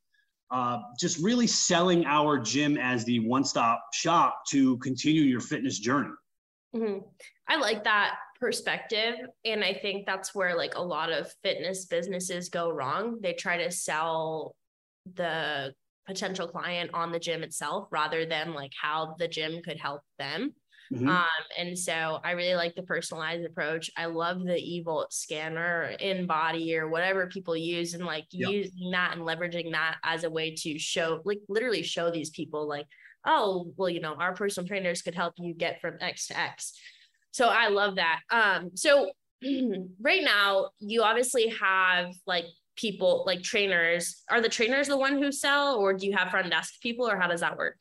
Uh, 0.51 0.79
just 0.99 1.19
really 1.19 1.47
selling 1.47 2.05
our 2.05 2.39
gym 2.39 2.77
as 2.77 3.05
the 3.05 3.19
one-stop 3.21 3.83
shop 3.93 4.43
to 4.49 4.77
continue 4.79 5.23
your 5.23 5.41
fitness 5.41 5.79
journey. 5.79 6.15
Mhm. 6.75 7.03
I 7.49 7.57
like 7.57 7.83
that 7.85 8.17
perspective. 8.39 9.15
And 9.45 9.65
I 9.65 9.75
think 9.75 10.07
that's 10.07 10.35
where 10.35 10.57
like 10.57 10.75
a 10.75 10.83
lot 10.83 11.11
of 11.11 11.33
fitness 11.43 11.87
businesses 11.87 12.49
go 12.49 12.71
wrong. 12.71 13.19
They 13.23 13.33
try 13.33 13.59
to 13.59 13.71
sell 13.71 14.55
the 15.15 15.75
potential 16.07 16.49
client 16.49 16.91
on 16.95 17.13
the 17.13 17.19
gym 17.19 17.43
itself 17.43 17.89
rather 17.91 18.27
than 18.27 18.55
like 18.55 18.73
how 18.81 19.15
the 19.19 19.29
gym 19.29 19.61
could 19.63 19.79
help 19.79 20.03
them. 20.19 20.55
Mm-hmm. 20.93 21.09
Um, 21.09 21.27
and 21.59 21.77
so 21.77 22.21
I 22.23 22.33
really 22.33 22.55
like 22.55 22.77
the 22.77 22.83
personalized 22.83 23.45
approach. 23.45 23.91
I 23.97 24.07
love 24.07 24.45
the 24.45 24.55
eVolt 24.55 25.13
scanner 25.13 25.97
InBody 26.01 26.77
or 26.79 26.89
whatever 26.89 27.27
people 27.27 27.57
use 27.57 27.95
and 27.95 28.05
like 28.05 28.27
yep. 28.31 28.53
using 28.53 28.93
that 28.93 29.17
and 29.17 29.23
leveraging 29.23 29.73
that 29.73 29.97
as 30.05 30.23
a 30.23 30.31
way 30.31 30.55
to 30.55 30.79
show, 30.79 31.21
like 31.25 31.41
literally 31.49 31.83
show 31.83 32.11
these 32.11 32.31
people 32.31 32.69
like, 32.69 32.87
oh, 33.27 33.73
well, 33.77 33.91
you 33.91 34.01
know, 34.01 34.15
our 34.15 34.35
personal 34.35 34.69
trainers 34.69 35.03
could 35.03 35.15
help 35.15 35.35
you 35.39 35.55
get 35.55 35.81
from 35.81 35.97
X 36.01 36.29
to 36.29 36.39
X. 36.39 36.79
So 37.37 37.49
I 37.49 37.69
love 37.69 37.97
that. 37.97 38.21
Um, 38.31 38.71
so 38.75 39.11
right 40.01 40.25
now 40.25 40.71
you 40.79 41.03
obviously 41.03 41.49
have 41.61 42.15
like 42.27 42.47
people 42.77 43.25
like 43.27 43.43
trainers. 43.43 44.23
Are 44.31 44.41
the 44.41 44.49
trainers 44.49 44.89
the 44.89 44.97
one 44.97 45.23
who 45.23 45.31
sell 45.31 45.77
or 45.77 45.93
do 45.93 46.07
you 46.07 46.17
have 46.17 46.31
front 46.31 46.49
desk 46.49 46.81
people 46.81 47.07
or 47.07 47.21
how 47.21 47.29
does 47.29 47.41
that 47.41 47.59
work? 47.59 47.77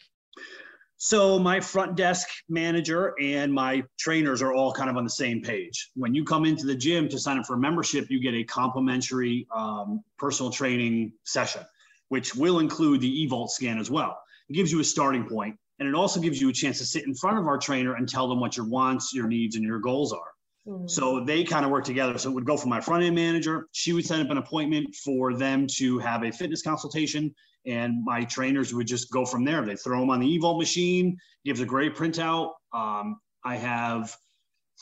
So 0.97 1.39
my 1.39 1.61
front 1.61 1.95
desk 1.95 2.27
manager 2.49 3.13
and 3.21 3.53
my 3.53 3.83
trainers 3.97 4.41
are 4.41 4.53
all 4.53 4.73
kind 4.73 4.89
of 4.89 4.97
on 4.97 5.05
the 5.05 5.09
same 5.09 5.41
page. 5.41 5.89
When 5.95 6.13
you 6.13 6.25
come 6.25 6.43
into 6.43 6.65
the 6.65 6.75
gym 6.75 7.07
to 7.07 7.17
sign 7.17 7.39
up 7.39 7.45
for 7.45 7.53
a 7.53 7.57
membership, 7.57 8.07
you 8.09 8.19
get 8.19 8.33
a 8.33 8.43
complimentary 8.43 9.47
um, 9.55 10.03
personal 10.17 10.51
training 10.51 11.13
session, 11.23 11.61
which 12.09 12.35
will 12.35 12.59
include 12.59 12.99
the 12.99 13.25
eVolt 13.25 13.51
scan 13.51 13.79
as 13.79 13.89
well. 13.89 14.19
It 14.49 14.53
gives 14.53 14.69
you 14.69 14.81
a 14.81 14.83
starting 14.83 15.25
point, 15.25 15.55
and 15.79 15.87
it 15.87 15.95
also 15.95 16.19
gives 16.19 16.39
you 16.39 16.49
a 16.49 16.53
chance 16.53 16.77
to 16.79 16.85
sit 16.85 17.05
in 17.05 17.13
front 17.13 17.37
of 17.37 17.47
our 17.47 17.57
trainer 17.57 17.95
and 17.95 18.07
tell 18.07 18.27
them 18.27 18.39
what 18.39 18.55
your 18.55 18.67
wants, 18.67 19.13
your 19.13 19.27
needs, 19.27 19.55
and 19.55 19.65
your 19.65 19.79
goals 19.79 20.13
are. 20.13 20.31
Mm-hmm. 20.67 20.87
So 20.87 21.23
they 21.23 21.43
kind 21.43 21.65
of 21.65 21.71
work 21.71 21.85
together. 21.85 22.17
So 22.17 22.29
it 22.29 22.33
would 22.33 22.45
go 22.45 22.57
from 22.57 22.69
my 22.69 22.81
front 22.81 23.03
end 23.03 23.15
manager. 23.15 23.67
She 23.71 23.93
would 23.93 24.05
set 24.05 24.19
up 24.19 24.29
an 24.29 24.37
appointment 24.37 24.95
for 24.95 25.33
them 25.33 25.67
to 25.75 25.99
have 25.99 26.23
a 26.23 26.31
fitness 26.31 26.61
consultation 26.61 27.33
and 27.65 28.03
my 28.03 28.23
trainers 28.23 28.73
would 28.73 28.87
just 28.87 29.11
go 29.11 29.25
from 29.25 29.43
there. 29.43 29.63
They 29.63 29.75
throw 29.75 29.99
them 29.99 30.09
on 30.09 30.19
the 30.19 30.39
eVolt 30.39 30.59
machine, 30.59 31.17
gives 31.43 31.59
a 31.59 31.65
great 31.65 31.95
printout. 31.95 32.51
Um, 32.73 33.17
I 33.43 33.55
have 33.55 34.15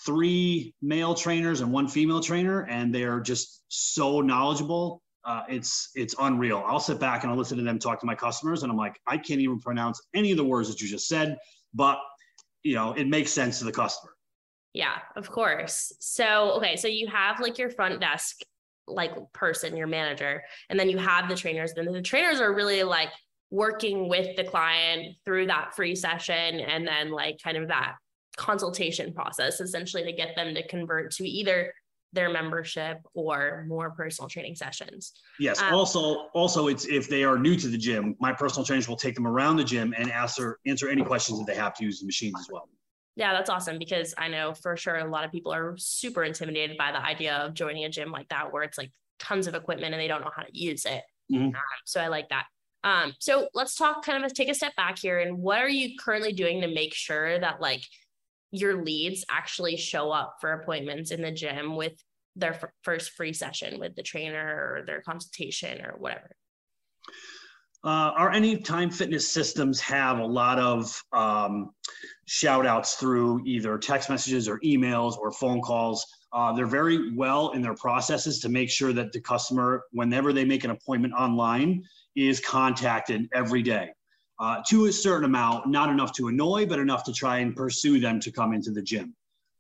three 0.06 0.74
male 0.82 1.14
trainers 1.14 1.62
and 1.62 1.72
one 1.72 1.88
female 1.88 2.22
trainer, 2.22 2.62
and 2.62 2.94
they're 2.94 3.20
just 3.20 3.64
so 3.68 4.22
knowledgeable. 4.22 5.02
Uh, 5.26 5.44
it's 5.48 5.90
it's 5.96 6.16
unreal. 6.20 6.64
I'll 6.66 6.80
sit 6.80 7.00
back 7.00 7.24
and 7.24 7.32
I'll 7.32 7.38
listen 7.38 7.58
to 7.58 7.64
them 7.64 7.80
talk 7.80 8.00
to 8.02 8.06
my 8.06 8.16
customers, 8.16 8.64
and 8.64 8.72
I'm 8.72 8.78
like, 8.78 9.00
I 9.08 9.18
can't 9.18 9.40
even 9.40 9.60
pronounce 9.60 10.02
any 10.14 10.32
of 10.32 10.38
the 10.38 10.44
words 10.44 10.68
that 10.70 10.82
you 10.82 10.88
just 10.88 11.08
said, 11.08 11.38
but 11.74 11.98
you 12.64 12.76
know, 12.76 12.94
it 12.94 13.08
makes 13.08 13.32
sense 13.32 13.60
to 13.60 13.66
the 13.66 13.72
customer. 13.72 14.14
Yeah, 14.74 14.98
of 15.16 15.30
course. 15.30 15.94
So 16.00 16.54
okay, 16.58 16.76
so 16.76 16.88
you 16.88 17.08
have 17.08 17.40
like 17.40 17.58
your 17.58 17.70
front 17.70 18.02
desk 18.02 18.42
like 18.88 19.12
person, 19.32 19.78
your 19.78 19.88
manager, 19.88 20.44
and 20.70 20.80
then 20.80 20.90
you 20.90 20.98
have 20.98 21.30
the 21.30 21.36
trainers. 21.36 21.72
And 21.78 21.94
the 21.94 22.02
trainers 22.02 22.42
are 22.42 22.54
really 22.54 22.84
like 22.84 23.10
working 23.50 24.10
with 24.10 24.36
the 24.36 24.44
client 24.44 25.16
through 25.24 25.48
that 25.48 25.76
free 25.76 25.96
session 25.96 26.60
and 26.60 26.88
then 26.88 27.12
like 27.12 27.38
kind 27.42 27.56
of 27.56 27.68
that 27.68 27.94
consultation 28.36 29.14
process 29.14 29.62
essentially 29.62 30.04
to 30.04 30.12
get 30.12 30.36
them 30.36 30.56
to 30.56 30.68
convert 30.68 31.12
to 31.12 31.24
either 31.24 31.72
their 32.14 32.30
membership 32.30 33.00
or 33.14 33.66
more 33.68 33.92
personal 33.92 34.30
training 34.30 34.56
sessions. 34.56 35.14
Yes. 35.40 35.62
Um, 35.62 35.74
also, 35.74 36.28
also 36.34 36.68
it's 36.68 36.86
if 36.86 37.10
they 37.10 37.24
are 37.24 37.38
new 37.38 37.56
to 37.56 37.68
the 37.68 37.78
gym, 37.78 38.16
my 38.20 38.32
personal 38.32 38.66
trainers 38.66 38.88
will 38.88 38.96
take 38.96 39.16
them 39.16 39.28
around 39.28 39.58
the 39.58 39.64
gym 39.64 39.94
and 39.98 40.12
answer 40.12 40.60
answer 40.66 40.90
any 40.90 41.04
questions 41.04 41.40
that 41.40 41.48
they 41.48 41.56
have 41.56 41.74
to 41.76 41.86
use 41.86 42.00
the 42.00 42.06
machines 42.06 42.36
as 42.40 42.48
well. 42.52 42.70
Yeah, 43.16 43.34
that's 43.34 43.50
awesome 43.50 43.78
because 43.78 44.14
I 44.18 44.28
know 44.28 44.54
for 44.54 44.76
sure 44.76 44.96
a 44.96 45.10
lot 45.10 45.24
of 45.24 45.32
people 45.32 45.54
are 45.54 45.76
super 45.78 46.24
intimidated 46.24 46.78
by 46.78 46.92
the 46.92 47.04
idea 47.04 47.36
of 47.36 47.54
joining 47.54 47.86
a 47.86 47.90
gym 47.90 48.12
like 48.12 48.30
that 48.30 48.52
where 48.52 48.64
it's 48.64 48.78
like 48.78 48.92
tons 49.20 49.48
of 49.48 49.56
equipment 49.56 49.94
and 49.94 50.02
they 50.02 50.08
don't 50.08 50.22
know 50.22 50.32
how 50.36 50.42
to 50.42 50.50
use 50.58 50.86
it. 50.86 51.04
Mm-hmm. 51.32 51.48
Um, 51.48 51.62
so 51.86 52.02
I 52.02 52.08
like 52.08 52.30
that. 52.30 52.46
Um, 52.84 53.14
so 53.20 53.48
let's 53.54 53.76
talk 53.76 54.04
kind 54.04 54.26
of 54.26 54.34
take 54.34 54.50
a 54.50 54.54
step 54.54 54.76
back 54.76 55.00
here 55.00 55.20
and 55.20 55.38
what 55.38 55.60
are 55.60 55.70
you 55.70 55.96
currently 55.98 56.34
doing 56.34 56.62
to 56.62 56.68
make 56.68 56.94
sure 56.94 57.40
that 57.40 57.62
like 57.62 57.84
your 58.54 58.84
leads 58.84 59.26
actually 59.30 59.76
show 59.76 60.12
up 60.12 60.36
for 60.40 60.54
appointments 60.54 61.12
in 61.12 61.22
the 61.22 61.32
gym 61.32 61.76
with 61.76 61.94
their 62.36 62.54
f- 62.54 62.66
first 62.84 63.12
free 63.12 63.34
session 63.34 63.80
with 63.80 63.96
the 63.96 64.04
trainer 64.04 64.78
or 64.80 64.86
their 64.86 65.02
consultation 65.02 65.84
or 65.84 65.96
whatever? 65.98 66.30
Uh, 67.84 68.30
Anytime 68.32 68.92
Fitness 68.92 69.30
systems 69.30 69.82
have 69.82 70.20
a 70.20 70.26
lot 70.26 70.60
of 70.60 71.04
um, 71.12 71.72
shout 72.26 72.66
outs 72.66 72.94
through 72.94 73.42
either 73.44 73.78
text 73.78 74.10
messages 74.10 74.48
or 74.48 74.60
emails 74.60 75.18
or 75.18 75.32
phone 75.32 75.60
calls. 75.60 76.06
Uh, 76.32 76.54
they're 76.54 76.66
very 76.66 77.14
well 77.14 77.52
in 77.52 77.62
their 77.62 77.76
processes 77.76 78.40
to 78.40 78.50
make 78.50 78.70
sure 78.70 78.94
that 78.94 79.12
the 79.12 79.20
customer, 79.20 79.84
whenever 79.92 80.32
they 80.32 80.46
make 80.46 80.64
an 80.64 80.72
appointment 80.72 81.14
online, 81.14 81.84
is 82.16 82.40
contacted 82.40 83.28
every 83.34 83.64
day 83.64 83.90
uh, 84.40 84.62
to 84.70 84.86
a 84.86 84.92
certain 84.92 85.26
amount, 85.26 85.68
not 85.68 85.90
enough 85.90 86.14
to 86.14 86.28
annoy, 86.28 86.66
but 86.66 86.80
enough 86.80 87.04
to 87.06 87.14
try 87.14 87.40
and 87.40 87.56
pursue 87.56 88.00
them 88.00 88.20
to 88.20 88.32
come 88.32 88.54
into 88.54 88.72
the 88.72 88.82
gym. 88.82 89.16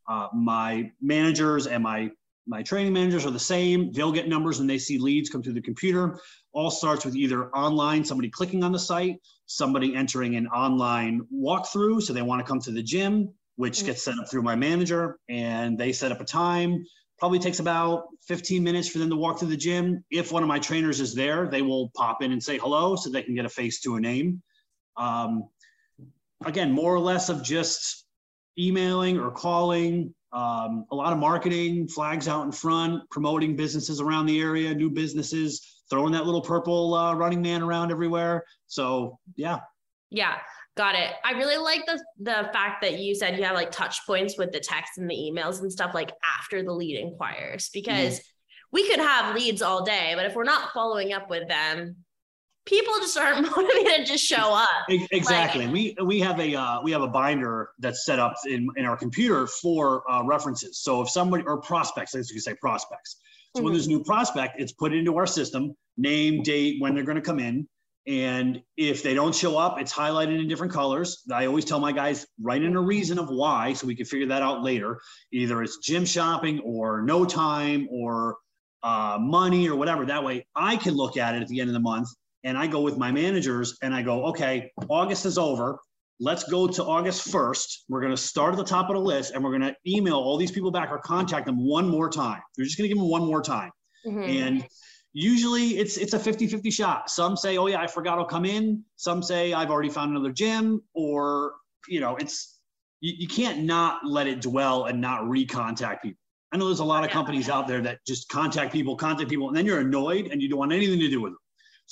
Uh, 0.08 0.28
my 0.34 0.92
managers 1.02 1.68
and 1.68 1.84
my 1.84 2.10
my 2.46 2.62
training 2.62 2.92
managers 2.92 3.26
are 3.26 3.32
the 3.32 3.40
same. 3.40 3.94
They'll 3.94 4.12
get 4.12 4.28
numbers 4.28 4.58
when 4.58 4.68
they 4.68 4.78
see 4.78 4.98
leads 4.98 5.30
come 5.30 5.42
through 5.42 5.54
the 5.54 5.62
computer 5.62 6.20
all 6.54 6.70
starts 6.70 7.04
with 7.04 7.16
either 7.16 7.50
online, 7.50 8.06
somebody 8.06 8.30
clicking 8.30 8.64
on 8.64 8.72
the 8.72 8.80
site, 8.80 9.20
somebody 9.48 9.96
entering 9.96 10.36
an 10.36 10.48
online 10.48 11.22
walkthrough. 11.34 12.02
So 12.02 12.14
they 12.14 12.22
want 12.22 12.40
to 12.40 12.48
come 12.48 12.60
to 12.62 12.72
the 12.72 12.84
gym, 12.84 13.34
which 13.56 13.80
mm-hmm. 13.80 13.88
gets 13.88 14.04
set 14.04 14.16
up 14.20 14.30
through 14.30 14.44
my 14.44 14.56
manager, 14.56 15.18
and 15.30 15.78
they 15.78 15.92
set 15.92 16.12
up 16.12 16.22
a 16.22 16.26
time. 16.26 16.86
Probably 17.20 17.40
takes 17.40 17.60
about 17.60 18.06
15 18.28 18.64
minutes 18.64 18.88
for 18.88 19.00
them 19.00 19.10
to 19.10 19.16
walk 19.16 19.40
through 19.40 19.50
the 19.50 19.58
gym. 19.58 20.04
If 20.12 20.32
one 20.32 20.44
of 20.44 20.50
my 20.50 20.60
trainers 20.60 21.00
is 21.00 21.16
there, 21.16 21.48
they 21.48 21.62
will 21.62 21.92
pop 21.96 22.22
in 22.22 22.32
and 22.32 22.42
say 22.42 22.58
hello 22.58 22.96
so 22.96 23.10
they 23.10 23.24
can 23.24 23.36
get 23.36 23.46
a 23.46 23.50
face 23.50 23.82
to 23.82 23.96
a 23.96 24.00
name. 24.00 24.42
Um, 24.98 25.50
again, 26.46 26.72
more 26.72 26.94
or 26.94 27.00
less 27.00 27.30
of 27.30 27.44
just 27.44 28.06
emailing 28.58 29.20
or 29.20 29.32
calling, 29.32 30.14
um, 30.32 30.86
a 30.92 30.96
lot 30.96 31.14
of 31.14 31.20
marketing, 31.20 31.88
flags 31.88 32.28
out 32.28 32.46
in 32.46 32.52
front, 32.52 33.08
promoting 33.12 33.56
businesses 33.56 34.02
around 34.02 34.26
the 34.26 34.42
area, 34.42 34.74
new 34.74 34.90
businesses, 34.90 35.82
throwing 35.90 36.12
that 36.14 36.26
little 36.26 36.42
purple 36.42 36.94
uh, 36.96 37.14
running 37.14 37.42
man 37.42 37.62
around 37.62 37.92
everywhere. 37.92 38.44
So 38.68 39.20
yeah. 39.36 39.60
Yeah. 40.10 40.38
Got 40.76 40.96
it. 40.96 41.12
I 41.24 41.34
really 41.34 41.58
like 41.58 41.86
the 41.86 42.04
the 42.20 42.50
fact 42.52 42.82
that 42.82 42.98
you 42.98 43.14
said 43.14 43.38
you 43.38 43.44
have 43.44 43.54
like 43.54 43.70
touch 43.70 44.04
points 44.08 44.40
with 44.40 44.52
the 44.52 44.60
text 44.60 44.98
and 44.98 45.08
the 45.08 45.16
emails 45.16 45.62
and 45.62 45.72
stuff 45.72 45.94
like 45.94 46.12
after 46.40 46.64
the 46.64 46.72
lead 46.72 47.00
inquires 47.00 47.70
because 47.72 48.16
mm-hmm. 48.16 48.24
we 48.72 48.90
could 48.90 49.00
have 49.00 49.36
leads 49.36 49.62
all 49.62 49.86
day, 49.86 50.14
but 50.16 50.26
if 50.26 50.34
we're 50.34 50.44
not 50.44 50.74
following 50.74 51.14
up 51.14 51.30
with 51.30 51.48
them, 51.48 52.03
people 52.66 52.94
just 53.00 53.18
aren't 53.18 53.42
motivated 53.58 54.06
to 54.08 54.18
show 54.18 54.54
up. 54.54 54.86
Exactly. 54.90 55.66
Like, 55.66 55.74
we 55.74 55.96
we 56.04 56.20
have 56.20 56.40
a 56.40 56.56
uh, 56.56 56.82
we 56.82 56.92
have 56.92 57.02
a 57.02 57.08
binder 57.08 57.70
that's 57.80 58.06
set 58.06 58.20
up 58.20 58.36
in, 58.46 58.68
in 58.78 58.86
our 58.86 58.98
computer 58.98 59.48
for 59.48 60.10
uh, 60.12 60.24
references. 60.24 60.80
So 60.80 61.02
if 61.02 61.10
somebody 61.10 61.44
or 61.46 61.62
prospects, 61.62 62.16
as 62.16 62.30
you 62.32 62.40
say, 62.40 62.56
prospects. 62.56 63.18
So 63.56 63.60
mm-hmm. 63.60 63.66
when 63.66 63.74
there's 63.74 63.88
a 63.88 63.90
new 63.90 64.04
prospect, 64.04 64.60
it's 64.60 64.72
put 64.72 64.94
into 64.94 65.18
our 65.18 65.28
system, 65.28 65.76
name, 65.98 66.44
date, 66.44 66.82
when 66.82 66.96
they're 66.96 67.04
going 67.04 67.16
to 67.16 67.22
come 67.22 67.40
in. 67.40 67.68
And 68.06 68.62
if 68.76 69.02
they 69.02 69.14
don't 69.14 69.34
show 69.34 69.58
up, 69.58 69.80
it's 69.80 69.94
highlighted 69.94 70.38
in 70.38 70.48
different 70.50 70.74
colors. 70.74 71.24
I 71.32 71.46
always 71.46 71.64
tell 71.64 71.80
my 71.80 71.94
guys, 71.94 72.28
write 72.42 72.62
in 72.62 72.76
a 72.76 72.82
reason 72.82 73.18
of 73.18 73.30
why 73.30 73.72
so 73.72 73.88
we 73.88 73.96
can 73.96 74.06
figure 74.06 74.28
that 74.28 74.42
out 74.42 74.62
later. 74.62 75.00
Either 75.32 75.64
it's 75.64 75.78
gym 75.78 76.04
shopping 76.04 76.60
or 76.66 77.02
no 77.04 77.24
time 77.24 77.88
or 77.90 78.36
uh, 78.82 79.18
money 79.22 79.70
or 79.70 79.78
whatever. 79.78 80.06
That 80.06 80.22
way 80.22 80.46
I 80.54 80.76
can 80.76 80.96
look 80.96 81.16
at 81.16 81.34
it 81.34 81.44
at 81.44 81.48
the 81.48 81.62
end 81.62 81.70
of 81.70 81.74
the 81.74 81.80
month 81.80 82.10
and 82.44 82.58
I 82.58 82.68
go 82.68 82.82
with 82.82 82.98
my 82.98 83.12
managers 83.12 83.78
and 83.82 83.94
I 83.94 84.02
go, 84.02 84.26
okay, 84.26 84.72
August 84.90 85.26
is 85.26 85.38
over. 85.38 85.80
Let's 86.20 86.44
go 86.44 86.68
to 86.68 86.84
August 86.84 87.32
1st. 87.32 87.84
We're 87.90 88.02
going 88.02 88.14
to 88.14 88.22
start 88.22 88.54
at 88.54 88.58
the 88.58 88.64
top 88.64 88.90
of 88.90 88.96
the 88.96 89.02
list 89.02 89.34
and 89.34 89.44
we're 89.44 89.58
going 89.58 89.62
to 89.62 89.76
email 89.88 90.16
all 90.16 90.38
these 90.38 90.52
people 90.52 90.72
back 90.72 90.92
or 90.92 91.00
contact 91.00 91.46
them 91.46 91.66
one 91.66 91.88
more 91.88 92.10
time. 92.10 92.42
We're 92.58 92.66
just 92.66 92.78
going 92.78 92.90
to 92.90 92.94
give 92.94 93.02
them 93.02 93.10
one 93.10 93.26
more 93.26 93.42
time. 93.42 93.72
Mm-hmm. 94.06 94.24
And 94.24 94.68
usually 95.14 95.78
it's 95.78 95.98
it's 95.98 96.14
a 96.14 96.20
50-50 96.20 96.72
shot. 96.74 97.10
Some 97.10 97.38
say, 97.38 97.58
"Oh 97.58 97.68
yeah, 97.68 97.80
I 97.80 97.88
forgot 97.88 98.20
I'll 98.20 98.26
come 98.26 98.46
in." 98.46 98.84
Some 98.98 99.24
say, 99.24 99.54
"I've 99.54 99.70
already 99.70 99.90
found 99.90 100.12
another 100.12 100.32
gym," 100.32 100.82
or 100.94 101.54
you 101.88 102.00
know, 102.00 102.16
it's 102.18 102.60
you, 103.00 103.14
you 103.18 103.28
can't 103.28 103.64
not 103.64 104.06
let 104.06 104.28
it 104.28 104.42
dwell 104.42 104.86
and 104.86 105.00
not 105.00 105.22
recontact 105.22 106.02
people. 106.02 106.20
I 106.52 106.58
know 106.58 106.66
there's 106.66 106.80
a 106.80 106.86
lot 106.86 107.04
of 107.04 107.10
companies 107.10 107.50
out 107.50 107.68
there 107.68 107.82
that 107.82 108.00
just 108.06 108.30
contact 108.30 108.72
people, 108.72 108.96
contact 108.96 109.30
people, 109.30 109.48
and 109.48 109.58
then 109.58 109.66
you're 109.66 109.80
annoyed 109.80 110.28
and 110.32 110.42
you 110.42 110.50
don't 110.50 110.60
want 110.60 110.72
anything 110.72 111.00
to 111.00 111.10
do 111.10 111.22
with 111.22 111.32
them. 111.32 111.40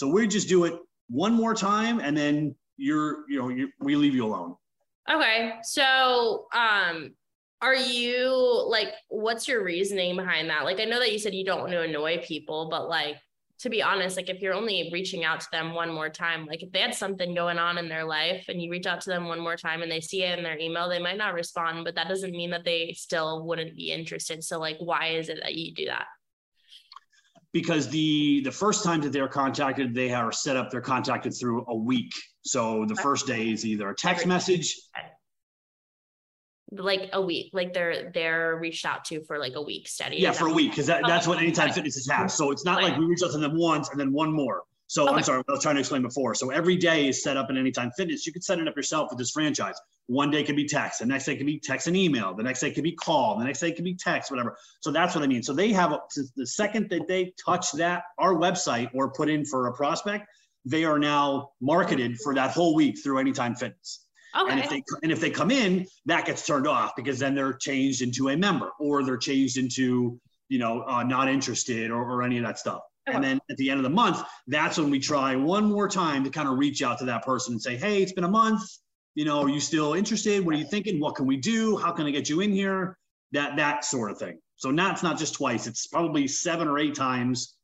So 0.02 0.08
we 0.08 0.26
just 0.26 0.50
do 0.50 0.64
it 0.64 0.74
one 1.10 1.32
more 1.32 1.54
time, 1.54 2.00
and 2.00 2.18
then 2.18 2.56
you're, 2.76 3.24
you 3.30 3.38
know, 3.38 3.50
you, 3.50 3.70
we 3.82 3.96
leave 3.96 4.16
you 4.16 4.26
alone. 4.26 4.56
Okay. 5.08 5.54
So, 5.62 6.48
um, 6.56 7.14
are 7.62 7.76
you 7.76 8.66
like, 8.68 8.96
what's 9.10 9.48
your 9.48 9.64
reasoning 9.64 10.16
behind 10.16 10.50
that? 10.50 10.64
Like, 10.64 10.80
I 10.80 10.86
know 10.86 10.98
that 10.98 11.12
you 11.12 11.20
said 11.20 11.36
you 11.36 11.46
don't 11.46 11.60
want 11.60 11.74
to 11.74 11.84
annoy 11.84 12.18
people, 12.18 12.68
but 12.68 12.90
like, 12.90 13.18
to 13.60 13.70
be 13.70 13.84
honest, 13.84 14.18
like 14.18 14.28
if 14.28 14.42
you're 14.42 14.56
only 14.56 14.90
reaching 14.92 15.24
out 15.24 15.40
to 15.42 15.48
them 15.52 15.76
one 15.76 15.94
more 15.94 16.10
time, 16.10 16.48
like 16.48 16.64
if 16.64 16.72
they 16.72 16.80
had 16.80 16.96
something 16.96 17.36
going 17.36 17.60
on 17.60 17.78
in 17.78 17.88
their 17.88 18.04
life 18.04 18.46
and 18.48 18.60
you 18.60 18.72
reach 18.72 18.88
out 18.88 19.02
to 19.02 19.12
them 19.12 19.28
one 19.28 19.40
more 19.40 19.56
time 19.56 19.84
and 19.84 19.92
they 19.92 20.02
see 20.02 20.24
it 20.24 20.36
in 20.36 20.44
their 20.44 20.58
email, 20.58 20.90
they 20.90 20.98
might 20.98 21.20
not 21.20 21.36
respond, 21.36 21.86
but 21.86 21.94
that 21.94 22.08
doesn't 22.08 22.32
mean 22.32 22.50
that 22.50 22.66
they 22.66 22.96
still 22.98 23.46
wouldn't 23.46 23.76
be 23.76 23.92
interested. 23.92 24.44
So 24.44 24.58
like 24.58 24.78
why 24.80 25.10
is 25.10 25.30
it 25.30 25.42
that 25.44 25.54
you 25.54 25.76
do 25.76 25.86
that? 25.86 26.08
Because 27.54 27.90
the 27.90 28.42
the 28.42 28.52
first 28.52 28.84
time 28.84 29.02
that 29.02 29.12
they're 29.12 29.28
contacted, 29.28 29.94
they 29.94 30.12
are 30.14 30.32
set 30.32 30.56
up. 30.56 30.72
They're 30.72 30.82
contacted 30.82 31.34
through 31.38 31.66
a 31.68 31.76
week. 31.76 32.14
So 32.44 32.86
the 32.86 32.96
first 32.96 33.28
day 33.28 33.52
is 33.52 33.66
either 33.66 33.90
a 33.90 33.96
text 33.96 34.26
message. 34.26 34.78
like 36.72 37.10
a 37.14 37.22
week, 37.22 37.52
like 37.54 37.74
they're 37.74 38.12
they're 38.14 38.58
reached 38.58 38.86
out 38.86 39.04
to 39.06 39.22
for 39.26 39.38
like 39.38 39.56
a 39.56 39.62
week 39.62 39.88
steady. 39.88 40.18
Yeah, 40.18 40.32
for 40.32 40.48
a 40.48 40.54
week 40.54 40.72
because 40.72 40.88
that, 40.88 41.04
that's 41.06 41.28
what 41.28 41.38
Okay. 41.38 41.48
Anytime 41.48 41.72
Fitnesses 41.72 42.10
has. 42.10 42.34
So 42.34 42.52
it's 42.52 42.66
not 42.66 42.82
like 42.82 42.98
we 42.98 43.06
reach 43.06 43.22
out 43.24 43.32
to 43.32 43.38
them 43.38 43.58
once 43.58 43.90
and 43.90 44.00
then 44.00 44.14
one 44.14 44.32
more. 44.32 44.64
So 44.88 45.08
I'm 45.08 45.24
sorry, 45.24 45.42
I 45.48 45.52
was 45.54 45.62
trying 45.62 45.76
to 45.76 45.80
explain 45.80 46.02
before. 46.02 46.36
So 46.36 46.50
every 46.50 46.76
day 46.76 47.08
is 47.08 47.24
set 47.24 47.38
up 47.38 47.50
in 47.50 47.58
Anytime 47.58 47.92
Fitness. 47.96 48.28
You 48.28 48.34
can 48.34 48.42
set 48.42 48.60
it 48.60 48.68
up 48.68 48.76
yourself 48.76 49.10
with 49.10 49.18
this 49.18 49.32
franchise. 49.32 49.76
One 50.12 50.30
day 50.30 50.44
could 50.44 50.58
be 50.58 50.68
text, 50.68 51.00
the 51.00 51.06
next 51.06 51.24
day 51.24 51.38
could 51.38 51.46
be 51.46 51.58
text 51.58 51.88
and 51.88 51.96
email, 51.96 52.34
the 52.34 52.44
next 52.44 52.60
day 52.60 52.72
could 52.72 52.84
be 52.84 52.92
call, 52.92 53.40
the 53.40 53.46
next 53.46 53.62
day 53.62 53.72
could 53.72 53.86
be 53.86 53.96
text, 53.96 54.30
whatever. 54.30 54.58
So 54.82 54.92
that's 54.92 55.16
what 55.16 55.24
I 55.24 55.28
mean. 55.28 55.42
So 55.42 55.54
they 55.54 55.72
have 55.72 55.98
since 56.10 56.32
the 56.36 56.46
second 56.46 56.90
that 56.90 57.08
they 57.08 57.34
touch 57.44 57.72
that 57.74 58.04
our 58.18 58.36
website 58.36 58.90
or 58.94 59.14
put 59.14 59.30
in 59.30 59.46
for 59.46 59.68
a 59.68 59.74
prospect, 59.74 60.28
they 60.66 60.84
are 60.84 61.00
now 61.00 61.52
marketed 61.62 62.20
for 62.20 62.36
that 62.36 62.52
whole 62.52 62.76
week 62.76 63.02
through 63.02 63.20
Anytime 63.20 63.56
Fitness. 63.56 64.06
Okay. 64.38 64.52
And 64.52 64.60
if 64.60 64.70
they 64.70 64.84
and 65.02 65.14
if 65.14 65.22
they 65.22 65.30
come 65.30 65.50
in, 65.50 65.88
that 66.08 66.26
gets 66.26 66.46
turned 66.46 66.68
off 66.68 66.92
because 66.98 67.18
then 67.18 67.34
they're 67.34 67.54
changed 67.54 68.02
into 68.02 68.30
a 68.30 68.36
member 68.36 68.72
or 68.82 69.06
they're 69.06 69.18
changed 69.18 69.58
into 69.58 70.20
you 70.50 70.60
know 70.60 70.84
uh, 70.90 71.04
not 71.04 71.30
interested 71.30 71.90
or, 71.90 72.04
or 72.04 72.22
any 72.22 72.38
of 72.38 72.44
that 72.44 72.60
stuff. 72.60 72.82
And 73.08 73.24
then 73.24 73.40
at 73.50 73.58
the 73.58 73.70
end 73.70 73.80
of 73.80 73.84
the 73.84 73.90
month, 73.90 74.22
that's 74.48 74.78
when 74.78 74.90
we 74.90 75.00
try 75.00 75.36
one 75.36 75.66
more 75.66 75.88
time 75.88 76.24
to 76.24 76.30
kind 76.30 76.48
of 76.48 76.58
reach 76.58 76.84
out 76.84 77.00
to 77.00 77.06
that 77.06 77.26
person 77.26 77.54
and 77.54 77.62
say, 77.62 77.76
hey, 77.76 78.02
it's 78.02 78.14
been 78.14 78.24
a 78.24 78.30
month. 78.30 78.62
You 79.16 79.26
know, 79.26 79.42
are 79.42 79.50
you 79.50 79.60
still 79.60 79.94
interested? 79.94 80.46
What 80.46 80.56
are 80.56 80.58
you 80.58 80.66
thinking? 80.66 81.00
What 81.00 81.16
can 81.16 81.26
we 81.26 81.38
do? 81.38 81.78
How 81.78 81.92
can 81.92 82.06
I 82.06 82.12
get 82.12 82.30
you 82.30 82.40
in 82.40 82.52
here? 82.52 82.98
That 83.34 83.58
that 83.58 83.84
sort 83.84 84.12
of 84.12 84.18
thing. 84.18 84.40
So 84.56 84.72
now 84.72 84.92
it's 84.92 85.04
not 85.04 85.18
just 85.18 85.34
twice; 85.34 85.68
it's 85.68 85.88
probably 85.88 86.28
seven 86.28 86.68
or 86.68 86.80
eight 86.80 86.96
times, 86.96 87.56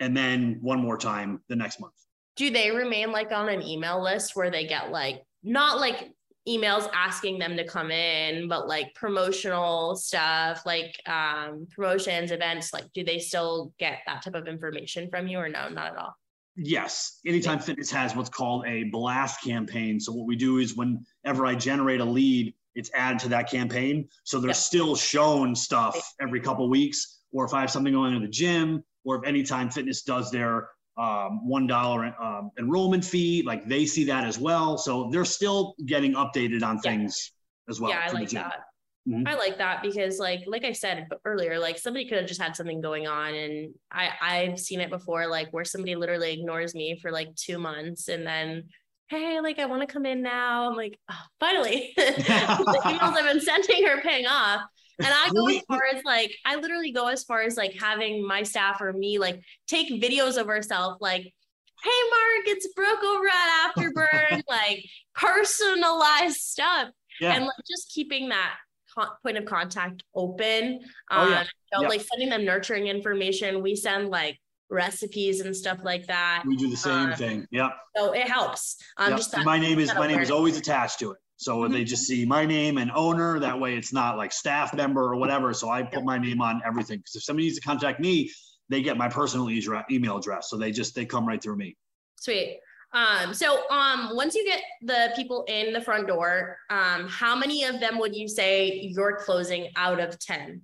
and 0.00 0.16
then 0.16 0.58
one 0.60 0.80
more 0.80 0.96
time 0.96 1.40
the 1.48 1.56
next 1.56 1.80
month. 1.80 1.94
Do 2.36 2.50
they 2.50 2.70
remain 2.70 3.12
like 3.12 3.32
on 3.32 3.48
an 3.48 3.62
email 3.62 4.02
list 4.02 4.36
where 4.36 4.50
they 4.50 4.66
get 4.66 4.90
like 4.90 5.22
not 5.42 5.80
like 5.80 6.12
emails 6.48 6.88
asking 6.92 7.38
them 7.38 7.56
to 7.56 7.64
come 7.64 7.90
in, 7.90 8.48
but 8.48 8.68
like 8.68 8.94
promotional 8.94 9.96
stuff, 9.96 10.64
like 10.66 10.94
um 11.06 11.66
promotions, 11.70 12.30
events, 12.30 12.72
like 12.72 12.84
do 12.94 13.04
they 13.04 13.18
still 13.18 13.72
get 13.78 13.98
that 14.06 14.22
type 14.22 14.34
of 14.34 14.46
information 14.46 15.08
from 15.10 15.28
you 15.28 15.38
or 15.38 15.48
no, 15.48 15.68
not 15.68 15.92
at 15.92 15.96
all? 15.96 16.14
Yes, 16.56 17.20
Anytime 17.26 17.58
Fitness 17.58 17.90
has 17.90 18.14
what's 18.14 18.28
called 18.28 18.66
a 18.66 18.84
blast 18.84 19.42
campaign. 19.42 19.98
So 19.98 20.12
what 20.12 20.26
we 20.26 20.36
do 20.36 20.58
is 20.58 20.76
whenever 20.76 21.46
I 21.46 21.54
generate 21.54 22.00
a 22.00 22.04
lead, 22.04 22.54
it's 22.74 22.90
added 22.94 23.18
to 23.20 23.28
that 23.30 23.50
campaign. 23.50 24.08
So 24.24 24.38
they're 24.38 24.48
Yep. 24.50 24.56
still 24.56 24.96
shown 24.96 25.54
stuff 25.54 26.14
every 26.20 26.40
couple 26.40 26.68
weeks, 26.68 27.20
or 27.32 27.44
if 27.44 27.54
I 27.54 27.60
have 27.62 27.70
something 27.70 27.92
going 27.92 28.14
in 28.14 28.22
the 28.22 28.28
gym, 28.28 28.82
or 29.04 29.16
if 29.16 29.24
Anytime 29.26 29.70
Fitness 29.70 30.02
does 30.02 30.30
their 30.30 30.68
um, 30.98 31.46
one 31.48 31.66
dollar 31.66 32.14
um, 32.22 32.50
enrollment 32.58 33.02
fee, 33.04 33.42
like 33.46 33.66
they 33.66 33.86
see 33.86 34.04
that 34.04 34.24
as 34.24 34.38
well. 34.38 34.76
So 34.76 35.08
they're 35.10 35.24
still 35.24 35.74
getting 35.86 36.12
updated 36.14 36.62
on 36.62 36.76
Yeah. 36.76 36.82
things 36.82 37.32
as 37.68 37.80
well. 37.80 37.92
yeah, 37.92 38.02
I 38.08 38.12
like 38.12 38.28
that. 38.30 38.60
Mhm. 39.08 39.26
I 39.26 39.34
like 39.34 39.58
that 39.58 39.82
because 39.82 40.18
like 40.18 40.42
like 40.46 40.64
I 40.64 40.72
said 40.72 41.08
earlier, 41.24 41.58
like 41.58 41.78
somebody 41.78 42.08
could 42.08 42.18
have 42.18 42.28
just 42.28 42.40
had 42.40 42.54
something 42.54 42.80
going 42.80 43.08
on 43.08 43.34
and 43.34 43.74
I 43.90 44.10
I've 44.20 44.60
seen 44.60 44.80
it 44.80 44.90
before, 44.90 45.26
like 45.26 45.52
where 45.52 45.64
somebody 45.64 45.96
literally 45.96 46.32
ignores 46.32 46.74
me 46.74 46.98
for 47.00 47.10
like 47.10 47.34
two 47.34 47.58
months 47.58 48.08
and 48.08 48.26
then 48.26 48.64
hey, 49.12 49.40
like 49.40 49.58
I 49.58 49.66
want 49.66 49.86
to 49.86 49.92
come 49.92 50.06
in 50.06 50.22
now. 50.22 50.70
I'm 50.70 50.76
like, 50.76 50.98
oh, 51.10 51.22
finally. 51.38 51.92
the 51.96 52.02
emails 52.02 53.14
I've 53.14 53.24
been 53.24 53.40
sending 53.42 53.86
are 53.86 54.00
paying 54.00 54.26
off. 54.26 54.62
And 54.98 55.08
I 55.10 55.30
go 55.34 55.48
as 55.48 55.60
far 55.68 55.82
as 55.94 56.02
like, 56.04 56.34
I 56.46 56.56
literally 56.56 56.92
go 56.92 57.08
as 57.08 57.24
far 57.24 57.42
as 57.42 57.56
like 57.56 57.74
having 57.78 58.26
my 58.26 58.42
staff 58.42 58.80
or 58.80 58.92
me 58.92 59.18
like 59.18 59.42
take 59.66 59.88
videos 60.00 60.38
of 60.40 60.48
ourselves, 60.48 60.98
like, 61.00 61.22
hey, 61.22 62.00
Mark, 62.10 62.46
it's 62.46 62.72
Brooke 62.74 63.02
over 63.04 63.26
at 63.26 63.74
Afterburn, 63.76 64.42
like 64.48 64.84
personalized 65.14 66.36
stuff. 66.36 66.88
Yeah. 67.20 67.34
And 67.34 67.44
like 67.44 67.54
just 67.68 67.92
keeping 67.92 68.30
that 68.30 68.54
con- 68.94 69.08
point 69.22 69.36
of 69.38 69.44
contact 69.44 70.02
open. 70.14 70.80
Oh, 71.10 71.28
yeah. 71.28 71.40
Um, 71.76 71.82
Yeah. 71.82 71.88
like 71.88 72.00
sending 72.00 72.28
them 72.28 72.44
nurturing 72.44 72.86
information. 72.88 73.62
We 73.62 73.74
send 73.76 74.08
like 74.08 74.38
recipes 74.70 75.40
and 75.40 75.54
stuff 75.54 75.78
like 75.82 76.06
that. 76.06 76.44
we 76.46 76.56
do 76.56 76.70
the 76.70 76.76
same 76.76 77.10
Uh, 77.12 77.16
thing. 77.16 77.46
Yeah. 77.50 77.70
So 77.96 78.12
it 78.12 78.28
helps. 78.28 78.76
Um, 78.96 79.10
Yep. 79.10 79.18
just 79.18 79.32
that 79.32 79.44
my 79.44 79.58
name 79.58 79.78
is 79.78 79.94
my 79.94 80.06
name 80.06 80.20
is 80.20 80.30
always 80.30 80.56
attached 80.56 80.98
to 81.00 81.12
it. 81.12 81.18
So 81.36 81.66
they 81.68 81.82
Mhm. 81.82 81.86
just 81.86 82.06
see 82.06 82.24
my 82.24 82.46
name 82.46 82.78
and 82.78 82.90
owner. 82.94 83.38
That 83.40 83.58
way 83.58 83.76
it's 83.76 83.92
not 83.92 84.16
like 84.16 84.32
staff 84.32 84.72
member 84.74 85.02
or 85.02 85.16
whatever. 85.16 85.52
So 85.52 85.68
I 85.70 85.82
put 85.82 86.04
my 86.04 86.16
name 86.16 86.40
on 86.40 86.62
everything. 86.64 86.98
Because 87.00 87.16
if 87.16 87.24
somebody 87.24 87.46
needs 87.46 87.56
to 87.58 87.62
contact 87.62 88.00
me, 88.00 88.30
they 88.68 88.80
get 88.80 88.96
my 88.96 89.08
personal 89.08 89.50
email 89.90 90.16
address. 90.16 90.48
So 90.48 90.56
they 90.56 90.70
just 90.70 90.94
they 90.94 91.04
come 91.04 91.26
right 91.26 91.42
through 91.42 91.56
me. 91.56 91.76
Sweet. 92.20 92.60
Um, 92.94 93.32
so 93.32 93.68
um, 93.70 94.10
once 94.14 94.34
you 94.34 94.44
get 94.44 94.62
the 94.82 95.12
people 95.16 95.44
in 95.48 95.72
the 95.72 95.80
front 95.80 96.06
door, 96.06 96.58
um, 96.68 97.08
how 97.08 97.34
many 97.34 97.64
of 97.64 97.80
them 97.80 97.98
would 97.98 98.14
you 98.14 98.28
say 98.28 98.80
you're 98.82 99.16
closing 99.16 99.68
out 99.76 99.98
of 99.98 100.18
10? 100.18 100.60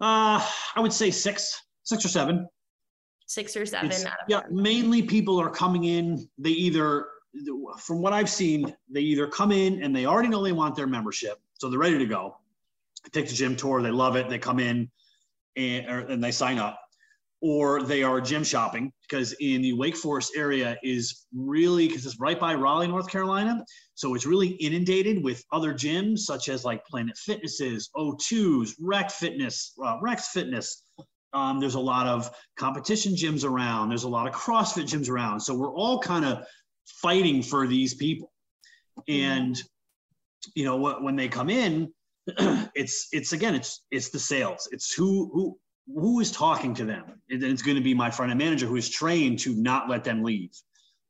Uh, 0.00 0.44
I 0.74 0.80
would 0.80 0.92
say 0.92 1.10
six, 1.10 1.62
six 1.84 2.04
or 2.04 2.08
seven. 2.08 2.48
Six 3.26 3.56
or 3.56 3.64
seven 3.64 3.92
out 3.92 4.06
of 4.06 4.26
yeah, 4.28 4.40
10? 4.40 4.62
mainly 4.62 5.02
people 5.02 5.40
are 5.40 5.50
coming 5.50 5.84
in. 5.84 6.28
They 6.38 6.50
either, 6.50 7.06
from 7.78 8.02
what 8.02 8.12
I've 8.12 8.30
seen, 8.30 8.74
they 8.90 9.02
either 9.02 9.28
come 9.28 9.52
in 9.52 9.82
and 9.84 9.94
they 9.94 10.06
already 10.06 10.28
know 10.28 10.42
they 10.42 10.52
want 10.52 10.74
their 10.74 10.88
membership, 10.88 11.38
so 11.54 11.70
they're 11.70 11.78
ready 11.78 11.98
to 11.98 12.06
go. 12.06 12.36
Take 13.12 13.28
the 13.28 13.34
gym 13.34 13.54
tour, 13.54 13.80
they 13.82 13.90
love 13.90 14.16
it, 14.16 14.28
they 14.28 14.38
come 14.38 14.58
in 14.58 14.90
and, 15.56 15.86
or, 15.86 15.98
and 16.00 16.22
they 16.22 16.32
sign 16.32 16.58
up, 16.58 16.80
or 17.42 17.82
they 17.82 18.02
are 18.02 18.20
gym 18.20 18.44
shopping 18.44 18.92
because 19.02 19.34
in 19.40 19.62
the 19.62 19.72
Wake 19.72 19.96
Forest 19.96 20.32
area 20.36 20.76
is 20.82 21.26
really 21.34 21.88
because 21.88 22.04
it's 22.04 22.20
right 22.20 22.38
by 22.38 22.54
Raleigh, 22.54 22.88
North 22.88 23.08
Carolina, 23.08 23.64
so 23.94 24.14
it's 24.14 24.26
really 24.26 24.48
inundated 24.48 25.22
with 25.22 25.44
other 25.52 25.72
gyms 25.72 26.20
such 26.20 26.48
as 26.48 26.64
like 26.64 26.84
Planet 26.86 27.16
Fitnesses, 27.16 27.90
O2s, 27.96 28.74
Rec 28.80 29.10
Fitness, 29.10 29.74
uh, 29.84 29.98
Rex 30.02 30.28
Fitness. 30.28 30.84
Um, 31.32 31.60
there's 31.60 31.76
a 31.76 31.80
lot 31.80 32.06
of 32.06 32.30
competition 32.56 33.14
gyms 33.14 33.44
around. 33.44 33.88
There's 33.88 34.04
a 34.04 34.08
lot 34.08 34.26
of 34.26 34.34
CrossFit 34.34 34.84
gyms 34.84 35.08
around. 35.08 35.40
So 35.40 35.54
we're 35.54 35.74
all 35.74 36.00
kind 36.00 36.24
of 36.24 36.44
fighting 36.84 37.42
for 37.42 37.66
these 37.66 37.94
people. 37.94 38.32
And 39.08 39.60
you 40.54 40.64
know? 40.64 40.76
When 41.00 41.16
they 41.16 41.28
come 41.28 41.50
in, 41.50 41.92
it's 42.74 43.08
it's 43.12 43.32
again 43.32 43.54
it's 43.54 43.82
it's 43.90 44.10
the 44.10 44.18
sales. 44.18 44.68
It's 44.72 44.92
who 44.92 45.30
who 45.32 45.58
who 45.94 46.20
is 46.20 46.30
talking 46.30 46.74
to 46.74 46.84
them. 46.84 47.04
It's 47.28 47.62
going 47.62 47.76
to 47.76 47.82
be 47.82 47.94
my 47.94 48.10
front 48.10 48.30
end 48.30 48.38
manager 48.38 48.66
who 48.66 48.76
is 48.76 48.88
trained 48.88 49.38
to 49.40 49.54
not 49.54 49.88
let 49.88 50.04
them 50.04 50.22
leave. 50.22 50.50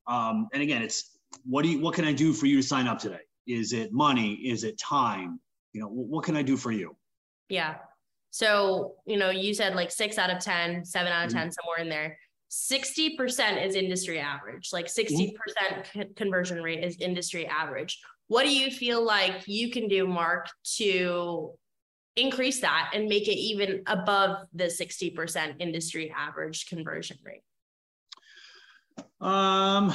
Um, 0.06 0.48
and 0.52 0.62
again, 0.62 0.82
it's 0.82 1.18
what 1.44 1.62
do 1.62 1.68
you 1.68 1.80
what 1.80 1.94
can 1.94 2.04
I 2.04 2.12
do 2.12 2.32
for 2.32 2.46
you 2.46 2.56
to 2.56 2.62
sign 2.62 2.86
up 2.86 2.98
today? 2.98 3.20
Is 3.46 3.72
it 3.72 3.92
money? 3.92 4.34
Is 4.34 4.64
it 4.64 4.78
time? 4.78 5.40
You 5.72 5.82
know, 5.82 5.88
what 5.88 6.24
can 6.24 6.36
I 6.36 6.42
do 6.42 6.56
for 6.56 6.72
you? 6.72 6.96
Yeah. 7.48 7.76
So, 8.30 8.96
you 9.06 9.16
know, 9.16 9.30
you 9.30 9.54
said 9.54 9.74
like 9.74 9.90
six 9.90 10.18
out 10.18 10.30
of 10.30 10.38
10, 10.38 10.84
seven 10.84 11.12
out 11.12 11.26
of 11.26 11.30
Mhm. 11.30 11.34
10, 11.34 11.52
somewhere 11.52 11.78
in 11.78 11.88
there. 11.88 12.18
60% 12.50 13.64
is 13.64 13.76
industry 13.76 14.18
average, 14.18 14.70
like 14.72 14.86
60% 14.86 15.34
con- 15.92 16.14
conversion 16.16 16.60
rate 16.62 16.82
is 16.82 16.96
industry 16.98 17.46
average. 17.46 18.00
What 18.26 18.44
do 18.44 18.56
you 18.56 18.70
feel 18.70 19.04
like 19.04 19.46
you 19.46 19.70
can 19.70 19.86
do, 19.88 20.06
Mark, 20.06 20.48
to 20.76 21.52
increase 22.16 22.60
that 22.60 22.90
and 22.94 23.06
make 23.06 23.28
it 23.28 23.36
even 23.36 23.82
above 23.86 24.46
the 24.52 24.64
60% 24.64 25.54
industry 25.58 26.12
average 26.16 26.66
conversion 26.66 27.18
rate? 27.24 27.42
Um, 29.20 29.92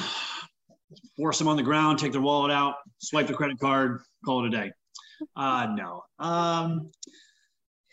force 1.18 1.40
them 1.40 1.48
on 1.48 1.58
the 1.58 1.64
ground, 1.64 2.00
take 2.00 2.12
their 2.12 2.22
wallet 2.22 2.52
out, 2.52 2.76
swipe 3.00 3.28
the 3.28 3.34
credit 3.34 3.60
card, 3.60 4.02
call 4.24 4.44
it 4.44 4.48
a 4.48 4.52
day. 4.52 4.72
Uh, 5.36 5.68
no. 5.76 6.04
Um, 6.20 6.92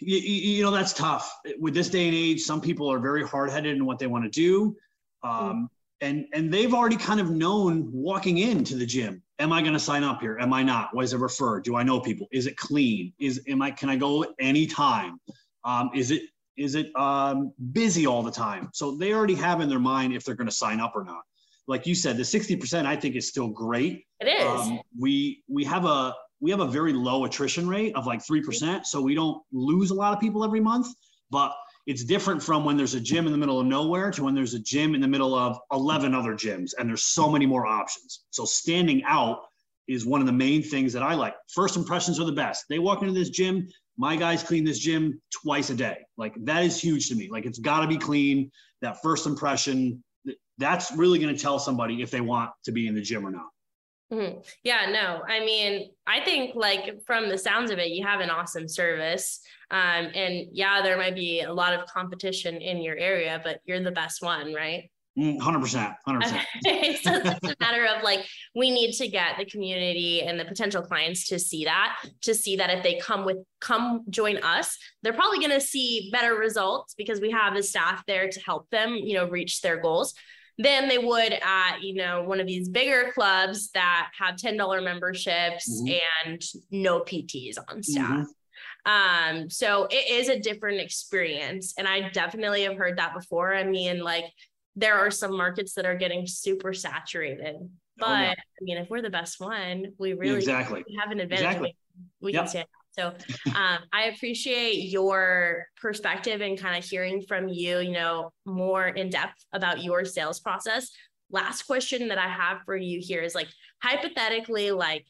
you, 0.01 0.19
you 0.19 0.63
know, 0.63 0.71
that's 0.71 0.93
tough. 0.93 1.33
With 1.59 1.75
this 1.75 1.89
day 1.89 2.07
and 2.07 2.15
age, 2.15 2.41
some 2.43 2.61
people 2.61 2.91
are 2.91 2.99
very 2.99 3.27
hard 3.27 3.51
headed 3.51 3.77
in 3.77 3.85
what 3.87 3.99
they 3.99 4.07
want 4.07 4.25
to 4.25 4.31
do. 4.31 4.77
Um, 5.23 5.69
and, 6.03 6.27
and 6.35 6.53
they've 6.53 6.75
already 6.75 6.97
kind 6.97 7.21
of 7.21 7.31
known 7.31 7.89
walking 7.93 8.39
into 8.39 8.75
the 8.75 8.85
gym. 8.85 9.23
Am 9.39 9.53
I 9.53 9.63
going 9.63 9.73
to 9.73 9.79
sign 9.79 10.03
up 10.03 10.21
here? 10.21 10.37
Am 10.41 10.53
I 10.53 10.63
not? 10.63 10.95
Was 10.95 11.13
it 11.13 11.19
referred? 11.19 11.63
Do 11.63 11.77
I 11.77 11.85
know 11.85 12.01
people? 12.01 12.27
Is 12.33 12.47
it 12.47 12.57
clean? 12.57 13.13
Is, 13.21 13.41
am 13.49 13.63
I, 13.63 13.71
can 13.71 13.89
I 13.89 13.97
go 13.97 14.27
anytime? 14.41 15.21
Um, 15.65 15.91
is 15.95 16.11
it, 16.11 16.23
is 16.57 16.75
it 16.75 16.95
um, 16.97 17.53
busy 17.73 18.07
all 18.07 18.23
the 18.23 18.33
time? 18.33 18.69
So 18.75 18.97
they 18.97 19.13
already 19.13 19.37
have 19.37 19.61
in 19.61 19.69
their 19.69 19.79
mind 19.79 20.13
if 20.13 20.25
they're 20.25 20.35
going 20.35 20.49
to 20.49 20.55
sign 20.55 20.81
up 20.81 20.93
or 20.97 21.05
not. 21.05 21.23
Like 21.69 21.87
you 21.87 21.95
said, 21.95 22.17
the 22.17 22.25
60% 22.25 22.85
I 22.85 22.97
think 22.97 23.15
is 23.15 23.29
still 23.29 23.49
great. 23.49 24.05
It 24.21 24.27
is. 24.27 24.61
Um, 24.61 24.81
we 24.99 25.43
we 25.49 25.65
have 25.65 25.85
a 25.85 26.13
we 26.41 26.51
have 26.51 26.59
a 26.59 26.67
very 26.67 26.93
low 26.93 27.25
attrition 27.25 27.69
rate 27.69 27.95
of 27.95 28.05
like 28.05 28.21
three 28.21 28.43
percent, 28.43 28.87
so 28.87 29.01
we 29.01 29.15
don't 29.15 29.41
lose 29.53 29.91
a 29.91 29.95
lot 29.95 30.13
of 30.13 30.19
people 30.19 30.45
every 30.45 30.59
month. 30.59 30.89
But 31.31 31.55
it's 31.87 32.05
different 32.05 32.43
from 32.43 32.65
when 32.65 32.77
there's 32.77 32.95
a 32.95 33.01
gym 33.01 33.27
in 33.27 33.33
the 33.33 33.39
middle 33.39 33.61
of 33.61 33.67
nowhere 33.67 34.11
to 34.13 34.25
when 34.25 34.35
there's 34.35 34.55
a 34.55 34.61
gym 34.61 34.95
in 34.95 35.01
the 35.01 35.09
middle 35.09 35.35
of 35.35 35.59
11 35.73 36.15
other 36.15 36.35
gyms, 36.35 36.73
and 36.79 36.89
there's 36.89 37.05
so 37.05 37.31
many 37.31 37.47
more 37.47 37.67
options. 37.67 38.25
So 38.31 38.45
standing 38.45 39.03
out 39.05 39.41
is 39.89 40.07
one 40.07 40.21
of 40.21 40.27
the 40.27 40.33
main 40.33 40.63
things 40.63 40.93
that 40.93 41.03
I 41.03 41.15
like. 41.15 41.35
First 41.49 41.77
impressions 41.77 42.21
are 42.21 42.25
the 42.25 42.33
best. 42.33 42.67
They 42.69 42.79
walk 42.79 43.03
into 43.03 43.15
this 43.15 43.31
gym, 43.31 43.69
my 43.97 44.17
guys 44.17 44.43
clean 44.43 44.65
this 44.65 44.79
gym 44.79 45.21
twice 45.31 45.71
a 45.71 45.75
day. 45.75 45.99
Like 46.17 46.35
that 46.45 46.65
is 46.65 46.81
huge 46.81 47.09
to 47.09 47.15
me. 47.15 47.29
Like 47.31 47.47
it's 47.47 47.59
got 47.59 47.81
to 47.81 47.87
be 47.87 47.99
clean. 47.99 48.51
That 48.81 49.03
first 49.03 49.27
impression, 49.27 50.03
that's 50.59 50.93
really 50.97 51.19
going 51.19 51.35
to 51.35 51.41
tell 51.41 51.59
somebody 51.59 52.03
if 52.03 52.11
they 52.11 52.21
want 52.21 52.51
to 52.65 52.73
be 52.73 52.87
in 52.87 52.95
the 52.95 53.01
gym 53.01 53.27
or 53.27 53.31
not. 53.31 53.49
Mm-hmm. 54.13 54.41
Yeah, 54.63 54.91
no, 54.91 55.23
I 55.27 55.41
mean, 55.41 55.91
I 56.07 56.21
think 56.21 56.55
like 56.55 57.03
from 57.07 57.31
the 57.31 57.39
sounds 57.39 57.71
of 57.71 57.79
it, 57.79 57.89
you 57.89 58.05
have 58.07 58.21
an 58.21 58.31
awesome 58.31 58.69
service. 58.69 59.41
Um, 59.71 60.11
and 60.15 60.49
yeah, 60.53 60.83
there 60.83 60.99
might 60.99 61.15
be 61.15 61.41
a 61.41 61.53
lot 61.53 61.73
of 61.73 61.87
competition 61.87 62.57
in 62.57 62.83
your 62.83 62.97
area, 62.97 63.41
but 63.43 63.61
you're 63.65 63.83
the 63.83 63.91
best 63.91 64.23
one, 64.23 64.53
right? 64.53 64.91
Mm, 65.19 65.41
hundred 65.41 65.61
percent, 65.61 65.93
hundred 66.07 66.23
percent. 66.23 66.47
So 67.03 67.11
it's 67.15 67.45
a 67.45 67.57
matter 67.61 67.87
of 67.87 68.03
like 68.03 68.21
we 68.55 68.71
need 68.71 68.93
to 68.93 69.09
get 69.09 69.37
the 69.39 69.45
community 69.45 70.23
and 70.23 70.41
the 70.41 70.45
potential 70.45 70.83
clients 70.83 71.29
to 71.29 71.39
see 71.39 71.65
that, 71.65 71.97
to 72.23 72.35
see 72.35 72.57
that 72.57 72.71
if 72.71 72.83
they 72.83 72.99
come 72.99 73.25
with 73.25 73.39
come 73.61 74.05
join 74.09 74.39
us, 74.39 74.77
they're 75.03 75.13
probably 75.13 75.39
going 75.39 75.51
to 75.51 75.61
see 75.61 76.11
better 76.13 76.35
results 76.35 76.95
because 76.95 77.21
we 77.21 77.31
have 77.31 77.55
the 77.55 77.63
staff 77.63 78.03
there 78.07 78.29
to 78.29 78.41
help 78.41 78.69
them, 78.71 78.95
you 78.95 79.15
know, 79.15 79.29
reach 79.29 79.61
their 79.61 79.81
goals 79.81 80.15
than 80.59 80.89
they 80.89 80.99
would 80.99 81.33
at 81.33 81.79
you 81.81 81.95
know 81.95 82.23
one 82.23 82.41
of 82.41 82.47
these 82.47 82.69
bigger 82.69 83.11
clubs 83.15 83.71
that 83.71 84.11
have 84.19 84.37
$10 84.37 84.85
memberships 84.85 85.83
mm-hmm. 85.83 86.29
and 86.29 86.43
no 86.71 87.01
pts 87.01 87.57
on 87.69 87.83
staff 87.83 88.27
mm-hmm. 88.87 89.41
um 89.41 89.51
so 89.51 89.87
it 89.91 90.11
is 90.11 90.29
a 90.29 90.39
different 90.39 90.81
experience 90.81 91.75
and 91.79 91.89
i 91.89 92.09
definitely 92.11 92.63
have 92.63 92.77
heard 92.77 92.99
that 92.99 93.15
before 93.15 93.55
i 93.55 93.65
mean 93.65 94.01
like 94.01 94.25
there 94.77 94.99
are 94.99 95.11
some 95.11 95.37
markets 95.37 95.75
that 95.75 95.87
are 95.87 95.97
getting 95.97 96.27
super 96.27 96.73
saturated 96.73 97.57
but 97.97 98.09
oh, 98.09 98.13
yeah. 98.13 98.31
i 98.33 98.63
mean 98.63 98.77
if 98.77 98.91
we're 98.91 99.03
the 99.03 99.11
best 99.11 99.41
one 99.41 99.87
we 99.99 100.13
really 100.13 100.37
exactly 100.37 100.85
have 101.01 101.11
an 101.11 101.21
advantage 101.21 101.47
exactly. 101.47 101.77
we, 102.21 102.27
we 102.27 102.33
yep. 102.33 102.43
can 102.43 102.49
stand 102.49 102.67
so 102.93 103.09
um, 103.57 103.79
I 103.93 104.13
appreciate 104.15 104.91
your 104.91 105.67
perspective 105.81 106.41
and 106.43 106.61
kind 106.61 106.77
of 106.77 106.85
hearing 106.85 107.23
from 107.23 107.49
you, 107.49 107.79
you 107.79 107.93
know, 107.93 108.31
more 108.45 108.89
in 108.89 109.09
depth 109.09 109.45
about 109.53 109.83
your 109.83 110.05
sales 110.05 110.41
process. 110.41 110.91
Last 111.31 111.63
question 111.63 112.09
that 112.09 112.19
I 112.19 112.29
have 112.29 112.59
for 112.67 112.77
you 112.77 113.01
here 113.03 113.23
is 113.23 113.35
like 113.35 113.49
hypothetically, 113.83 114.71
like 114.73 115.07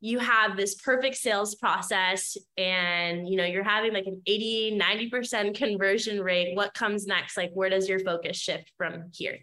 you 0.00 0.18
have 0.18 0.56
this 0.56 0.76
perfect 0.76 1.16
sales 1.16 1.54
process 1.56 2.36
and 2.58 3.26
you 3.28 3.36
know 3.36 3.44
you're 3.44 3.64
having 3.64 3.94
like 3.94 4.04
an 4.04 4.20
80 4.26 4.78
90% 4.78 5.54
conversion 5.54 6.20
rate 6.20 6.54
what 6.54 6.74
comes 6.74 7.06
next 7.06 7.38
like 7.38 7.50
where 7.54 7.70
does 7.70 7.88
your 7.88 8.00
focus 8.00 8.36
shift 8.36 8.70
from 8.76 9.04
here 9.14 9.38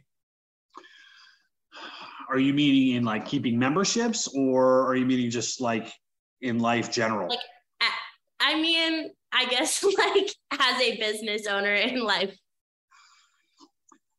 are 2.30 2.38
you 2.38 2.54
meaning 2.54 2.96
in 2.96 3.04
like 3.04 3.26
keeping 3.26 3.58
memberships 3.58 4.28
or 4.36 4.86
are 4.86 4.96
you 4.96 5.06
meaning 5.06 5.32
just 5.32 5.62
like 5.62 5.92
in 6.42 6.60
life 6.60 6.92
general? 6.92 7.30
Like, 7.30 7.40
I 8.42 8.60
mean, 8.60 9.12
I 9.32 9.46
guess 9.46 9.84
like 9.98 10.36
as 10.60 10.82
a 10.82 10.98
business 10.98 11.48
owner 11.48 11.74
in 11.74 12.04
life. 12.04 12.36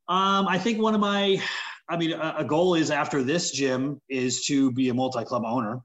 Um, 0.08 0.46
I 0.48 0.58
think 0.58 0.80
one 0.80 0.94
of 0.94 1.00
my, 1.00 1.40
I 1.88 1.96
mean, 1.96 2.12
a, 2.12 2.34
a 2.38 2.44
goal 2.44 2.74
is 2.74 2.90
after 2.90 3.22
this 3.22 3.50
gym 3.50 4.00
is 4.08 4.44
to 4.46 4.70
be 4.72 4.88
a 4.88 4.94
multi-club 4.94 5.42
owner. 5.44 5.80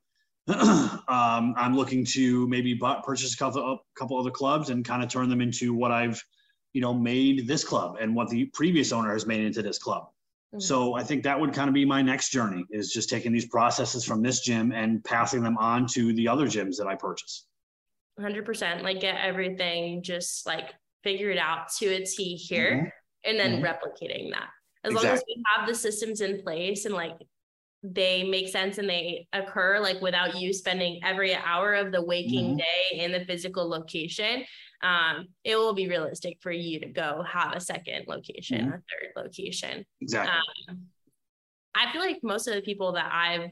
um, 0.48 1.54
I'm 1.58 1.76
looking 1.76 2.06
to 2.14 2.48
maybe 2.48 2.74
buy, 2.74 3.02
purchase 3.04 3.34
a 3.34 3.38
couple, 3.38 3.74
a 3.74 3.78
couple 4.00 4.20
other 4.20 4.32
clubs 4.32 4.70
and 4.70 4.84
kind 4.84 5.04
of 5.04 5.10
turn 5.10 5.30
them 5.30 5.42
into 5.42 5.74
what 5.74 5.92
I've, 5.92 6.22
you 6.74 6.82
know, 6.82 6.94
made 6.94 7.48
this 7.48 7.64
club 7.64 7.98
and 8.00 8.16
what 8.16 8.30
the 8.30 8.46
previous 8.54 8.92
owner 8.92 9.12
has 9.12 9.26
made 9.26 9.44
into 9.44 9.62
this 9.62 9.78
club. 9.78 10.04
Mm-hmm. 10.54 10.60
So 10.60 10.94
I 10.94 11.04
think 11.04 11.24
that 11.24 11.40
would 11.40 11.54
kind 11.54 11.68
of 11.68 11.74
be 11.74 11.86
my 11.86 12.02
next 12.02 12.32
journey 12.32 12.66
is 12.72 12.94
just 12.94 13.10
taking 13.10 13.34
these 13.34 13.48
processes 13.48 14.06
from 14.06 14.22
this 14.22 14.40
gym 14.42 14.72
and 14.72 15.04
passing 15.04 15.44
them 15.44 15.58
on 15.58 15.86
to 15.88 16.14
the 16.14 16.28
other 16.28 16.46
gyms 16.46 16.78
that 16.78 16.88
I 16.88 16.96
purchase. 16.96 17.47
100% 18.20 18.84
like 18.84 19.00
get 19.00 19.18
everything 19.22 20.02
just 20.02 20.46
like 20.46 20.74
figured 21.04 21.38
out 21.38 21.72
to 21.78 21.88
a 21.88 22.06
T 22.06 22.36
here 22.36 22.76
mm-hmm. 22.76 23.30
and 23.30 23.40
then 23.40 23.62
mm-hmm. 23.62 23.66
replicating 23.66 24.32
that. 24.32 24.50
As 24.84 24.92
exactly. 24.92 25.08
long 25.10 25.18
as 25.18 25.24
we 25.28 25.44
have 25.56 25.68
the 25.68 25.76
systems 25.76 26.22
in 26.22 26.42
place 26.42 26.86
and 26.86 26.94
like 26.94 27.18
they 27.84 28.24
make 28.24 28.48
sense 28.50 28.80
and 28.80 28.90
they 28.90 29.28
occur 29.34 29.80
like 29.80 30.02
without 30.02 30.40
you 30.40 30.52
spending 30.52 31.00
every 31.04 31.36
hour 31.36 31.74
of 31.74 31.92
the 31.92 32.04
waking 32.04 32.58
mm-hmm. 32.58 32.58
day 32.58 33.04
in 33.04 33.12
the 33.12 33.24
physical 33.26 33.70
location 33.70 34.44
um, 34.82 35.28
it 35.44 35.56
will 35.56 35.74
be 35.74 35.88
realistic 35.88 36.38
for 36.42 36.52
you 36.52 36.80
to 36.80 36.88
go 36.88 37.24
have 37.28 37.54
a 37.54 37.60
second 37.60 38.06
location, 38.08 38.60
mm-hmm. 38.60 38.70
a 38.70 38.78
third 38.78 39.24
location. 39.24 39.86
Exactly. 40.02 40.34
Um, 40.70 40.86
I 41.76 41.92
feel 41.92 42.02
like 42.02 42.20
most 42.24 42.48
of 42.48 42.56
the 42.56 42.62
people 42.62 42.94
that 42.94 43.12
I've 43.12 43.50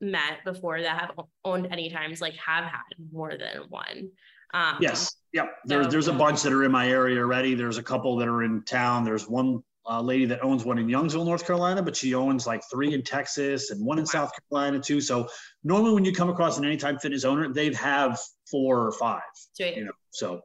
met 0.00 0.44
before 0.44 0.80
that 0.80 0.98
have 0.98 1.10
owned 1.44 1.68
any 1.70 1.90
times 1.90 2.20
like 2.20 2.34
have 2.34 2.64
had 2.64 2.80
more 3.12 3.30
than 3.30 3.64
one. 3.68 4.10
Um, 4.52 4.78
yes. 4.80 5.16
Yep. 5.32 5.46
There, 5.66 5.84
so, 5.84 5.90
there's 5.90 6.08
a 6.08 6.12
bunch 6.12 6.42
that 6.42 6.52
are 6.52 6.64
in 6.64 6.72
my 6.72 6.88
area 6.88 7.20
already. 7.20 7.54
There's 7.54 7.78
a 7.78 7.82
couple 7.82 8.16
that 8.16 8.28
are 8.28 8.42
in 8.42 8.62
town. 8.62 9.04
There's 9.04 9.28
one 9.28 9.62
uh, 9.88 10.00
lady 10.00 10.24
that 10.26 10.42
owns 10.42 10.64
one 10.64 10.78
in 10.78 10.86
Youngsville, 10.86 11.24
North 11.24 11.46
Carolina, 11.46 11.82
but 11.82 11.96
she 11.96 12.14
owns 12.14 12.46
like 12.46 12.62
three 12.70 12.94
in 12.94 13.02
Texas 13.02 13.70
and 13.70 13.84
one 13.84 13.98
in 13.98 14.06
South 14.06 14.30
Carolina 14.50 14.80
too. 14.80 15.00
So 15.00 15.28
normally 15.64 15.94
when 15.94 16.04
you 16.04 16.12
come 16.12 16.28
across 16.28 16.58
an 16.58 16.64
anytime 16.64 16.98
fitness 16.98 17.24
owner, 17.24 17.52
they'd 17.52 17.74
have 17.74 18.18
four 18.50 18.86
or 18.86 18.92
five. 18.92 19.22
Sweet. 19.54 19.76
You 19.76 19.84
know, 19.86 19.92
so 20.10 20.42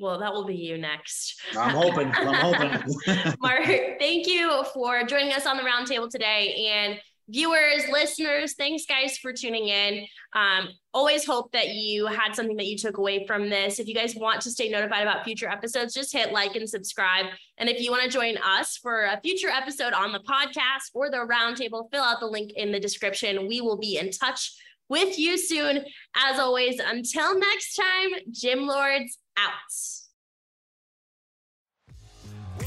well, 0.00 0.18
that 0.20 0.32
will 0.32 0.44
be 0.44 0.54
you 0.54 0.78
next. 0.78 1.40
I'm 1.56 1.74
hoping. 1.74 2.08
I'm 2.14 2.34
hoping. 2.34 3.34
Mark, 3.40 3.64
thank 3.64 4.28
you 4.28 4.64
for 4.72 5.02
joining 5.04 5.32
us 5.32 5.44
on 5.44 5.56
the 5.56 5.64
roundtable 5.64 6.08
today. 6.08 6.68
And 6.70 7.00
viewers, 7.28 7.88
listeners, 7.90 8.54
thanks 8.54 8.86
guys 8.86 9.18
for 9.18 9.32
tuning 9.32 9.68
in. 9.68 10.06
Um, 10.34 10.68
always 10.94 11.24
hope 11.24 11.52
that 11.52 11.68
you 11.68 12.06
had 12.06 12.34
something 12.34 12.56
that 12.56 12.66
you 12.66 12.76
took 12.76 12.98
away 12.98 13.26
from 13.26 13.50
this. 13.50 13.78
If 13.78 13.86
you 13.86 13.94
guys 13.94 14.14
want 14.16 14.40
to 14.42 14.50
stay 14.50 14.68
notified 14.68 15.02
about 15.02 15.24
future 15.24 15.48
episodes, 15.48 15.94
just 15.94 16.12
hit 16.12 16.32
like 16.32 16.56
and 16.56 16.68
subscribe. 16.68 17.26
And 17.58 17.68
if 17.68 17.80
you 17.80 17.90
want 17.90 18.04
to 18.04 18.08
join 18.08 18.36
us 18.38 18.76
for 18.76 19.04
a 19.04 19.20
future 19.20 19.48
episode 19.48 19.92
on 19.92 20.12
the 20.12 20.20
podcast 20.20 20.90
or 20.94 21.10
the 21.10 21.18
roundtable, 21.18 21.90
fill 21.90 22.02
out 22.02 22.20
the 22.20 22.26
link 22.26 22.52
in 22.56 22.72
the 22.72 22.80
description. 22.80 23.46
We 23.46 23.60
will 23.60 23.78
be 23.78 23.98
in 23.98 24.10
touch 24.10 24.54
with 24.88 25.18
you 25.18 25.36
soon. 25.36 25.84
As 26.16 26.38
always, 26.38 26.78
until 26.78 27.38
next 27.38 27.76
time, 27.76 28.10
Gym 28.30 28.66
Lords 28.66 29.18
out. 29.36 30.07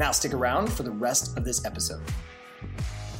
Now 0.00 0.12
stick 0.12 0.32
around 0.32 0.72
for 0.72 0.82
the 0.82 0.90
rest 0.90 1.36
of 1.36 1.44
this 1.44 1.66
episode. 1.66 2.00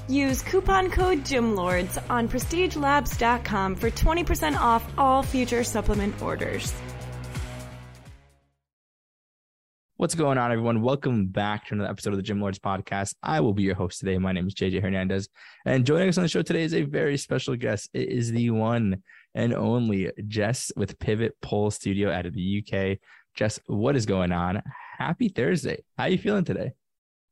Use 0.09 0.41
coupon 0.41 0.91
code 0.91 1.19
GYMLORDS 1.25 1.99
on 2.09 2.27
prestigelabs.com 2.27 3.75
for 3.75 3.91
20% 3.91 4.57
off 4.57 4.91
all 4.97 5.23
future 5.23 5.63
supplement 5.63 6.23
orders. 6.23 6.73
What's 9.99 10.15
going 10.15 10.39
on, 10.39 10.51
everyone? 10.51 10.81
Welcome 10.81 11.27
back 11.27 11.67
to 11.67 11.75
another 11.75 11.91
episode 11.91 12.15
of 12.15 12.17
the 12.17 12.23
Gym 12.23 12.41
Lords 12.41 12.59
podcast. 12.59 13.15
I 13.23 13.41
will 13.41 13.53
be 13.53 13.65
your 13.65 13.75
host 13.75 14.01
today. 14.01 14.17
My 14.17 14.33
name 14.33 14.47
is 14.47 14.55
JJ 14.55 14.81
Hernandez, 14.81 15.29
and 15.67 15.85
joining 15.85 16.09
us 16.09 16.17
on 16.17 16.23
the 16.23 16.29
show 16.29 16.41
today 16.41 16.63
is 16.63 16.73
a 16.73 16.85
very 16.85 17.19
special 17.19 17.57
guest. 17.57 17.91
It 17.93 18.09
is 18.09 18.33
the 18.33 18.49
one 18.49 19.03
and 19.35 19.53
only 19.53 20.11
Jess 20.27 20.73
with 20.77 20.99
Pivot 20.99 21.35
Pole 21.43 21.71
Studio 21.71 22.11
out 22.11 22.25
of 22.25 22.33
the 22.33 22.65
UK. 22.65 22.97
Jess, 23.35 23.61
what 23.67 23.97
is 23.97 24.07
going 24.07 24.33
on? 24.33 24.63
Happy 25.01 25.31
Thursday. 25.31 25.83
How 25.97 26.05
are 26.05 26.11
you 26.11 26.19
feeling 26.19 26.45
today? 26.45 26.73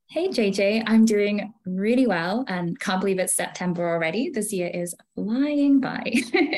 Hey, 0.09 0.29
JJ, 0.29 0.85
I'm 0.87 1.05
doing 1.05 1.53
really 1.66 2.07
well 2.07 2.47
and 2.49 2.81
can't 2.81 2.99
believe 2.99 3.19
it's 3.19 3.37
September 3.37 3.87
already. 3.87 4.31
This 4.31 4.55
year 4.55 4.69
is 4.73 4.95
flying 5.14 5.79
by. 5.79 6.03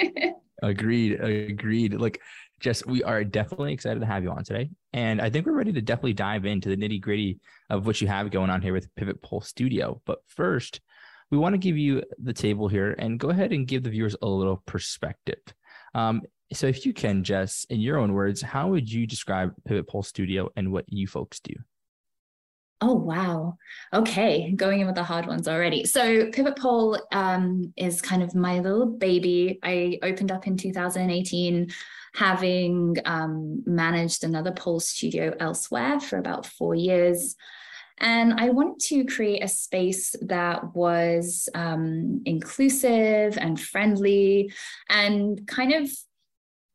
agreed. 0.63 1.21
Agreed. 1.21 1.95
Look, 1.95 2.19
Jess, 2.61 2.87
we 2.87 3.03
are 3.03 3.25
definitely 3.25 3.73
excited 3.73 3.99
to 3.99 4.07
have 4.07 4.23
you 4.23 4.31
on 4.31 4.45
today. 4.45 4.71
And 4.93 5.21
I 5.21 5.31
think 5.31 5.47
we're 5.47 5.53
ready 5.53 5.73
to 5.73 5.83
definitely 5.83 6.13
dive 6.13 6.45
into 6.45 6.69
the 6.69 6.77
nitty 6.77 7.01
gritty 7.01 7.41
of 7.71 7.87
what 7.87 8.01
you 8.01 8.07
have 8.07 8.31
going 8.31 8.51
on 8.51 8.63
here 8.63 8.73
with 8.73 8.95
Pivot 8.95 9.21
Pole 9.21 9.41
Studio. 9.41 10.01
But 10.07 10.21
first, 10.29 10.81
we 11.33 11.39
want 11.39 11.55
to 11.55 11.59
give 11.59 11.77
you 11.77 12.05
the 12.23 12.33
table 12.33 12.69
here 12.69 12.95
and 12.97 13.19
go 13.19 13.31
ahead 13.31 13.53
and 13.53 13.67
give 13.67 13.83
the 13.83 13.91
viewers 13.91 14.15
a 14.23 14.29
little 14.29 14.63
perspective. 14.65 15.41
Um, 15.93 16.23
so 16.53 16.67
if 16.67 16.85
you 16.85 16.93
can, 16.93 17.23
Jess, 17.23 17.65
in 17.71 17.81
your 17.81 17.99
own 17.99 18.13
words, 18.13 18.43
how 18.43 18.69
would 18.69 18.91
you 18.91 19.07
describe 19.07 19.53
Pivot 19.65 19.89
Pole 19.89 20.03
Studio 20.03 20.51
and 20.57 20.73
what 20.73 20.85
you 20.89 21.07
folks 21.07 21.41
do? 21.41 21.55
Oh, 22.83 22.95
wow. 22.95 23.57
Okay, 23.93 24.53
going 24.53 24.81
in 24.81 24.87
with 24.87 24.97
the 24.97 25.05
hard 25.05 25.27
ones 25.27 25.47
already. 25.47 25.85
So, 25.85 26.31
Pivot 26.31 26.57
Pole 26.57 26.99
um, 27.13 27.75
is 27.77 28.01
kind 28.01 28.23
of 28.23 28.35
my 28.35 28.61
little 28.61 28.87
baby. 28.87 29.59
I 29.63 29.99
opened 30.03 30.33
up 30.33 30.47
in 30.47 30.57
2018, 30.57 31.71
having 32.15 32.97
um, 33.05 33.63
managed 33.67 34.25
another 34.25 34.53
pole 34.53 34.81
studio 34.81 35.35
elsewhere 35.39 36.01
for 36.01 36.19
about 36.19 36.47
four 36.47 36.75
years. 36.75 37.37
And 37.99 38.41
I 38.41 38.49
wanted 38.49 38.81
to 38.89 39.05
create 39.05 39.45
a 39.45 39.49
space 39.49 40.17
that 40.23 40.75
was 40.75 41.51
um, 41.55 42.23
inclusive 42.25 43.37
and 43.37 43.61
friendly 43.61 44.55
and 44.89 45.47
kind 45.47 45.75
of 45.75 45.91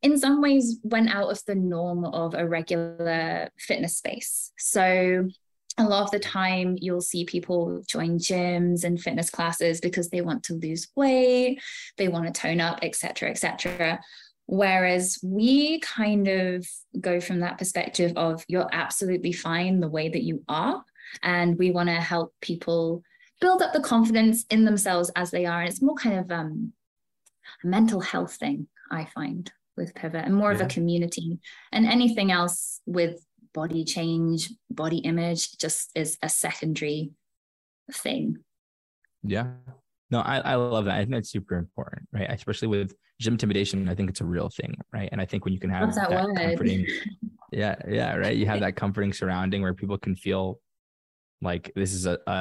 in 0.06 0.20
some 0.20 0.40
ways 0.40 0.78
went 0.84 1.10
out 1.10 1.32
of 1.32 1.42
the 1.48 1.56
norm 1.56 2.06
of 2.06 2.36
a 2.36 2.48
regular 2.48 3.50
fitness 3.58 3.98
space. 3.98 4.52
So 4.58 5.28
a 5.80 5.84
lot 5.84 6.04
of 6.04 6.12
the 6.12 6.20
time 6.20 6.78
you'll 6.80 7.02
see 7.02 7.26
people 7.26 7.84
join 7.88 8.20
gyms 8.20 8.84
and 8.84 9.02
fitness 9.02 9.32
classes 9.32 9.82
because 9.82 10.10
they 10.10 10.22
want 10.22 10.44
to 10.44 10.54
lose 10.54 10.88
weight 10.96 11.60
they 11.98 12.08
want 12.08 12.26
to 12.26 12.32
tone 12.32 12.62
up 12.62 12.80
etc 12.82 13.30
etc 13.30 14.00
whereas 14.46 15.20
we 15.22 15.82
kind 15.82 16.30
of 16.30 16.66
go 17.02 17.20
from 17.20 17.42
that 17.42 17.58
perspective 17.58 18.14
of 18.16 18.46
you're 18.48 18.70
absolutely 18.72 19.34
fine 19.34 19.82
the 19.82 19.90
way 19.90 20.08
that 20.08 20.24
you 20.24 20.42
are 20.48 20.82
and 21.24 21.58
we 21.58 21.72
want 21.72 21.90
to 21.90 21.96
help 21.96 22.34
people 22.40 23.04
build 23.42 23.62
up 23.62 23.74
the 23.74 23.82
confidence 23.82 24.46
in 24.50 24.64
themselves 24.64 25.12
as 25.16 25.30
they 25.30 25.46
are. 25.46 25.60
And 25.60 25.70
it's 25.70 25.82
more 25.82 25.96
kind 25.96 26.20
of 26.20 26.32
um, 26.32 26.74
a 27.64 27.68
mental 27.68 28.02
health 28.02 28.36
thing 28.36 28.68
i 28.92 29.06
find 29.06 29.52
with 29.78 29.94
pivot 29.96 30.26
and 30.26 30.36
more 30.36 30.52
yeah. 30.52 30.60
of 30.60 30.66
a 30.66 30.70
community 30.74 31.40
and 31.72 31.86
anything 31.86 32.32
else 32.32 32.82
with 32.86 33.26
body 33.54 33.84
change, 33.84 34.50
body 34.70 34.98
image 34.98 35.58
just 35.58 35.92
is 35.96 36.18
a 36.22 36.30
secondary 36.30 37.12
thing. 37.92 38.38
Yeah. 39.24 39.48
No, 40.12 40.20
I, 40.20 40.38
I 40.40 40.56
love 40.56 40.86
that. 40.86 40.96
I 40.96 41.00
think 41.00 41.12
that's 41.12 41.32
super 41.32 41.58
important, 41.58 42.08
right? 42.12 42.30
Especially 42.30 42.68
with 42.68 42.94
gym 43.20 43.34
intimidation, 43.34 43.90
I 43.90 43.96
think 43.96 44.10
it's 44.10 44.22
a 44.22 44.26
real 44.26 44.50
thing, 44.50 44.76
right? 44.94 45.10
And 45.12 45.20
I 45.20 45.26
think 45.26 45.46
when 45.46 45.54
you 45.54 45.60
can 45.60 45.70
have 45.70 45.84
What's 45.84 45.98
that, 45.98 46.10
that 46.10 46.36
comforting, 46.38 46.86
yeah, 47.52 47.76
yeah, 47.88 48.16
right. 48.16 48.36
You 48.36 48.46
have 48.46 48.60
that 48.60 48.76
comforting 48.76 49.14
surrounding 49.14 49.62
where 49.62 49.74
people 49.74 49.98
can 49.98 50.16
feel 50.16 50.60
like 51.42 51.72
this 51.76 51.94
is 51.94 52.06
a, 52.06 52.20
a, 52.28 52.32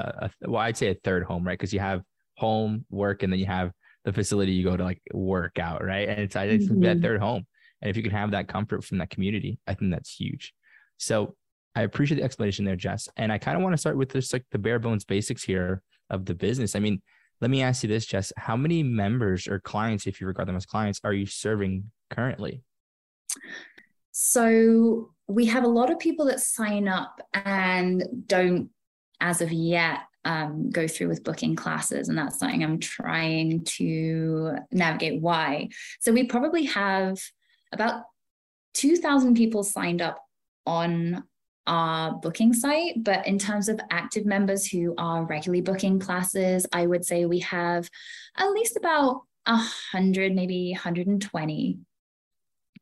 a 0.45 0.51
well, 0.51 0.61
I'd 0.61 0.77
say 0.77 0.91
a 0.91 0.95
third 0.95 1.25
home, 1.25 1.45
right? 1.45 1.59
Because 1.59 1.73
you 1.73 1.81
have 1.81 2.03
home, 2.37 2.85
work, 2.91 3.23
and 3.23 3.33
then 3.33 3.41
you 3.41 3.47
have 3.47 3.73
the 4.05 4.13
facility 4.13 4.53
you 4.53 4.65
go 4.65 4.77
to 4.77 4.85
like 4.85 5.03
work 5.13 5.59
out, 5.59 5.83
right? 5.85 6.09
And 6.09 6.21
it's, 6.21 6.37
it's 6.37 6.67
mm-hmm. 6.67 6.83
that 6.83 7.01
third 7.01 7.21
home. 7.21 7.47
And 7.81 7.91
if 7.91 7.97
you 7.97 8.03
can 8.03 8.13
have 8.13 8.31
that 8.33 8.49
comfort 8.49 8.85
from 8.85 8.99
that 8.99 9.11
community, 9.11 9.59
I 9.67 9.75
think 9.75 9.91
that's 9.91 10.15
huge. 10.15 10.55
So 10.99 11.35
I 11.75 11.83
appreciate 11.83 12.19
the 12.19 12.25
explanation 12.25 12.65
there, 12.65 12.77
Jess. 12.77 13.09
And 13.17 13.33
I 13.33 13.39
kind 13.39 13.57
of 13.57 13.63
want 13.63 13.73
to 13.73 13.79
start 13.79 13.97
with 13.97 14.13
just 14.13 14.33
like 14.33 14.45
the 14.53 14.59
bare 14.59 14.79
bones 14.79 15.05
basics 15.05 15.43
here 15.43 15.83
of 16.11 16.25
the 16.25 16.35
business. 16.35 16.77
I 16.77 16.79
mean, 16.79 17.03
let 17.41 17.51
me 17.51 17.63
ask 17.63 17.83
you 17.83 17.89
this, 17.89 18.07
Jess. 18.07 18.33
How 18.37 18.57
many 18.57 18.83
members 18.83 19.49
or 19.49 19.59
clients, 19.59 20.07
if 20.07 20.21
you 20.21 20.27
regard 20.27 20.49
them 20.49 20.57
as 20.57 20.67
clients, 20.67 21.01
are 21.03 21.13
you 21.13 21.27
serving 21.27 21.91
currently? 22.11 22.63
So 24.13 25.11
we 25.27 25.47
have 25.47 25.65
a 25.65 25.69
lot 25.69 25.91
of 25.91 25.99
people 25.99 26.27
that 26.27 26.41
sign 26.41 26.87
up 26.87 27.21
and 27.33 28.05
don't, 28.27 28.71
as 29.21 29.41
of 29.41 29.51
yet, 29.51 30.01
um, 30.25 30.71
go 30.71 30.87
through 30.89 31.09
with 31.09 31.25
booking 31.25 31.57
classes. 31.57 32.09
And 32.09 32.17
that's 32.17 32.39
something 32.39 32.63
I'm 32.63 32.81
trying 32.81 33.65
to 33.65 34.57
navigate 34.73 35.21
why. 35.21 35.69
So 36.01 36.13
we 36.13 36.25
probably 36.25 36.65
have 36.65 37.19
about 37.73 38.05
2,000 38.75 39.35
people 39.35 39.63
signed 39.63 40.03
up 40.03 40.19
on 40.67 41.25
our 41.67 42.13
booking 42.13 42.53
site. 42.53 43.03
But 43.03 43.27
in 43.27 43.39
terms 43.39 43.69
of 43.69 43.81
active 43.91 44.27
members 44.27 44.67
who 44.67 44.95
are 44.99 45.25
regularly 45.25 45.63
booking 45.63 45.99
classes, 45.99 46.67
I 46.73 46.87
would 46.87 47.05
say 47.05 47.25
we 47.25 47.41
have 47.41 47.89
at 48.37 48.51
least 48.51 48.77
about 48.77 49.23
hundred, 49.47 50.35
maybe 50.35 50.73
120. 50.73 51.79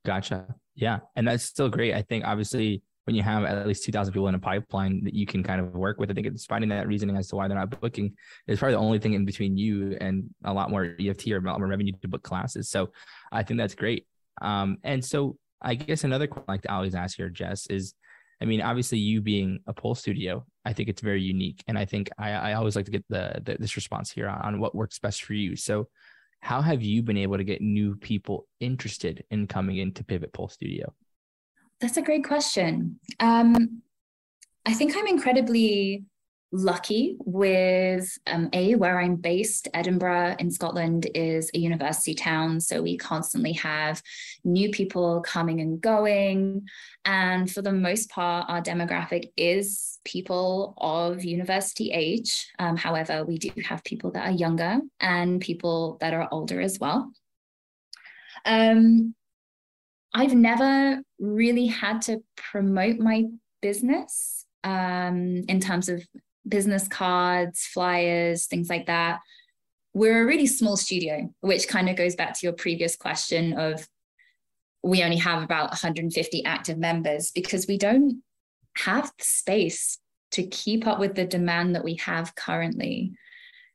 Gotcha. 0.05 0.55
Yeah. 0.75 1.01
And 1.17 1.29
that's 1.29 1.45
still 1.45 1.69
great. 1.69 1.95
I 1.95 2.03
think 2.03 2.25
obviously 2.25 2.83
when 3.05 3.17
you 3.17 3.23
have 3.23 3.45
at 3.45 3.67
least 3.67 3.85
2000 3.85 4.13
people 4.13 4.29
in 4.29 4.35
a 4.35 4.39
pipeline 4.39 5.03
that 5.05 5.15
you 5.15 5.27
can 5.27 5.43
kind 5.43 5.61
of 5.61 5.75
work 5.75 5.99
with, 5.99 6.11
I 6.11 6.15
think 6.15 6.27
it's 6.27 6.47
finding 6.47 6.71
that 6.71 6.87
reasoning 6.87 7.17
as 7.17 7.29
to 7.29 7.37
why 7.37 7.49
they're 7.49 7.59
not 7.59 7.81
booking 7.81 8.15
is 8.47 8.59
probably 8.59 8.75
the 8.75 8.81
only 8.81 8.99
thing 8.99 9.15
in 9.15 9.25
between 9.25 9.57
you 9.57 9.97
and 10.01 10.31
a 10.45 10.53
lot 10.53 10.71
more 10.71 10.95
EFT 11.01 11.29
or 11.29 11.39
a 11.39 11.41
lot 11.41 11.59
more 11.59 11.69
revenue 11.69 11.93
to 12.01 12.09
book 12.09 12.23
classes. 12.23 12.69
So 12.69 12.91
I 13.33 13.43
think 13.43 13.59
that's 13.59 13.75
great. 13.75 14.07
Um, 14.41 14.79
and 14.85 15.05
so 15.05 15.37
I 15.61 15.75
guess 15.75 16.05
another 16.05 16.27
question 16.27 16.47
like 16.49 16.63
to 16.63 16.73
always 16.73 16.95
ask 16.95 17.17
here, 17.17 17.29
Jess, 17.29 17.67
is 17.67 17.95
I 18.43 18.45
mean, 18.45 18.61
obviously, 18.61 18.99
you 18.99 19.21
being 19.21 19.61
a 19.69 19.73
pole 19.73 19.95
studio, 19.95 20.45
I 20.65 20.73
think 20.73 20.89
it's 20.89 21.01
very 21.01 21.23
unique, 21.23 21.63
and 21.69 21.79
I 21.79 21.85
think 21.85 22.11
I, 22.19 22.33
I 22.33 22.53
always 22.55 22.75
like 22.75 22.87
to 22.87 22.91
get 22.91 23.05
the, 23.09 23.41
the 23.45 23.57
this 23.57 23.77
response 23.77 24.11
here 24.11 24.29
on, 24.29 24.41
on, 24.41 24.59
what 24.59 24.75
works 24.75 24.99
best 24.99 25.23
for 25.23 25.35
you. 25.35 25.55
So, 25.55 25.87
how 26.41 26.61
have 26.61 26.83
you 26.83 27.05
been 27.05 27.17
able 27.17 27.37
to 27.37 27.45
get 27.45 27.63
new 27.63 27.95
people 27.95 28.49
interested 28.59 29.23
in 29.31 29.47
coming 29.47 29.77
into 29.77 30.03
Pivot 30.03 30.33
Pole 30.33 30.49
Studio? 30.49 30.93
That's 31.83 31.97
a 31.97 32.03
great 32.03 32.25
question. 32.25 33.01
Um, 33.19 33.83
I 34.65 34.73
think 34.73 34.97
I'm 34.97 35.09
incredibly 35.09 36.05
lucky 36.53 37.17
with 37.25 38.19
um, 38.27 38.51
a 38.53 38.75
where 38.75 39.01
i'm 39.01 39.17
based. 39.17 39.69
Edinburgh 39.73 40.37
in 40.39 40.51
scotland 40.51 41.09
is 41.15 41.51
a 41.55 41.59
university 41.59 42.15
town 42.15 42.61
so 42.61 42.83
we 42.83 42.99
constantly 42.99 43.55
have 43.55 44.03
new 44.45 44.71
people 44.71 45.23
coming 45.23 45.63
and 45.63 45.81
going. 45.81 46.67
And 47.07 47.51
for 47.51 47.63
the 47.63 47.73
most 47.73 48.11
part 48.11 48.51
our 48.51 48.61
demographic 48.61 49.31
is 49.37 49.99
people 50.05 50.75
of 50.77 51.25
university 51.25 51.91
age. 51.91 52.49
Um, 52.59 52.77
however 52.77 53.25
we 53.25 53.39
do 53.39 53.51
have 53.65 53.83
people 53.83 54.11
that 54.13 54.29
are 54.29 54.37
younger 54.37 54.79
and 55.01 55.41
people 55.41 55.97
that 56.01 56.13
are 56.13 56.29
older 56.31 56.61
as 56.61 56.79
well. 56.79 57.11
Um, 58.45 59.15
i've 60.15 60.35
never 60.35 61.03
really 61.19 61.67
had 61.67 62.03
to 62.03 62.23
promote 62.37 62.99
my 62.99 63.25
business 63.61 64.45
um, 64.65 65.43
in 65.49 65.61
terms 65.61 65.89
of 65.89 66.03
business 66.47 66.89
cards, 66.89 67.67
flyers, 67.67 68.47
things 68.47 68.69
like 68.69 68.87
that. 68.87 69.21
We're 69.95 70.23
a 70.23 70.27
really 70.27 70.47
small 70.47 70.77
studio, 70.77 71.33
which 71.41 71.69
kind 71.69 71.89
of 71.89 71.97
goes 71.97 72.17
back 72.17 72.39
to 72.39 72.47
your 72.47 72.53
previous 72.53 72.97
question 72.97 73.55
of 73.55 73.87
we 74.83 75.03
only 75.03 75.19
have 75.19 75.43
about 75.43 75.71
150 75.71 76.45
active 76.45 76.79
members 76.79 77.31
because 77.31 77.67
we 77.67 77.79
don't 77.79 78.23
have 78.77 79.13
the 79.19 79.25
space 79.25 79.99
to 80.33 80.43
keep 80.45 80.87
up 80.87 80.99
with 80.99 81.15
the 81.15 81.27
demand 81.27 81.75
that 81.75 81.85
we 81.85 81.95
have 81.97 82.35
currently. 82.35 83.13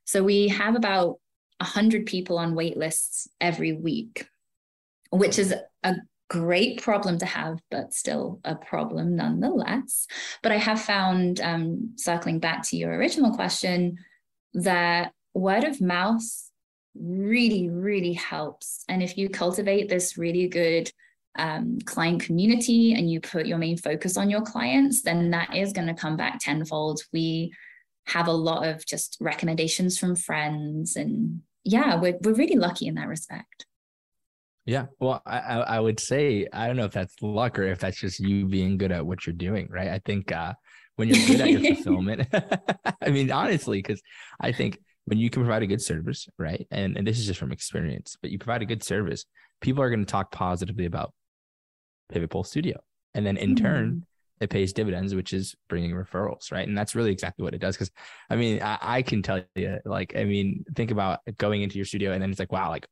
So 0.04 0.22
we 0.22 0.48
have 0.48 0.74
about 0.74 1.18
100 1.60 2.04
people 2.04 2.36
on 2.36 2.54
wait 2.54 2.76
lists 2.76 3.28
every 3.40 3.72
week, 3.72 4.26
which 5.10 5.38
is 5.38 5.54
a 5.82 5.94
great 6.28 6.82
problem 6.82 7.18
to 7.18 7.26
have, 7.26 7.58
but 7.70 7.94
still 7.94 8.40
a 8.44 8.54
problem 8.54 9.16
nonetheless. 9.16 10.06
But 10.42 10.52
I 10.52 10.56
have 10.58 10.80
found, 10.80 11.40
um, 11.40 11.94
circling 11.96 12.38
back 12.38 12.62
to 12.68 12.76
your 12.76 12.94
original 12.94 13.34
question, 13.34 13.98
that 14.54 15.12
word 15.34 15.64
of 15.64 15.80
mouth 15.80 16.22
really, 16.94 17.68
really 17.68 18.12
helps. 18.12 18.84
And 18.88 19.02
if 19.02 19.16
you 19.16 19.28
cultivate 19.28 19.88
this 19.88 20.18
really 20.18 20.48
good 20.48 20.90
um, 21.38 21.78
client 21.84 22.22
community 22.22 22.94
and 22.94 23.10
you 23.10 23.20
put 23.20 23.46
your 23.46 23.58
main 23.58 23.76
focus 23.76 24.16
on 24.16 24.28
your 24.28 24.42
clients, 24.42 25.02
then 25.02 25.30
that 25.30 25.54
is 25.54 25.72
going 25.72 25.86
to 25.86 25.94
come 25.94 26.16
back 26.16 26.40
tenfold. 26.40 27.00
We 27.12 27.52
have 28.06 28.26
a 28.26 28.32
lot 28.32 28.66
of 28.66 28.84
just 28.84 29.16
recommendations 29.20 29.98
from 29.98 30.16
friends 30.16 30.96
and 30.96 31.42
yeah, 31.64 32.00
we're, 32.00 32.18
we're 32.22 32.34
really 32.34 32.56
lucky 32.56 32.86
in 32.86 32.94
that 32.94 33.08
respect. 33.08 33.66
Yeah. 34.68 34.84
Well, 35.00 35.22
I, 35.24 35.38
I 35.38 35.80
would 35.80 35.98
say, 35.98 36.46
I 36.52 36.66
don't 36.66 36.76
know 36.76 36.84
if 36.84 36.92
that's 36.92 37.14
luck 37.22 37.58
or 37.58 37.62
if 37.62 37.78
that's 37.78 37.98
just 37.98 38.20
you 38.20 38.44
being 38.44 38.76
good 38.76 38.92
at 38.92 39.06
what 39.06 39.26
you're 39.26 39.32
doing, 39.32 39.66
right? 39.70 39.88
I 39.88 39.98
think 40.04 40.30
uh, 40.30 40.52
when 40.96 41.08
you're 41.08 41.26
good 41.26 41.40
at 41.40 41.50
your 41.50 41.74
fulfillment, 41.74 42.28
I 43.00 43.08
mean, 43.08 43.30
honestly, 43.30 43.78
because 43.78 44.02
I 44.38 44.52
think 44.52 44.78
when 45.06 45.16
you 45.16 45.30
can 45.30 45.42
provide 45.42 45.62
a 45.62 45.66
good 45.66 45.80
service, 45.80 46.28
right? 46.38 46.66
And, 46.70 46.98
and 46.98 47.06
this 47.06 47.18
is 47.18 47.24
just 47.24 47.40
from 47.40 47.50
experience, 47.50 48.18
but 48.20 48.30
you 48.30 48.38
provide 48.38 48.60
a 48.60 48.66
good 48.66 48.82
service, 48.82 49.24
people 49.62 49.82
are 49.82 49.88
going 49.88 50.04
to 50.04 50.12
talk 50.12 50.30
positively 50.32 50.84
about 50.84 51.14
Pivot 52.10 52.28
Pole 52.28 52.44
Studio. 52.44 52.78
And 53.14 53.24
then 53.24 53.38
in 53.38 53.54
mm-hmm. 53.54 53.64
turn, 53.64 54.06
it 54.38 54.50
pays 54.50 54.74
dividends, 54.74 55.14
which 55.14 55.32
is 55.32 55.54
bringing 55.70 55.92
referrals, 55.92 56.52
right? 56.52 56.68
And 56.68 56.76
that's 56.76 56.94
really 56.94 57.10
exactly 57.10 57.42
what 57.42 57.54
it 57.54 57.60
does. 57.62 57.74
Because 57.74 57.90
I 58.28 58.36
mean, 58.36 58.62
I, 58.62 58.76
I, 58.82 59.00
can 59.00 59.22
tell 59.22 59.40
you, 59.54 59.78
like, 59.86 60.14
I 60.14 60.24
mean, 60.24 60.66
think 60.76 60.90
about 60.90 61.20
going 61.38 61.62
into 61.62 61.76
your 61.76 61.86
studio 61.86 62.12
and 62.12 62.22
then 62.22 62.30
it's 62.30 62.38
like, 62.38 62.52
wow, 62.52 62.68
like 62.68 62.86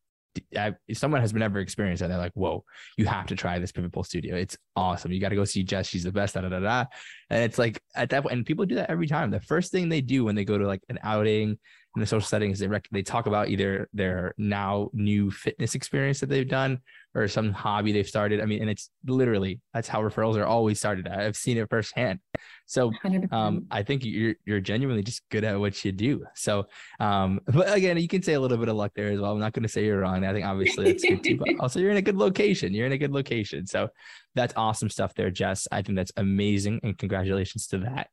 I, 0.56 0.74
someone 0.92 1.20
has 1.20 1.32
never 1.32 1.58
experienced 1.58 2.00
that, 2.00 2.08
they're 2.08 2.18
like, 2.18 2.32
whoa, 2.34 2.64
you 2.96 3.06
have 3.06 3.26
to 3.26 3.36
try 3.36 3.58
this 3.58 3.72
Pivot 3.72 3.92
Pole 3.92 4.04
Studio. 4.04 4.36
It's 4.36 4.56
awesome. 4.74 5.12
You 5.12 5.20
got 5.20 5.30
to 5.30 5.36
go 5.36 5.44
see 5.44 5.62
Jess. 5.62 5.86
She's 5.86 6.04
the 6.04 6.12
best. 6.12 6.34
Da, 6.34 6.42
da, 6.42 6.48
da, 6.48 6.60
da. 6.60 6.84
And 7.30 7.44
it's 7.44 7.58
like 7.58 7.80
at 7.94 8.10
that 8.10 8.22
point, 8.22 8.34
and 8.34 8.46
people 8.46 8.66
do 8.66 8.76
that 8.76 8.90
every 8.90 9.06
time. 9.06 9.30
The 9.30 9.40
first 9.40 9.72
thing 9.72 9.88
they 9.88 10.00
do 10.00 10.24
when 10.24 10.34
they 10.34 10.44
go 10.44 10.58
to 10.58 10.66
like 10.66 10.82
an 10.88 10.98
outing 11.02 11.58
in 11.96 12.00
the 12.00 12.06
social 12.06 12.26
settings 12.26 12.58
they 12.58 12.68
rec- 12.68 12.88
they 12.92 13.02
talk 13.02 13.26
about 13.26 13.48
either 13.48 13.88
their 13.94 14.34
now 14.36 14.90
new 14.92 15.30
fitness 15.30 15.74
experience 15.74 16.20
that 16.20 16.28
they've 16.28 16.48
done 16.48 16.78
or 17.14 17.26
some 17.26 17.50
hobby 17.50 17.90
they've 17.90 18.06
started. 18.06 18.42
I 18.42 18.44
mean, 18.44 18.60
and 18.60 18.68
it's 18.68 18.90
literally 19.06 19.60
that's 19.72 19.88
how 19.88 20.02
referrals 20.02 20.36
are 20.36 20.44
always 20.44 20.78
started. 20.78 21.08
I've 21.08 21.36
seen 21.36 21.56
it 21.56 21.68
firsthand. 21.70 22.20
So 22.66 22.92
um, 23.32 23.66
I 23.70 23.82
think 23.82 24.04
you're 24.04 24.34
you're 24.44 24.60
genuinely 24.60 25.02
just 25.02 25.22
good 25.30 25.42
at 25.42 25.58
what 25.58 25.82
you 25.84 25.92
do. 25.92 26.26
So, 26.34 26.66
um, 27.00 27.40
but 27.46 27.74
again, 27.74 27.96
you 27.96 28.08
can 28.08 28.22
say 28.22 28.34
a 28.34 28.40
little 28.40 28.58
bit 28.58 28.68
of 28.68 28.76
luck 28.76 28.92
there 28.94 29.10
as 29.10 29.18
well. 29.18 29.32
I'm 29.32 29.40
not 29.40 29.54
going 29.54 29.62
to 29.62 29.68
say 29.68 29.86
you're 29.86 30.00
wrong. 30.00 30.26
I 30.26 30.32
think 30.34 30.44
obviously 30.44 30.92
that's 30.92 31.02
good 31.02 31.24
too. 31.24 31.38
But 31.38 31.48
also, 31.60 31.80
you're 31.80 31.90
in 31.90 31.96
a 31.96 32.02
good 32.02 32.16
location. 32.16 32.74
You're 32.74 32.86
in 32.86 32.92
a 32.92 32.98
good 32.98 33.12
location. 33.12 33.66
So 33.66 33.88
that's 34.34 34.52
awesome 34.54 34.90
stuff 34.90 35.14
there, 35.14 35.30
Jess. 35.30 35.66
I 35.72 35.80
think 35.80 35.96
that's 35.96 36.12
amazing, 36.18 36.80
and 36.82 36.98
congratulations 36.98 37.66
to 37.68 37.78
that. 37.78 38.08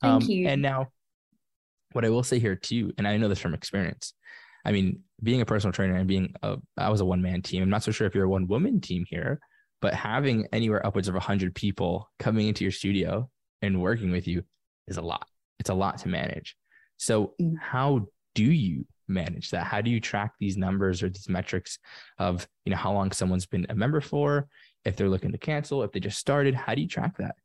Thank 0.00 0.24
um, 0.24 0.30
you. 0.30 0.48
And 0.48 0.62
now, 0.62 0.88
what 1.92 2.04
I 2.04 2.10
will 2.10 2.22
say 2.22 2.38
here 2.38 2.56
too, 2.56 2.92
and 2.98 3.06
I 3.06 3.16
know 3.16 3.28
this 3.28 3.38
from 3.38 3.54
experience. 3.54 4.14
I 4.64 4.72
mean, 4.72 5.00
being 5.22 5.40
a 5.40 5.46
personal 5.46 5.72
trainer 5.72 5.94
and 5.94 6.08
being 6.08 6.34
a, 6.42 6.56
I 6.76 6.90
was 6.90 7.00
a 7.00 7.04
one 7.04 7.22
man 7.22 7.42
team. 7.42 7.62
I'm 7.62 7.70
not 7.70 7.84
so 7.84 7.92
sure 7.92 8.06
if 8.06 8.14
you're 8.14 8.24
a 8.24 8.28
one 8.28 8.48
woman 8.48 8.80
team 8.80 9.04
here, 9.08 9.38
but 9.80 9.94
having 9.94 10.46
anywhere 10.52 10.84
upwards 10.84 11.08
of 11.08 11.14
100 11.14 11.54
people 11.54 12.10
coming 12.18 12.48
into 12.48 12.64
your 12.64 12.72
studio 12.72 13.30
and 13.62 13.80
working 13.80 14.10
with 14.10 14.26
you 14.26 14.42
is 14.88 14.96
a 14.96 15.02
lot. 15.02 15.28
It's 15.58 15.70
a 15.70 15.74
lot 15.74 15.98
to 15.98 16.08
manage. 16.08 16.56
So, 16.96 17.34
mm. 17.40 17.54
how 17.60 18.06
do 18.34 18.44
you 18.44 18.86
manage 19.08 19.50
that? 19.50 19.64
How 19.64 19.80
do 19.80 19.90
you 19.90 20.00
track 20.00 20.32
these 20.40 20.56
numbers 20.56 21.02
or 21.02 21.08
these 21.08 21.28
metrics 21.28 21.78
of, 22.18 22.46
you 22.64 22.70
know, 22.70 22.76
how 22.76 22.92
long 22.92 23.12
someone's 23.12 23.46
been 23.46 23.66
a 23.68 23.74
member 23.74 24.00
for, 24.00 24.48
if 24.84 24.96
they're 24.96 25.08
looking 25.08 25.32
to 25.32 25.38
cancel, 25.38 25.82
if 25.82 25.92
they 25.92 26.00
just 26.00 26.18
started? 26.18 26.54
How 26.54 26.74
do 26.74 26.82
you 26.82 26.88
track 26.88 27.16
that? 27.18 27.36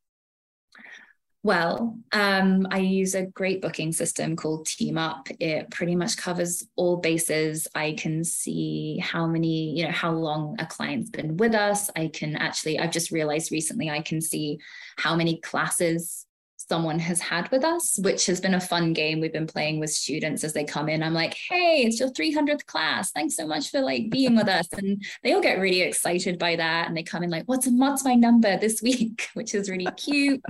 Well, 1.43 1.97
um, 2.11 2.67
I 2.69 2.77
use 2.77 3.15
a 3.15 3.25
great 3.25 3.63
booking 3.63 3.91
system 3.93 4.35
called 4.35 4.67
TeamUp. 4.67 5.35
It 5.39 5.71
pretty 5.71 5.95
much 5.95 6.15
covers 6.15 6.67
all 6.75 6.97
bases. 6.97 7.67
I 7.73 7.95
can 7.97 8.23
see 8.23 8.99
how 8.99 9.25
many, 9.25 9.75
you 9.75 9.85
know, 9.85 9.91
how 9.91 10.11
long 10.11 10.55
a 10.59 10.67
client's 10.67 11.09
been 11.09 11.37
with 11.37 11.55
us. 11.55 11.89
I 11.95 12.11
can 12.13 12.35
actually, 12.35 12.77
I've 12.77 12.91
just 12.91 13.09
realized 13.09 13.51
recently, 13.51 13.89
I 13.89 14.01
can 14.01 14.21
see 14.21 14.59
how 14.97 15.15
many 15.15 15.39
classes 15.39 16.27
someone 16.71 16.99
has 16.99 17.19
had 17.19 17.51
with 17.51 17.65
us, 17.65 17.99
which 18.01 18.25
has 18.27 18.39
been 18.39 18.53
a 18.53 18.61
fun 18.61 18.93
game 18.93 19.19
we've 19.19 19.33
been 19.33 19.45
playing 19.45 19.77
with 19.77 19.89
students 19.89 20.41
as 20.45 20.53
they 20.53 20.63
come 20.63 20.87
in. 20.87 21.03
I'm 21.03 21.13
like, 21.13 21.35
hey, 21.49 21.83
it's 21.85 21.99
your 21.99 22.09
300th 22.11 22.65
class. 22.65 23.11
Thanks 23.11 23.35
so 23.35 23.45
much 23.45 23.71
for 23.71 23.81
like 23.81 24.09
being 24.09 24.37
with 24.37 24.47
us. 24.47 24.69
And 24.71 25.03
they 25.21 25.33
all 25.33 25.41
get 25.41 25.59
really 25.59 25.81
excited 25.81 26.39
by 26.39 26.55
that. 26.55 26.87
And 26.87 26.95
they 26.95 27.03
come 27.03 27.23
in 27.23 27.29
like, 27.29 27.43
what's, 27.43 27.67
what's 27.67 28.05
my 28.05 28.15
number 28.15 28.55
this 28.55 28.81
week, 28.81 29.27
which 29.33 29.53
is 29.53 29.69
really 29.69 29.91
cute. 29.97 30.41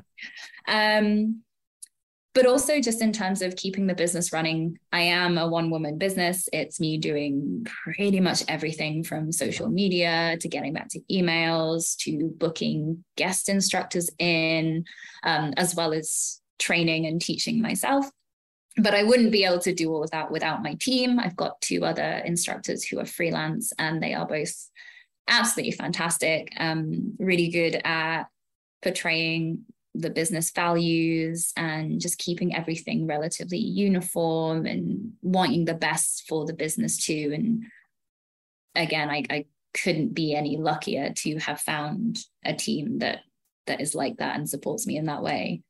Um, 0.68 1.42
but 2.34 2.46
also 2.46 2.80
just 2.80 3.02
in 3.02 3.12
terms 3.12 3.42
of 3.42 3.56
keeping 3.56 3.88
the 3.88 3.96
business 3.96 4.32
running 4.32 4.78
i 4.94 5.02
am 5.02 5.38
a 5.38 5.48
one 5.48 5.70
woman 5.70 5.98
business. 5.98 6.48
It's 6.54 6.80
me 6.80 6.98
doing 6.98 7.66
pretty 7.84 8.20
much 8.20 8.44
everything 8.48 9.04
from 9.04 9.32
social 9.32 9.70
media 9.70 10.38
to 10.40 10.48
getting 10.48 10.74
back 10.74 10.90
to 10.90 11.00
emails 11.12 11.96
to 12.00 12.34
booking 12.38 13.04
guest 13.16 13.50
instructors 13.50 14.10
in 14.20 14.86
um, 15.24 15.54
as 15.58 15.76
well 15.76 15.94
as 15.94 16.42
training 16.60 17.06
and 17.06 17.22
teaching 17.22 17.62
myself. 17.62 18.10
But 18.78 18.96
i 18.96 19.04
wouldn't 19.04 19.32
be 19.32 19.44
able 19.44 19.60
to 19.60 19.74
do 19.74 19.92
all 19.92 20.04
of 20.04 20.12
that 20.12 20.32
without 20.32 20.64
my 20.64 20.76
team. 20.76 21.20
I've 21.20 21.36
got 21.36 21.62
two 21.62 21.84
other 21.84 22.22
instructors 22.26 22.84
who 22.84 23.00
are 23.00 23.06
freelance 23.06 23.74
and 23.78 24.02
they 24.02 24.14
are 24.14 24.26
both 24.26 24.54
absolutely 25.28 25.74
fantastic. 25.74 26.54
Um, 26.58 27.16
really 27.20 27.50
good 27.50 27.82
at 27.84 28.24
portraying 28.82 29.66
the 29.94 30.10
business 30.10 30.52
values 30.52 31.52
and 31.58 32.00
just 32.00 32.18
keeping 32.18 32.56
everything 32.56 33.08
relatively 33.08 33.58
uniform 33.58 34.66
and 34.66 35.14
wanting 35.22 35.66
the 35.66 35.74
best 35.74 36.24
for 36.28 36.46
the 36.46 36.54
business 36.54 37.04
too. 37.04 37.32
And 37.34 37.64
again, 38.76 39.10
I, 39.10 39.26
I 39.30 39.46
couldn't 39.74 40.14
be 40.14 40.34
any 40.34 40.58
luckier 40.58 41.12
to 41.18 41.38
have 41.40 41.60
found 41.60 42.20
a 42.46 42.54
team 42.54 43.00
that 43.00 43.20
that 43.68 43.82
is 43.82 43.94
like 43.94 44.18
that 44.18 44.36
and 44.36 44.50
supports 44.50 44.88
me 44.88 44.98
in 44.98 45.06
that 45.06 45.22
way. 45.22 45.62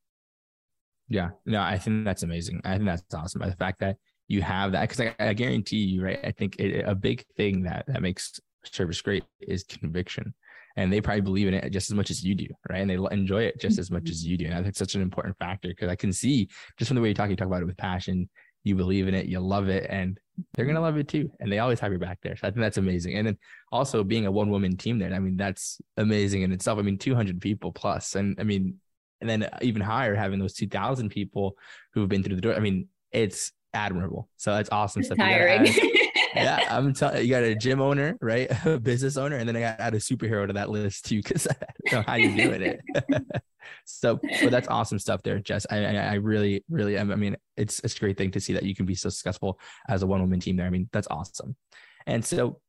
Yeah, 1.09 1.31
no, 1.45 1.61
I 1.61 1.77
think 1.77 2.05
that's 2.05 2.23
amazing. 2.23 2.61
I 2.63 2.75
think 2.75 2.85
that's 2.85 3.13
awesome. 3.13 3.41
The 3.41 3.55
fact 3.55 3.79
that 3.81 3.97
you 4.27 4.41
have 4.43 4.71
that, 4.71 4.87
because 4.87 5.01
I, 5.01 5.15
I, 5.19 5.33
guarantee 5.33 5.77
you, 5.77 6.03
right? 6.03 6.19
I 6.23 6.31
think 6.31 6.55
it, 6.57 6.85
a 6.87 6.95
big 6.95 7.25
thing 7.35 7.63
that 7.63 7.85
that 7.87 8.01
makes 8.01 8.39
service 8.63 9.01
great 9.01 9.25
is 9.41 9.63
conviction 9.63 10.33
and 10.77 10.91
they 10.91 11.01
probably 11.01 11.21
believe 11.21 11.47
in 11.47 11.53
it 11.53 11.69
just 11.71 11.89
as 11.89 11.95
much 11.95 12.09
as 12.09 12.23
you 12.23 12.35
do, 12.35 12.47
right? 12.69 12.79
And 12.79 12.89
they 12.89 12.97
enjoy 13.13 13.43
it 13.43 13.59
just 13.59 13.79
as 13.79 13.91
much 13.91 14.09
as 14.09 14.25
you 14.25 14.37
do. 14.37 14.45
And 14.45 14.53
I 14.53 14.63
think 14.63 14.75
such 14.75 14.95
an 14.95 15.01
important 15.01 15.37
factor 15.37 15.69
because 15.69 15.89
I 15.89 15.95
can 15.95 16.13
see 16.13 16.49
just 16.77 16.89
from 16.89 16.95
the 16.95 17.01
way 17.01 17.09
you 17.09 17.13
talk, 17.13 17.29
you 17.29 17.35
talk 17.35 17.47
about 17.47 17.61
it 17.61 17.65
with 17.65 17.77
passion, 17.77 18.29
you 18.63 18.75
believe 18.75 19.07
in 19.07 19.15
it, 19.15 19.25
you 19.25 19.39
love 19.39 19.69
it, 19.69 19.87
and 19.89 20.19
they're 20.53 20.65
gonna 20.65 20.81
love 20.81 20.97
it 20.97 21.07
too. 21.07 21.31
And 21.39 21.51
they 21.51 21.59
always 21.59 21.79
have 21.79 21.91
your 21.91 21.99
back 21.99 22.19
there. 22.21 22.35
So 22.35 22.47
I 22.47 22.51
think 22.51 22.61
that's 22.61 22.77
amazing. 22.77 23.15
And 23.15 23.27
then 23.27 23.37
also 23.71 24.03
being 24.03 24.25
a 24.25 24.31
one 24.31 24.49
woman 24.49 24.77
team 24.77 24.99
there, 24.99 25.13
I 25.13 25.19
mean, 25.19 25.37
that's 25.37 25.79
amazing 25.97 26.43
in 26.43 26.51
itself. 26.51 26.79
I 26.79 26.83
mean, 26.83 26.97
200 26.97 27.41
people 27.41 27.71
plus, 27.71 28.15
and 28.15 28.39
I 28.39 28.43
mean, 28.43 28.79
and 29.19 29.29
then 29.29 29.47
even 29.61 29.81
higher, 29.81 30.15
having 30.15 30.39
those 30.39 30.53
2,000 30.53 31.09
people 31.09 31.55
who've 31.93 32.09
been 32.09 32.23
through 32.23 32.35
the 32.35 32.41
door. 32.41 32.55
I 32.55 32.59
mean, 32.59 32.87
it's 33.11 33.51
admirable. 33.73 34.29
So 34.37 34.53
that's 34.53 34.69
awesome 34.71 35.01
it's 35.01 35.07
stuff. 35.07 35.19
Tiring. 35.19 35.67
yeah, 36.35 36.59
I'm 36.69 36.93
telling 36.93 37.23
you 37.23 37.29
got 37.31 37.43
a 37.43 37.55
gym 37.55 37.81
owner, 37.81 38.17
right? 38.21 38.49
A 38.65 38.79
business 38.79 39.17
owner, 39.17 39.37
and 39.37 39.47
then 39.47 39.55
I 39.55 39.61
got 39.61 39.79
add 39.79 39.93
a 39.93 39.97
superhero 39.97 40.47
to 40.47 40.53
that 40.53 40.69
list 40.69 41.05
too, 41.05 41.21
because 41.21 41.47
I 41.51 41.55
don't 41.85 41.93
know 41.93 42.03
how 42.07 42.15
you're 42.15 42.35
doing 42.35 42.61
it. 42.61 42.81
so, 43.85 44.19
but 44.41 44.51
that's 44.51 44.67
awesome 44.67 44.99
stuff 44.99 45.23
there, 45.23 45.39
Jess. 45.39 45.65
I, 45.69 45.85
I 45.85 46.13
really, 46.15 46.63
really, 46.69 46.97
I 46.97 47.03
mean, 47.03 47.37
it's 47.57 47.79
it's 47.79 47.95
a 47.95 47.99
great 47.99 48.17
thing 48.17 48.31
to 48.31 48.39
see 48.39 48.53
that 48.53 48.63
you 48.63 48.75
can 48.75 48.85
be 48.85 48.95
so 48.95 49.09
successful 49.09 49.59
as 49.89 50.03
a 50.03 50.07
one 50.07 50.21
woman 50.21 50.39
team 50.39 50.57
there. 50.57 50.67
I 50.67 50.69
mean, 50.69 50.89
that's 50.91 51.07
awesome. 51.09 51.55
And 52.05 52.23
so, 52.23 52.59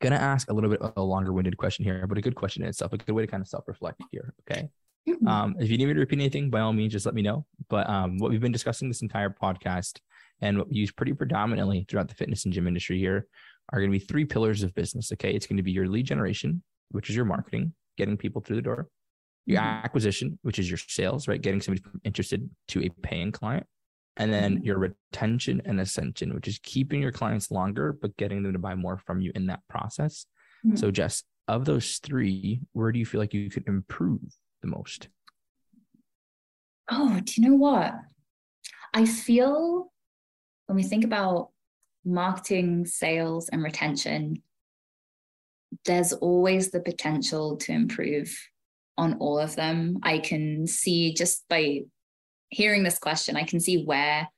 gonna 0.00 0.16
ask 0.16 0.50
a 0.50 0.54
little 0.54 0.70
bit 0.70 0.80
of 0.80 0.92
a 0.96 1.02
longer 1.02 1.32
winded 1.32 1.56
question 1.56 1.84
here, 1.84 2.06
but 2.06 2.18
a 2.18 2.22
good 2.22 2.34
question 2.34 2.62
in 2.62 2.68
itself, 2.68 2.92
a 2.92 2.98
good 2.98 3.12
way 3.12 3.24
to 3.24 3.30
kind 3.30 3.42
of 3.42 3.48
self 3.48 3.66
reflect 3.68 4.02
here. 4.10 4.34
Okay. 4.50 4.68
Mm-hmm. 5.08 5.26
Um, 5.26 5.56
if 5.58 5.70
you 5.70 5.78
need 5.78 5.86
me 5.86 5.94
to 5.94 6.00
repeat 6.00 6.18
anything, 6.18 6.50
by 6.50 6.60
all 6.60 6.72
means, 6.72 6.92
just 6.92 7.06
let 7.06 7.14
me 7.14 7.22
know. 7.22 7.46
But 7.68 7.88
um, 7.88 8.18
what 8.18 8.30
we've 8.30 8.40
been 8.40 8.52
discussing 8.52 8.88
this 8.88 9.02
entire 9.02 9.30
podcast 9.30 9.98
and 10.40 10.58
what 10.58 10.68
we 10.68 10.76
use 10.76 10.90
pretty 10.90 11.12
predominantly 11.12 11.86
throughout 11.88 12.08
the 12.08 12.14
fitness 12.14 12.44
and 12.44 12.54
gym 12.54 12.66
industry 12.66 12.98
here 12.98 13.26
are 13.72 13.78
going 13.78 13.90
to 13.90 13.98
be 13.98 14.04
three 14.04 14.24
pillars 14.24 14.62
of 14.62 14.74
business. 14.74 15.12
Okay. 15.12 15.32
It's 15.32 15.46
going 15.46 15.58
to 15.58 15.62
be 15.62 15.72
your 15.72 15.88
lead 15.88 16.06
generation, 16.06 16.62
which 16.90 17.10
is 17.10 17.16
your 17.16 17.24
marketing, 17.24 17.74
getting 17.96 18.16
people 18.16 18.42
through 18.42 18.56
the 18.56 18.62
door, 18.62 18.88
your 19.46 19.60
mm-hmm. 19.60 19.84
acquisition, 19.84 20.38
which 20.42 20.58
is 20.58 20.68
your 20.68 20.78
sales, 20.78 21.28
right? 21.28 21.40
Getting 21.40 21.60
somebody 21.60 21.84
interested 22.04 22.48
to 22.68 22.84
a 22.84 22.88
paying 23.02 23.32
client. 23.32 23.66
And 24.16 24.32
then 24.32 24.56
mm-hmm. 24.56 24.64
your 24.64 24.78
retention 24.78 25.62
and 25.64 25.80
ascension, 25.80 26.34
which 26.34 26.48
is 26.48 26.58
keeping 26.62 27.00
your 27.00 27.12
clients 27.12 27.50
longer, 27.50 27.92
but 27.92 28.16
getting 28.16 28.42
them 28.42 28.52
to 28.52 28.58
buy 28.58 28.74
more 28.74 28.98
from 28.98 29.20
you 29.20 29.32
in 29.34 29.46
that 29.46 29.60
process. 29.68 30.26
Mm-hmm. 30.66 30.76
So, 30.76 30.90
Jess, 30.90 31.22
of 31.48 31.64
those 31.64 31.98
three, 31.98 32.60
where 32.72 32.92
do 32.92 32.98
you 32.98 33.06
feel 33.06 33.20
like 33.20 33.32
you 33.32 33.48
could 33.48 33.66
improve 33.66 34.20
the 34.62 34.68
most? 34.68 35.08
Oh, 36.90 37.20
do 37.22 37.40
you 37.40 37.48
know 37.48 37.56
what? 37.56 37.94
I 38.92 39.04
feel 39.06 39.92
when 40.70 40.76
we 40.76 40.84
think 40.84 41.04
about 41.04 41.48
marketing, 42.04 42.86
sales, 42.86 43.48
and 43.48 43.60
retention, 43.60 44.40
there's 45.84 46.12
always 46.12 46.70
the 46.70 46.78
potential 46.78 47.56
to 47.56 47.72
improve 47.72 48.32
on 48.96 49.14
all 49.14 49.40
of 49.40 49.56
them. 49.56 49.98
I 50.04 50.20
can 50.20 50.68
see 50.68 51.12
just 51.12 51.44
by 51.48 51.80
hearing 52.50 52.84
this 52.84 53.00
question, 53.00 53.36
I 53.36 53.42
can 53.42 53.58
see 53.58 53.82
where 53.82 54.28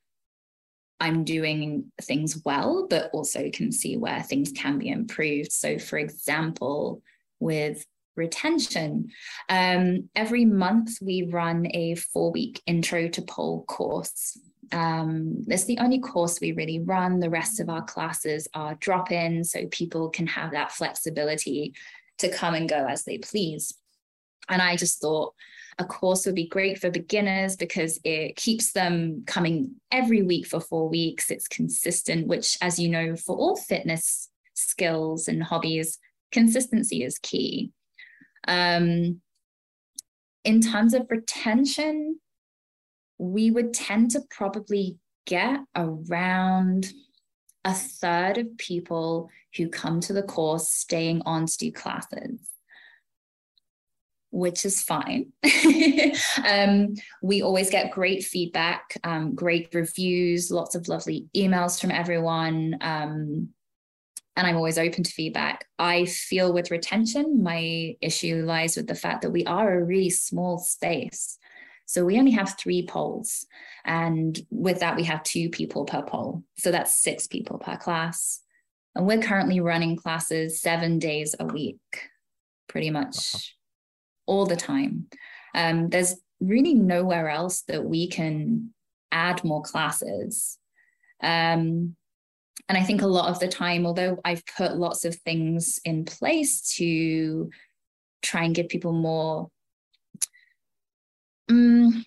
I'm 0.99 1.23
doing 1.23 1.91
things 2.01 2.41
well, 2.43 2.87
but 2.89 3.11
also 3.13 3.51
can 3.53 3.71
see 3.71 3.97
where 3.97 4.23
things 4.23 4.51
can 4.53 4.79
be 4.79 4.89
improved. 4.89 5.51
So, 5.51 5.77
for 5.77 5.99
example, 5.99 7.03
with 7.39 7.85
retention, 8.15 9.09
um, 9.49 10.09
every 10.15 10.45
month 10.45 10.97
we 10.99 11.29
run 11.31 11.67
a 11.75 11.93
four 11.93 12.31
week 12.31 12.59
intro 12.65 13.07
to 13.09 13.21
pole 13.21 13.65
course. 13.65 14.35
Um, 14.73 15.43
it's 15.47 15.65
the 15.65 15.77
only 15.77 15.99
course 15.99 16.41
we 16.41 16.51
really 16.51 16.79
run. 16.79 17.19
The 17.19 17.29
rest 17.29 17.59
of 17.59 17.69
our 17.69 17.83
classes 17.83 18.47
are 18.53 18.75
drop 18.75 19.11
in, 19.11 19.43
so 19.43 19.67
people 19.67 20.09
can 20.09 20.27
have 20.27 20.51
that 20.51 20.71
flexibility 20.71 21.75
to 22.17 22.29
come 22.29 22.55
and 22.55 22.67
go 22.67 22.85
as 22.87 23.03
they 23.03 23.19
please. 23.19 23.75
And 24.49 24.61
I 24.61 24.75
just 24.75 24.99
thought 24.99 25.33
a 25.79 25.85
course 25.85 26.25
would 26.25 26.35
be 26.35 26.47
great 26.47 26.79
for 26.79 26.89
beginners 26.89 27.55
because 27.55 27.99
it 28.03 28.35
keeps 28.35 28.73
them 28.73 29.23
coming 29.25 29.75
every 29.91 30.21
week 30.21 30.47
for 30.47 30.59
four 30.59 30.89
weeks. 30.89 31.31
It's 31.31 31.47
consistent, 31.47 32.27
which, 32.27 32.57
as 32.61 32.79
you 32.79 32.89
know, 32.89 33.15
for 33.15 33.35
all 33.35 33.55
fitness 33.55 34.29
skills 34.53 35.27
and 35.27 35.43
hobbies, 35.43 35.99
consistency 36.31 37.03
is 37.03 37.19
key. 37.19 37.71
Um, 38.47 39.21
in 40.43 40.61
terms 40.61 40.93
of 40.93 41.07
retention, 41.09 42.19
we 43.17 43.51
would 43.51 43.73
tend 43.73 44.11
to 44.11 44.21
probably 44.29 44.97
get 45.25 45.59
around 45.75 46.91
a 47.65 47.73
third 47.73 48.37
of 48.37 48.57
people 48.57 49.29
who 49.55 49.69
come 49.69 49.99
to 50.01 50.13
the 50.13 50.23
course 50.23 50.69
staying 50.69 51.21
on 51.25 51.45
to 51.45 51.57
do 51.57 51.71
classes. 51.71 52.39
which 54.31 54.65
is 54.65 54.81
fine. 54.81 55.31
um, 56.49 56.95
we 57.21 57.43
always 57.43 57.69
get 57.69 57.91
great 57.91 58.23
feedback, 58.23 58.97
um, 59.03 59.35
great 59.35 59.69
reviews, 59.75 60.49
lots 60.49 60.73
of 60.73 60.87
lovely 60.87 61.27
emails 61.37 61.79
from 61.79 61.91
everyone. 61.91 62.75
Um, 62.81 63.49
and 64.35 64.47
I'm 64.47 64.55
always 64.55 64.79
open 64.79 65.03
to 65.03 65.11
feedback. 65.11 65.67
I 65.77 66.05
feel 66.05 66.51
with 66.51 66.71
retention, 66.71 67.43
my 67.43 67.95
issue 68.01 68.43
lies 68.43 68.75
with 68.75 68.87
the 68.87 68.95
fact 68.95 69.21
that 69.21 69.29
we 69.29 69.45
are 69.45 69.71
a 69.71 69.83
really 69.83 70.09
small 70.09 70.57
space. 70.57 71.37
So 71.85 72.05
we 72.05 72.17
only 72.17 72.31
have 72.31 72.57
three 72.57 72.87
poles. 72.87 73.45
And 73.85 74.39
with 74.49 74.79
that, 74.79 74.95
we 74.95 75.03
have 75.03 75.23
two 75.23 75.49
people 75.49 75.85
per 75.85 76.01
pole. 76.01 76.43
So 76.57 76.71
that's 76.71 77.01
six 77.01 77.27
people 77.27 77.59
per 77.59 77.77
class. 77.77 78.41
And 78.95 79.07
we're 79.07 79.21
currently 79.21 79.59
running 79.59 79.95
classes 79.95 80.61
seven 80.61 80.99
days 80.99 81.35
a 81.39 81.45
week, 81.45 81.79
pretty 82.67 82.89
much 82.89 83.55
all 84.25 84.45
the 84.45 84.55
time. 84.55 85.07
Um, 85.55 85.89
there's 85.89 86.15
really 86.39 86.73
nowhere 86.73 87.29
else 87.29 87.61
that 87.63 87.83
we 87.83 88.07
can 88.07 88.73
add 89.11 89.43
more 89.43 89.61
classes. 89.61 90.57
Um, 91.21 91.95
and 92.69 92.77
I 92.77 92.83
think 92.83 93.01
a 93.01 93.07
lot 93.07 93.29
of 93.29 93.39
the 93.39 93.47
time, 93.47 93.85
although 93.85 94.19
I've 94.23 94.43
put 94.45 94.77
lots 94.77 95.05
of 95.05 95.15
things 95.15 95.79
in 95.83 96.05
place 96.05 96.75
to 96.75 97.49
try 98.21 98.43
and 98.43 98.55
give 98.55 98.69
people 98.69 98.93
more 98.93 99.49
um, 101.49 102.05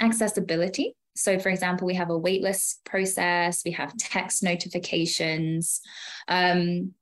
accessibility. 0.00 0.94
So, 1.16 1.38
for 1.38 1.48
example, 1.48 1.86
we 1.86 1.94
have 1.94 2.10
a 2.10 2.18
waitlist 2.18 2.76
process, 2.84 3.62
we 3.64 3.72
have 3.72 3.96
text 3.96 4.42
notifications. 4.42 5.80
Um, 6.28 6.94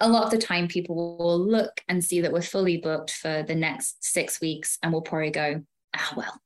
a 0.00 0.08
lot 0.08 0.24
of 0.24 0.30
the 0.30 0.38
time 0.38 0.68
people 0.68 1.18
will 1.18 1.40
look 1.40 1.80
and 1.88 2.04
see 2.04 2.20
that 2.20 2.32
we're 2.32 2.42
fully 2.42 2.76
booked 2.76 3.10
for 3.10 3.42
the 3.42 3.54
next 3.54 4.04
six 4.04 4.40
weeks 4.40 4.78
and 4.82 4.92
we'll 4.92 5.02
probably 5.02 5.30
go, 5.30 5.62
ah, 5.96 6.12
well, 6.16 6.40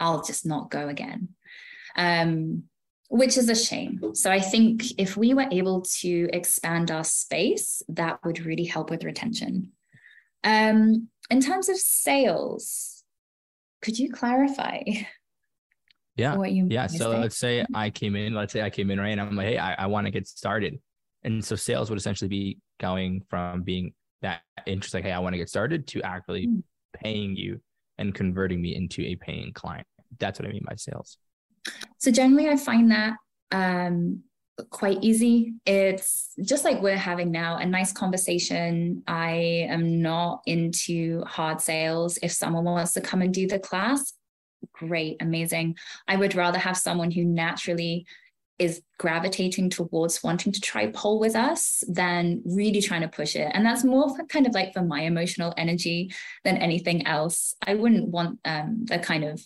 I'll 0.00 0.22
just 0.22 0.44
not 0.44 0.70
go 0.70 0.88
again. 0.88 1.28
Um, 1.96 2.64
which 3.08 3.36
is 3.36 3.48
a 3.48 3.56
shame. 3.56 4.14
So 4.14 4.30
I 4.30 4.40
think 4.40 4.98
if 4.98 5.16
we 5.16 5.34
were 5.34 5.48
able 5.50 5.82
to 5.98 6.28
expand 6.32 6.92
our 6.92 7.02
space, 7.02 7.82
that 7.88 8.24
would 8.24 8.46
really 8.46 8.64
help 8.64 8.88
with 8.88 9.02
retention. 9.02 9.72
Um, 10.44 11.08
in 11.28 11.40
terms 11.40 11.68
of 11.68 11.76
sales, 11.76 12.99
could 13.82 13.98
you 13.98 14.10
clarify? 14.10 14.82
Yeah. 16.16 16.36
What 16.36 16.52
you 16.52 16.66
yeah. 16.70 16.86
So 16.86 17.10
let's 17.10 17.38
say 17.38 17.64
I 17.74 17.90
came 17.90 18.14
in, 18.14 18.34
let's 18.34 18.52
say 18.52 18.62
I 18.62 18.70
came 18.70 18.90
in 18.90 19.00
right 19.00 19.08
and 19.08 19.20
I'm 19.20 19.34
like, 19.36 19.46
hey, 19.46 19.58
I, 19.58 19.84
I 19.84 19.86
want 19.86 20.06
to 20.06 20.10
get 20.10 20.26
started. 20.26 20.78
And 21.22 21.44
so 21.44 21.56
sales 21.56 21.88
would 21.90 21.98
essentially 21.98 22.28
be 22.28 22.58
going 22.78 23.22
from 23.28 23.62
being 23.62 23.92
that 24.22 24.40
interest, 24.66 24.94
like, 24.94 25.04
hey, 25.04 25.12
I 25.12 25.18
want 25.18 25.34
to 25.34 25.38
get 25.38 25.48
started 25.48 25.86
to 25.88 26.02
actually 26.02 26.46
mm. 26.46 26.62
paying 26.94 27.36
you 27.36 27.60
and 27.98 28.14
converting 28.14 28.60
me 28.60 28.74
into 28.74 29.02
a 29.02 29.16
paying 29.16 29.52
client. 29.52 29.86
That's 30.18 30.38
what 30.38 30.48
I 30.48 30.52
mean 30.52 30.64
by 30.66 30.76
sales. 30.76 31.18
So 31.98 32.10
generally, 32.10 32.48
I 32.48 32.56
find 32.56 32.90
that 32.90 33.14
um, 33.52 34.22
quite 34.70 34.98
easy. 35.02 35.54
It's 35.64 36.32
just 36.42 36.64
like 36.64 36.80
we're 36.82 36.96
having 36.96 37.30
now 37.30 37.56
a 37.56 37.66
nice 37.66 37.92
conversation. 37.92 39.02
I 39.06 39.66
am 39.68 40.02
not 40.02 40.42
into 40.46 41.22
hard 41.24 41.60
sales. 41.60 42.18
If 42.22 42.32
someone 42.32 42.64
wants 42.64 42.92
to 42.94 43.00
come 43.00 43.22
and 43.22 43.32
do 43.32 43.46
the 43.46 43.58
class, 43.58 44.12
great, 44.72 45.16
amazing. 45.20 45.76
I 46.06 46.16
would 46.16 46.34
rather 46.34 46.58
have 46.58 46.76
someone 46.76 47.10
who 47.10 47.24
naturally 47.24 48.06
is 48.58 48.82
gravitating 48.98 49.70
towards 49.70 50.22
wanting 50.22 50.52
to 50.52 50.60
try 50.60 50.86
pole 50.88 51.18
with 51.18 51.34
us 51.34 51.82
than 51.88 52.42
really 52.44 52.82
trying 52.82 53.00
to 53.00 53.08
push 53.08 53.34
it. 53.34 53.50
And 53.54 53.64
that's 53.64 53.84
more 53.84 54.14
kind 54.28 54.46
of 54.46 54.54
like 54.54 54.74
for 54.74 54.82
my 54.82 55.00
emotional 55.00 55.54
energy 55.56 56.12
than 56.44 56.58
anything 56.58 57.06
else. 57.06 57.54
I 57.66 57.74
wouldn't 57.74 58.08
want 58.08 58.38
um, 58.44 58.84
the 58.84 58.98
kind 58.98 59.24
of 59.24 59.40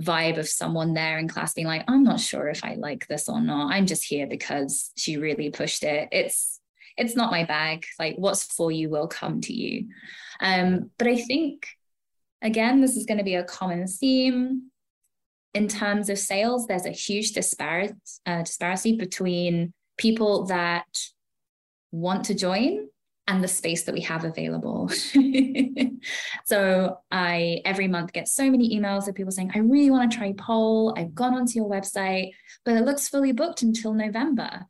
vibe 0.00 0.38
of 0.38 0.48
someone 0.48 0.94
there 0.94 1.18
in 1.18 1.28
class 1.28 1.54
being 1.54 1.66
like, 1.66 1.84
I'm 1.88 2.04
not 2.04 2.20
sure 2.20 2.48
if 2.48 2.64
I 2.64 2.74
like 2.74 3.06
this 3.08 3.28
or 3.28 3.40
not. 3.40 3.72
I'm 3.72 3.86
just 3.86 4.04
here 4.04 4.26
because 4.26 4.92
she 4.96 5.16
really 5.16 5.50
pushed 5.50 5.82
it. 5.82 6.08
It's 6.12 6.60
it's 6.96 7.14
not 7.14 7.30
my 7.30 7.44
bag. 7.44 7.86
Like 7.98 8.16
what's 8.16 8.44
for 8.44 8.72
you 8.72 8.90
will 8.90 9.08
come 9.08 9.40
to 9.42 9.52
you. 9.52 9.88
Um, 10.40 10.90
but 10.98 11.06
I 11.06 11.16
think 11.16 11.66
again, 12.42 12.80
this 12.80 12.96
is 12.96 13.06
going 13.06 13.18
to 13.18 13.24
be 13.24 13.34
a 13.34 13.44
common 13.44 13.86
theme 13.86 14.70
in 15.54 15.68
terms 15.68 16.08
of 16.08 16.18
sales, 16.18 16.66
there's 16.66 16.86
a 16.86 16.90
huge 16.90 17.32
disparity, 17.32 17.94
uh, 18.26 18.42
disparity 18.42 18.96
between 18.96 19.72
people 19.96 20.46
that 20.46 20.86
want 21.90 22.24
to 22.26 22.34
join 22.34 22.88
and 23.28 23.44
the 23.44 23.48
space 23.48 23.84
that 23.84 23.94
we 23.94 24.00
have 24.00 24.24
available. 24.24 24.90
so 26.44 26.98
I 27.12 27.60
every 27.64 27.86
month 27.86 28.12
get 28.12 28.26
so 28.26 28.50
many 28.50 28.76
emails 28.76 29.06
of 29.06 29.14
people 29.14 29.30
saying, 29.30 29.52
I 29.54 29.58
really 29.58 29.90
want 29.90 30.10
to 30.10 30.18
try 30.18 30.32
pole. 30.32 30.94
I've 30.96 31.14
gone 31.14 31.34
onto 31.34 31.52
your 31.58 31.68
website, 31.68 32.32
but 32.64 32.74
it 32.74 32.86
looks 32.86 33.08
fully 33.08 33.32
booked 33.32 33.62
until 33.62 33.92
November. 33.92 34.66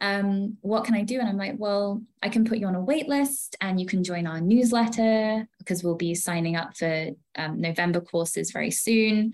Um, 0.00 0.58
what 0.60 0.84
can 0.84 0.96
I 0.96 1.02
do? 1.02 1.20
And 1.20 1.28
I'm 1.28 1.38
like, 1.38 1.54
well, 1.56 2.02
I 2.20 2.28
can 2.28 2.44
put 2.44 2.58
you 2.58 2.66
on 2.66 2.74
a 2.74 2.80
wait 2.80 3.08
list 3.08 3.56
and 3.60 3.80
you 3.80 3.86
can 3.86 4.02
join 4.02 4.26
our 4.26 4.40
newsletter 4.40 5.46
because 5.58 5.84
we'll 5.84 5.94
be 5.94 6.16
signing 6.16 6.56
up 6.56 6.76
for 6.76 7.10
um, 7.36 7.60
November 7.60 8.00
courses 8.00 8.50
very 8.50 8.72
soon 8.72 9.32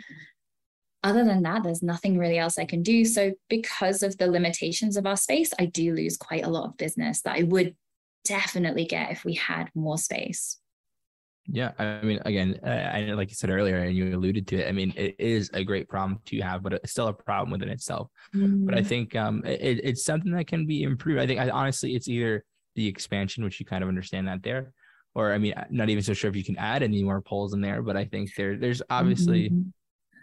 other 1.02 1.24
than 1.24 1.42
that, 1.44 1.62
there's 1.62 1.82
nothing 1.82 2.18
really 2.18 2.36
else 2.36 2.58
I 2.58 2.66
can 2.66 2.82
do. 2.82 3.06
So, 3.06 3.32
because 3.48 4.02
of 4.02 4.18
the 4.18 4.30
limitations 4.30 4.98
of 4.98 5.06
our 5.06 5.16
space, 5.16 5.50
I 5.58 5.64
do 5.64 5.94
lose 5.94 6.18
quite 6.18 6.44
a 6.44 6.50
lot 6.50 6.66
of 6.66 6.76
business 6.76 7.22
that 7.22 7.38
I 7.38 7.44
would 7.44 7.74
definitely 8.24 8.84
get 8.84 9.10
if 9.10 9.24
we 9.24 9.34
had 9.34 9.70
more 9.74 9.98
space. 9.98 10.58
Yeah, 11.46 11.72
I 11.78 12.02
mean, 12.02 12.20
again, 12.24 12.60
I 12.64 13.12
like 13.14 13.30
you 13.30 13.34
said 13.34 13.50
earlier, 13.50 13.78
and 13.78 13.96
you 13.96 14.14
alluded 14.16 14.46
to 14.48 14.56
it. 14.60 14.68
I 14.68 14.72
mean, 14.72 14.92
it 14.96 15.16
is 15.18 15.50
a 15.52 15.64
great 15.64 15.88
problem 15.88 16.20
to 16.26 16.40
have, 16.42 16.62
but 16.62 16.74
it's 16.74 16.92
still 16.92 17.08
a 17.08 17.12
problem 17.12 17.50
within 17.50 17.70
itself. 17.70 18.08
Mm. 18.34 18.66
But 18.66 18.76
I 18.76 18.82
mm. 18.82 18.86
think 18.86 19.16
um, 19.16 19.42
it, 19.44 19.80
it's 19.82 20.04
something 20.04 20.32
that 20.32 20.46
can 20.46 20.66
be 20.66 20.84
improved. 20.84 21.18
I 21.18 21.26
think, 21.26 21.40
I, 21.40 21.48
honestly, 21.48 21.96
it's 21.96 22.06
either 22.06 22.44
the 22.76 22.86
expansion, 22.86 23.42
which 23.42 23.58
you 23.58 23.66
kind 23.66 23.82
of 23.82 23.88
understand 23.88 24.28
that 24.28 24.44
there, 24.44 24.72
or 25.14 25.32
I 25.32 25.38
mean, 25.38 25.54
not 25.70 25.88
even 25.88 26.04
so 26.04 26.12
sure 26.12 26.30
if 26.30 26.36
you 26.36 26.44
can 26.44 26.56
add 26.56 26.84
any 26.84 27.02
more 27.02 27.20
poles 27.20 27.52
in 27.52 27.60
there. 27.60 27.82
But 27.82 27.96
I 27.96 28.04
think 28.04 28.32
there, 28.36 28.56
there's 28.56 28.82
obviously 28.88 29.48
mm-hmm 29.48 29.70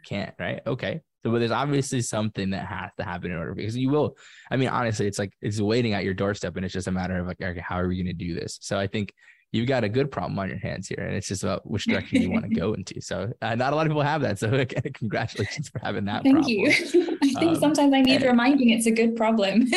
can't, 0.07 0.33
right? 0.39 0.61
Okay. 0.65 1.01
So 1.23 1.31
but 1.31 1.39
there's 1.39 1.51
obviously 1.51 2.01
something 2.01 2.51
that 2.51 2.65
has 2.65 2.91
to 2.97 3.03
happen 3.03 3.31
in 3.31 3.37
order 3.37 3.55
because 3.55 3.75
you 3.75 3.89
will. 3.89 4.17
I 4.51 4.57
mean, 4.57 4.69
honestly, 4.69 5.07
it's 5.07 5.19
like 5.19 5.33
it's 5.41 5.59
waiting 5.59 5.93
at 5.93 6.03
your 6.03 6.13
doorstep, 6.13 6.55
and 6.55 6.63
it's 6.63 6.73
just 6.73 6.87
a 6.87 6.91
matter 6.91 7.17
of 7.19 7.27
like, 7.27 7.41
okay, 7.41 7.59
how 7.59 7.79
are 7.79 7.87
we 7.87 7.95
going 7.95 8.07
to 8.07 8.13
do 8.13 8.35
this? 8.35 8.59
So 8.61 8.77
I 8.77 8.87
think 8.87 9.13
you've 9.51 9.67
got 9.67 9.83
a 9.83 9.89
good 9.89 10.11
problem 10.11 10.37
on 10.37 10.49
your 10.49 10.59
hands 10.59 10.87
here, 10.87 10.99
and 10.99 11.15
it's 11.15 11.27
just 11.27 11.43
about 11.43 11.69
which 11.69 11.85
direction 11.85 12.21
you 12.21 12.29
want 12.29 12.45
to 12.45 12.53
go 12.53 12.73
into. 12.77 13.01
So 13.01 13.31
uh, 13.41 13.55
not 13.55 13.73
a 13.73 13.75
lot 13.75 13.87
of 13.87 13.91
people 13.91 14.03
have 14.03 14.21
that. 14.21 14.39
So 14.39 14.49
again, 14.53 14.93
congratulations 14.93 15.69
for 15.69 15.79
having 15.83 16.05
that. 16.05 16.23
Thank 16.23 16.37
problem. 16.37 16.51
you. 16.51 16.67
I 17.23 17.33
think 17.39 17.55
um, 17.55 17.59
sometimes 17.59 17.93
I 17.93 18.01
need 18.01 18.17
and, 18.17 18.25
reminding 18.25 18.69
it's 18.69 18.85
a 18.85 18.91
good 18.91 19.15
problem. 19.15 19.67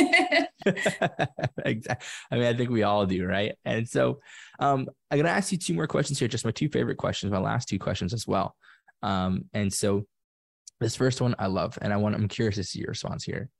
exactly. 1.64 2.06
I 2.30 2.36
mean, 2.36 2.44
I 2.44 2.54
think 2.54 2.70
we 2.70 2.82
all 2.82 3.06
do, 3.06 3.24
right? 3.24 3.54
And 3.64 3.88
so 3.88 4.20
um, 4.58 4.88
I'm 5.10 5.16
going 5.16 5.24
to 5.24 5.30
ask 5.30 5.52
you 5.52 5.58
two 5.58 5.74
more 5.74 5.86
questions 5.86 6.18
here. 6.18 6.28
Just 6.28 6.44
my 6.44 6.50
two 6.50 6.68
favorite 6.68 6.96
questions, 6.96 7.32
my 7.32 7.38
last 7.38 7.68
two 7.68 7.78
questions 7.78 8.12
as 8.12 8.26
well. 8.26 8.54
Um, 9.02 9.46
and 9.54 9.72
so 9.72 10.06
this 10.80 10.96
first 10.96 11.20
one 11.20 11.34
I 11.38 11.46
love, 11.46 11.78
and 11.82 11.92
I 11.92 11.96
want 11.96 12.14
I'm 12.14 12.28
curious 12.28 12.56
to 12.56 12.64
see 12.64 12.80
your 12.80 12.88
response 12.88 13.24
here. 13.24 13.50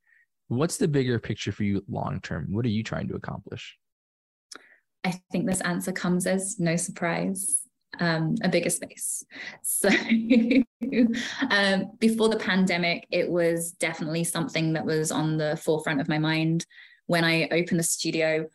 What's 0.49 0.79
the 0.79 0.89
bigger 0.89 1.18
picture 1.18 1.53
for 1.53 1.62
you 1.62 1.85
long 1.89 2.21
term? 2.21 2.49
What 2.51 2.64
are 2.64 2.71
you 2.71 2.83
trying 2.83 3.09
to 3.09 3.14
accomplish? 3.14 3.77
I 5.05 5.21
think 5.31 5.47
this 5.47 5.61
answer 5.61 5.93
comes 5.93 6.27
as 6.27 6.59
no 6.59 6.77
surprise. 6.77 7.62
Um, 7.99 8.37
a 8.45 8.49
bigger 8.49 8.71
space. 8.71 9.25
So 9.62 9.89
um, 11.51 11.91
before 11.99 12.29
the 12.29 12.39
pandemic, 12.39 13.07
it 13.11 13.29
was 13.29 13.73
definitely 13.73 14.23
something 14.23 14.75
that 14.75 14.87
was 14.87 15.11
on 15.11 15.37
the 15.37 15.57
forefront 15.57 16.01
of 16.01 16.09
my 16.09 16.18
mind. 16.18 16.66
When 17.07 17.25
I 17.25 17.49
opened 17.51 17.81
the 17.81 17.85
studio, 17.85 18.47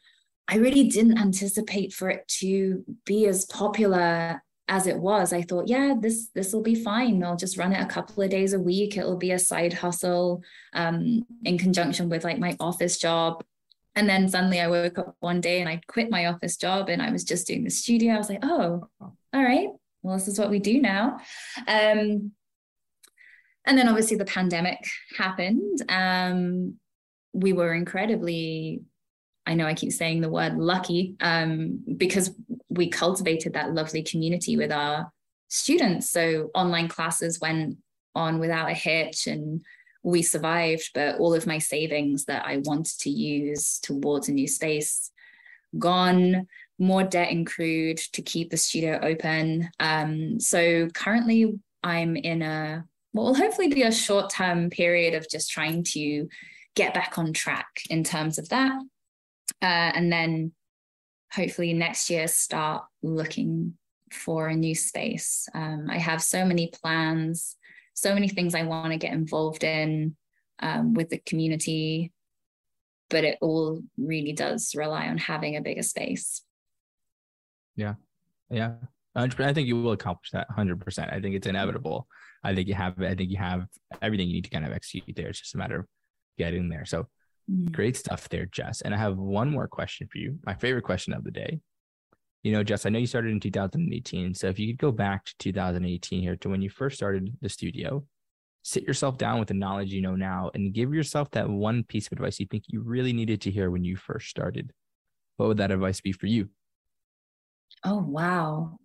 I 0.48 0.56
really 0.56 0.88
didn't 0.88 1.18
anticipate 1.18 1.92
for 1.92 2.10
it 2.10 2.26
to 2.40 2.86
be 3.06 3.28
as 3.28 3.46
popular 3.46 4.42
as 4.68 4.88
it 4.88 4.98
was 4.98 5.32
i 5.32 5.42
thought 5.44 5.68
yeah 5.68 5.94
this 6.00 6.30
this 6.34 6.54
will 6.54 6.62
be 6.62 6.76
fine. 6.76 7.24
I'll 7.24 7.36
just 7.36 7.58
run 7.58 7.74
it 7.74 7.82
a 7.82 7.86
couple 7.86 8.22
of 8.24 8.30
days 8.30 8.54
a 8.54 8.60
week. 8.60 8.98
It'll 8.98 9.18
be 9.18 9.32
a 9.32 9.40
side 9.40 9.74
hustle 9.74 10.44
um, 10.74 11.26
in 11.44 11.58
conjunction 11.58 12.10
with 12.10 12.24
like 12.24 12.40
my 12.40 12.56
office 12.60 12.98
job. 12.98 13.44
And 13.96 14.10
then 14.10 14.28
suddenly 14.28 14.60
i 14.60 14.68
woke 14.68 15.00
up 15.00 15.16
one 15.20 15.40
day 15.42 15.62
and 15.62 15.70
i 15.70 15.82
quit 15.88 16.12
my 16.12 16.26
office 16.26 16.58
job 16.58 16.90
and 16.90 17.02
i 17.02 17.12
was 17.12 17.24
just 17.24 17.48
doing 17.48 17.64
the 17.64 17.70
studio. 17.70 18.14
I 18.14 18.18
was 18.18 18.30
like 18.30 18.44
oh 18.44 18.88
all 19.00 19.44
right. 19.44 19.70
Well 20.02 20.18
this 20.18 20.28
is 20.28 20.38
what 20.40 20.50
we 20.50 20.60
do 20.60 20.82
now. 20.82 21.18
Um, 21.68 22.32
and 23.68 23.78
then 23.78 23.88
obviously 23.88 24.18
the 24.18 24.26
pandemic 24.26 24.86
happened. 25.18 25.82
Um, 25.90 26.76
we 27.34 27.54
were 27.54 27.74
incredibly 27.74 28.82
I 29.46 29.54
know 29.54 29.66
I 29.66 29.74
keep 29.74 29.92
saying 29.92 30.22
the 30.22 30.30
word 30.30 30.58
lucky 30.58 31.16
um, 31.22 31.84
because 31.98 32.32
we 32.70 32.90
cultivated 32.90 33.54
that 33.54 33.74
lovely 33.74 34.04
community 34.04 34.58
with 34.58 34.72
our 34.72 35.12
students. 35.48 36.10
So 36.10 36.50
online 36.54 36.88
classes 36.88 37.40
went 37.40 37.78
on 38.16 38.40
without 38.40 38.70
a 38.70 38.74
hitch 38.74 39.28
and 39.28 39.64
we 40.04 40.22
survived, 40.22 40.92
but 40.94 41.20
all 41.20 41.34
of 41.34 41.48
my 41.48 41.58
savings 41.58 42.26
that 42.26 42.46
I 42.46 42.58
wanted 42.58 43.00
to 43.00 43.10
use 43.10 43.80
towards 43.80 44.30
a 44.30 44.34
new 44.34 44.48
space 44.48 45.12
gone. 45.78 46.48
more 46.78 47.04
debt 47.04 47.32
accrued 47.32 47.98
to 47.98 48.22
keep 48.22 48.50
the 48.50 48.58
studio 48.58 49.00
open. 49.02 49.70
Um, 49.80 50.40
so 50.40 50.90
currently, 50.90 51.60
I'm 51.84 52.16
in 52.16 52.42
a 52.42 52.86
what 53.12 53.24
will 53.24 53.36
hopefully 53.36 53.70
be 53.70 53.84
a 53.84 53.92
short 53.92 54.30
term 54.30 54.70
period 54.70 55.14
of 55.14 55.30
just 55.30 55.50
trying 55.50 55.84
to 55.86 56.28
get 56.76 56.94
back 56.94 57.18
on 57.18 57.32
track 57.32 57.68
in 57.90 58.04
terms 58.04 58.38
of 58.38 58.50
that. 58.50 58.74
Uh, 59.62 59.92
and 59.96 60.12
then 60.12 60.52
hopefully 61.34 61.74
next 61.74 62.10
year 62.10 62.28
start 62.28 62.84
looking 63.04 63.74
for 64.12 64.48
a 64.48 64.56
new 64.56 64.76
space. 64.76 65.48
Um, 65.54 65.88
I 65.90 65.98
have 65.98 66.22
so 66.22 66.46
many 66.46 66.72
plans, 66.82 67.56
so 67.94 68.14
many 68.14 68.28
things 68.28 68.56
I 68.56 68.64
want 68.64 68.92
to 68.92 68.98
get 68.98 69.14
involved 69.14 69.64
in 69.64 70.16
um, 70.60 70.94
with 70.94 71.10
the 71.10 71.18
community, 71.18 72.12
but 73.10 73.24
it 73.24 73.38
all 73.42 73.82
really 73.98 74.34
does 74.34 74.74
rely 74.76 75.08
on 75.08 75.18
having 75.18 75.56
a 75.56 75.62
bigger 75.62 75.84
space. 75.84 76.42
Yeah. 77.76 77.96
Yeah. 78.50 78.76
I 79.16 79.28
think 79.28 79.68
you 79.68 79.82
will 79.82 79.94
accomplish 79.94 80.32
that 80.32 80.48
100%. 80.50 81.14
I 81.14 81.22
think 81.22 81.36
it's 81.36 81.48
inevitable. 81.48 82.08
I 82.44 82.54
think 82.54 82.68
you 82.68 82.74
have 82.76 83.02
I 83.02 83.16
think 83.16 83.32
you 83.32 83.38
have 83.38 83.66
everything 84.02 84.28
you 84.28 84.36
need 84.36 84.44
to 84.44 84.50
kind 84.50 84.66
of 84.66 84.72
execute 84.72 85.16
there. 85.16 85.30
It's 85.30 85.40
just 85.40 85.56
a 85.56 85.58
matter 85.58 85.80
of 85.80 85.86
getting 86.38 86.70
there. 86.70 86.86
So 86.86 87.08
mm. 87.52 87.72
great 87.72 87.96
stuff 87.96 88.30
there, 88.30 88.46
Jess. 88.46 88.82
And 88.82 88.94
I 88.94 88.98
have 88.98 89.18
one 89.18 89.52
more 89.52 89.68
question 89.68 90.08
for 90.12 90.18
you. 90.18 90.40
My 90.46 90.54
favorite 90.54 90.84
question 90.84 91.14
of 91.14 91.24
the 91.24 91.32
day. 91.32 91.60
You 92.44 92.52
know, 92.52 92.64
Jess, 92.64 92.86
I 92.86 92.90
know 92.90 93.00
you 93.00 93.08
started 93.08 93.32
in 93.32 93.40
2018. 93.40 94.36
So 94.36 94.48
if 94.48 94.60
you 94.60 94.68
could 94.68 94.78
go 94.78 94.92
back 94.92 95.26
to 95.26 95.36
2018 95.40 96.22
here 96.22 96.36
to 96.38 96.50
when 96.50 96.62
you 96.62 96.70
first 96.70 96.96
started 96.96 97.36
the 97.42 97.50
studio, 97.50 98.06
sit 98.62 98.84
yourself 98.84 99.18
down 99.18 99.40
with 99.40 99.48
the 99.48 99.54
knowledge 99.54 99.94
you 99.94 100.02
know 100.02 100.16
now 100.16 100.50
and 100.54 100.74
give 100.74 100.94
yourself 100.94 101.30
that 101.32 101.48
one 101.48 101.84
piece 101.84 102.08
of 102.08 102.14
advice 102.14 102.40
you 102.40 102.48
think 102.48 102.64
you 102.68 102.82
really 102.82 103.14
needed 103.14 103.40
to 103.42 103.52
hear 103.52 103.70
when 103.70 103.84
you 103.84 103.96
first 103.96 104.28
started. 104.28 104.72
What 105.38 105.48
would 105.48 105.58
that 105.58 105.72
advice 105.72 106.02
be 106.02 106.12
for 106.12 106.28
you? 106.28 106.50
Oh, 107.84 108.00
wow. 108.00 108.78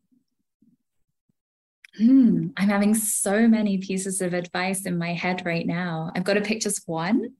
Hmm, 1.96 2.48
I'm 2.56 2.68
having 2.68 2.94
so 2.94 3.48
many 3.48 3.78
pieces 3.78 4.20
of 4.20 4.32
advice 4.32 4.86
in 4.86 4.98
my 4.98 5.14
head 5.14 5.44
right 5.44 5.66
now. 5.66 6.12
I've 6.14 6.24
got 6.24 6.34
to 6.34 6.40
pick 6.40 6.60
just 6.60 6.86
one. 6.86 7.30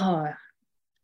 Oh. 0.00 0.28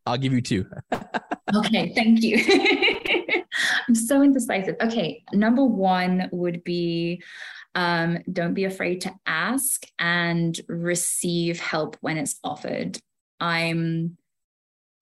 I'll 0.07 0.19
give 0.19 0.33
you 0.33 0.41
two. 0.41 0.67
okay, 1.55 1.93
thank 1.95 2.23
you. 2.23 2.39
I'm 3.89 3.95
so 3.95 4.23
indecisive. 4.23 4.77
Okay, 4.81 5.25
number 5.33 5.65
one 5.65 6.29
would 6.33 6.65
be 6.65 7.23
um, 7.75 8.19
don't 8.33 8.55
be 8.55 8.65
afraid 8.65 9.03
to 9.03 9.15
ask 9.27 9.85
and 9.99 10.59
receive 10.69 11.61
help 11.61 11.97
when 12.01 12.17
it's 12.17 12.39
offered. 12.43 12.99
I'm 13.39 14.17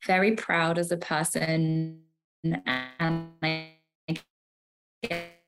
very 0.07 0.37
proud 0.37 0.79
as 0.79 0.93
a 0.93 0.97
person 0.97 2.01
and 2.45 3.29
I 3.43 3.71
get 5.03 5.39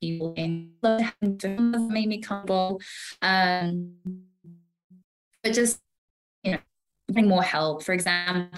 people 0.00 0.34
in 0.34 0.72
made 0.82 2.08
me 2.08 2.18
comfortable. 2.18 2.80
Um, 3.20 3.94
but 5.42 5.52
just 5.52 5.80
getting 7.08 7.28
more 7.28 7.42
help. 7.42 7.82
For 7.82 7.92
example, 7.92 8.52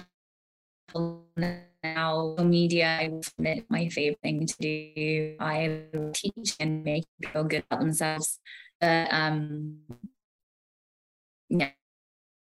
now 1.83 2.35
media 2.39 2.85
I 2.99 3.11
admit 3.39 3.65
my 3.69 3.89
favorite 3.89 4.19
thing 4.21 4.45
to 4.45 4.55
do. 4.59 5.35
I 5.39 5.85
teach 6.13 6.55
and 6.59 6.83
make 6.83 7.05
people 7.21 7.43
good 7.43 7.63
about 7.69 7.79
themselves. 7.81 8.39
But 8.79 9.11
um 9.11 9.79
yeah, 11.49 11.71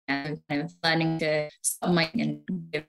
kind 0.08 0.40
of 0.50 0.74
learning 0.82 1.18
to 1.20 1.50
stop 1.62 1.90
my 1.90 2.10
and 2.14 2.42
give 2.72 2.86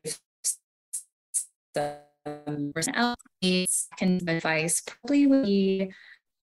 personality. 2.74 3.68
Second 3.70 4.30
advice 4.30 4.82
probably 4.82 5.28
would 5.28 5.46
be 5.46 5.92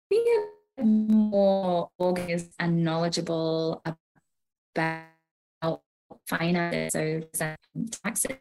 be 0.10 0.20
more 0.84 1.90
organized 1.98 2.54
and 2.60 2.84
knowledgeable 2.84 3.82
about 3.84 5.17
finance, 6.28 6.94
so 6.94 7.22
taxes. 8.04 8.38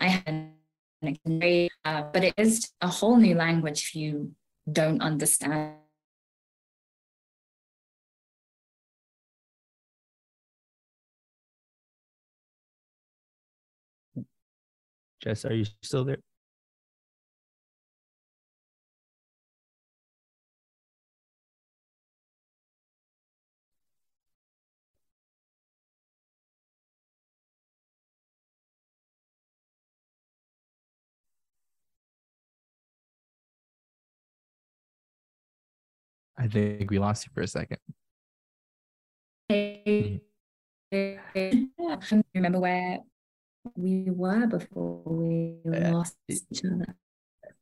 I 0.00 0.08
had 0.08 0.52
uh, 1.84 2.02
but 2.12 2.24
it 2.24 2.34
is 2.36 2.70
a 2.80 2.88
whole 2.88 3.16
new 3.16 3.34
language 3.34 3.82
if 3.82 3.94
you 3.96 4.34
don't 4.70 5.02
understand 5.02 5.74
Jess, 15.22 15.44
are 15.44 15.54
you 15.54 15.64
still 15.82 16.04
there? 16.04 16.18
I 36.42 36.48
think 36.48 36.90
we 36.90 36.98
lost 36.98 37.24
you 37.24 37.30
for 37.32 37.42
a 37.42 37.46
second. 37.46 37.78
Hey, 39.48 40.20
I 40.92 41.18
can't 42.02 42.26
remember 42.34 42.58
where 42.58 42.98
we 43.76 44.10
were 44.10 44.48
before 44.48 45.02
we 45.04 45.58
lost 45.64 46.16
each 46.28 46.64
other. 46.64 46.96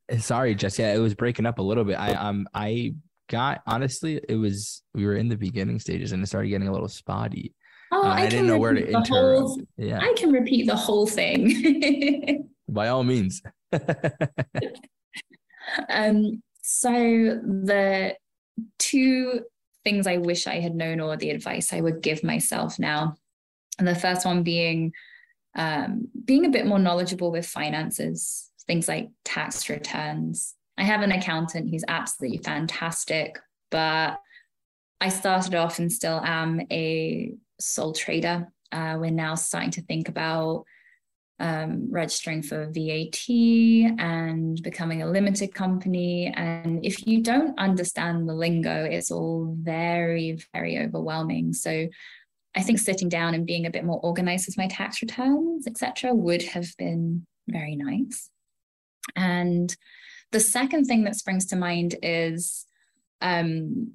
Eh, 0.09 0.17
sorry, 0.17 0.55
Jessica, 0.55 0.87
it 0.87 0.97
was 0.97 1.13
breaking 1.13 1.45
up 1.45 1.59
a 1.59 1.61
little 1.61 1.83
bit. 1.83 1.99
I 1.99 2.13
um 2.13 2.47
I 2.55 2.95
got 3.29 3.61
honestly, 3.67 4.19
it 4.27 4.35
was 4.35 4.81
we 4.95 5.05
were 5.05 5.15
in 5.15 5.29
the 5.29 5.37
beginning 5.37 5.79
stages 5.79 6.11
and 6.11 6.23
it 6.23 6.27
started 6.27 6.49
getting 6.49 6.67
a 6.67 6.71
little 6.71 6.87
spotty. 6.87 7.53
Oh, 7.91 8.01
uh, 8.01 8.07
I, 8.07 8.21
I 8.21 8.29
didn't 8.29 8.47
know 8.47 8.57
where 8.57 8.73
to 8.73 8.83
interrupt. 8.83 9.09
Whole, 9.09 9.61
yeah, 9.77 9.99
I 10.01 10.15
can 10.17 10.31
repeat 10.31 10.65
the 10.65 10.75
whole 10.75 11.05
thing. 11.05 12.49
By 12.67 12.87
all 12.87 13.03
means. 13.03 13.43
um. 15.89 16.41
So 16.63 16.91
the 16.91 18.15
two 18.79 19.41
things 19.83 20.07
I 20.07 20.17
wish 20.17 20.47
I 20.47 20.59
had 20.59 20.75
known, 20.75 20.99
or 20.99 21.17
the 21.17 21.31
advice 21.31 21.73
I 21.73 21.81
would 21.81 22.01
give 22.01 22.23
myself 22.23 22.79
now, 22.79 23.15
and 23.79 23.87
the 23.87 23.95
first 23.95 24.25
one 24.25 24.43
being 24.43 24.93
um, 25.55 26.07
being 26.23 26.45
a 26.45 26.49
bit 26.49 26.65
more 26.65 26.79
knowledgeable 26.79 27.31
with 27.31 27.45
finances, 27.45 28.49
things 28.67 28.87
like 28.87 29.09
tax 29.25 29.69
returns. 29.69 30.55
I 30.77 30.83
have 30.83 31.01
an 31.01 31.11
accountant 31.11 31.69
who's 31.69 31.83
absolutely 31.87 32.39
fantastic, 32.39 33.37
but 33.69 34.19
I 35.01 35.09
started 35.09 35.55
off 35.55 35.79
and 35.79 35.91
still 35.91 36.21
am 36.23 36.61
a 36.71 37.33
sole 37.59 37.93
trader. 37.93 38.47
Uh, 38.71 38.97
we're 38.99 39.11
now 39.11 39.35
starting 39.35 39.71
to 39.71 39.81
think 39.81 40.07
about 40.07 40.65
um, 41.41 41.87
registering 41.89 42.43
for 42.43 42.67
VAT 42.67 43.27
and 43.27 44.61
becoming 44.61 45.01
a 45.01 45.09
limited 45.09 45.55
company. 45.55 46.31
And 46.35 46.85
if 46.85 47.07
you 47.07 47.23
don't 47.23 47.57
understand 47.57 48.29
the 48.29 48.33
lingo, 48.33 48.85
it's 48.85 49.09
all 49.09 49.55
very, 49.59 50.39
very 50.53 50.77
overwhelming. 50.77 51.53
So 51.53 51.87
I 52.55 52.61
think 52.61 52.77
sitting 52.77 53.09
down 53.09 53.33
and 53.33 53.47
being 53.47 53.65
a 53.65 53.71
bit 53.71 53.83
more 53.83 53.99
organized 54.03 54.47
with 54.47 54.57
my 54.57 54.67
tax 54.67 55.01
returns, 55.01 55.65
etc., 55.65 56.13
would 56.13 56.43
have 56.43 56.77
been 56.77 57.25
very 57.47 57.75
nice. 57.75 58.29
And 59.15 59.75
the 60.31 60.39
second 60.39 60.85
thing 60.85 61.05
that 61.05 61.15
springs 61.15 61.47
to 61.47 61.55
mind 61.55 61.95
is 62.03 62.67
um, 63.19 63.93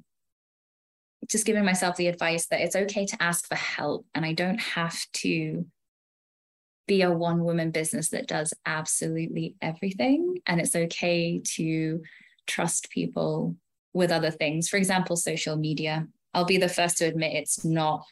just 1.31 1.47
giving 1.47 1.65
myself 1.65 1.97
the 1.97 2.09
advice 2.09 2.49
that 2.49 2.61
it's 2.61 2.77
okay 2.77 3.07
to 3.07 3.23
ask 3.23 3.47
for 3.47 3.55
help, 3.55 4.05
and 4.17 4.25
I 4.25 4.33
don't 4.33 4.61
have 4.61 4.99
to 5.15 5.65
be 6.87 7.03
a 7.03 7.11
one 7.11 7.45
woman 7.45 7.71
business 7.71 8.11
that 8.11 8.29
does 8.29 8.55
absolutely 8.65 9.57
everything. 9.61 10.39
And 10.47 10.61
it's 10.61 10.77
okay 10.77 11.41
to 11.55 12.03
trust 12.47 12.91
people 12.91 13.57
with 13.93 14.13
other 14.13 14.31
things. 14.31 14.69
For 14.69 14.77
example, 14.77 15.17
social 15.17 15.57
media. 15.57 16.07
I'll 16.35 16.45
be 16.45 16.59
the 16.59 16.69
first 16.69 16.99
to 16.99 17.07
admit 17.07 17.33
it's 17.33 17.65
not 17.65 18.05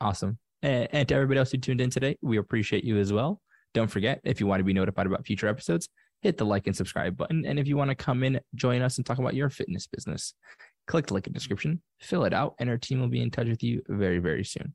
Awesome. 0.00 0.38
And, 0.62 0.88
and 0.90 1.08
to 1.08 1.14
everybody 1.14 1.38
else 1.38 1.52
who 1.52 1.58
tuned 1.58 1.80
in 1.80 1.90
today, 1.90 2.16
we 2.20 2.38
appreciate 2.38 2.82
you 2.82 2.98
as 2.98 3.12
well. 3.12 3.40
Don't 3.74 3.90
forget, 3.90 4.20
if 4.24 4.40
you 4.40 4.46
want 4.46 4.60
to 4.60 4.64
be 4.64 4.72
notified 4.72 5.06
about 5.06 5.24
future 5.24 5.46
episodes, 5.46 5.88
hit 6.22 6.36
the 6.36 6.44
like 6.44 6.66
and 6.66 6.76
subscribe 6.76 7.16
button. 7.16 7.44
And 7.46 7.58
if 7.58 7.68
you 7.68 7.76
want 7.76 7.90
to 7.90 7.94
come 7.94 8.24
in, 8.24 8.40
join 8.54 8.82
us 8.82 8.96
and 8.96 9.06
talk 9.06 9.18
about 9.18 9.34
your 9.34 9.50
fitness 9.50 9.86
business, 9.86 10.34
click 10.86 11.06
the 11.06 11.14
link 11.14 11.26
in 11.26 11.32
the 11.32 11.38
description, 11.38 11.80
fill 12.00 12.24
it 12.24 12.32
out, 12.32 12.54
and 12.58 12.68
our 12.68 12.78
team 12.78 13.00
will 13.00 13.08
be 13.08 13.20
in 13.20 13.30
touch 13.30 13.48
with 13.48 13.62
you 13.62 13.82
very, 13.86 14.18
very 14.18 14.44
soon. 14.44 14.74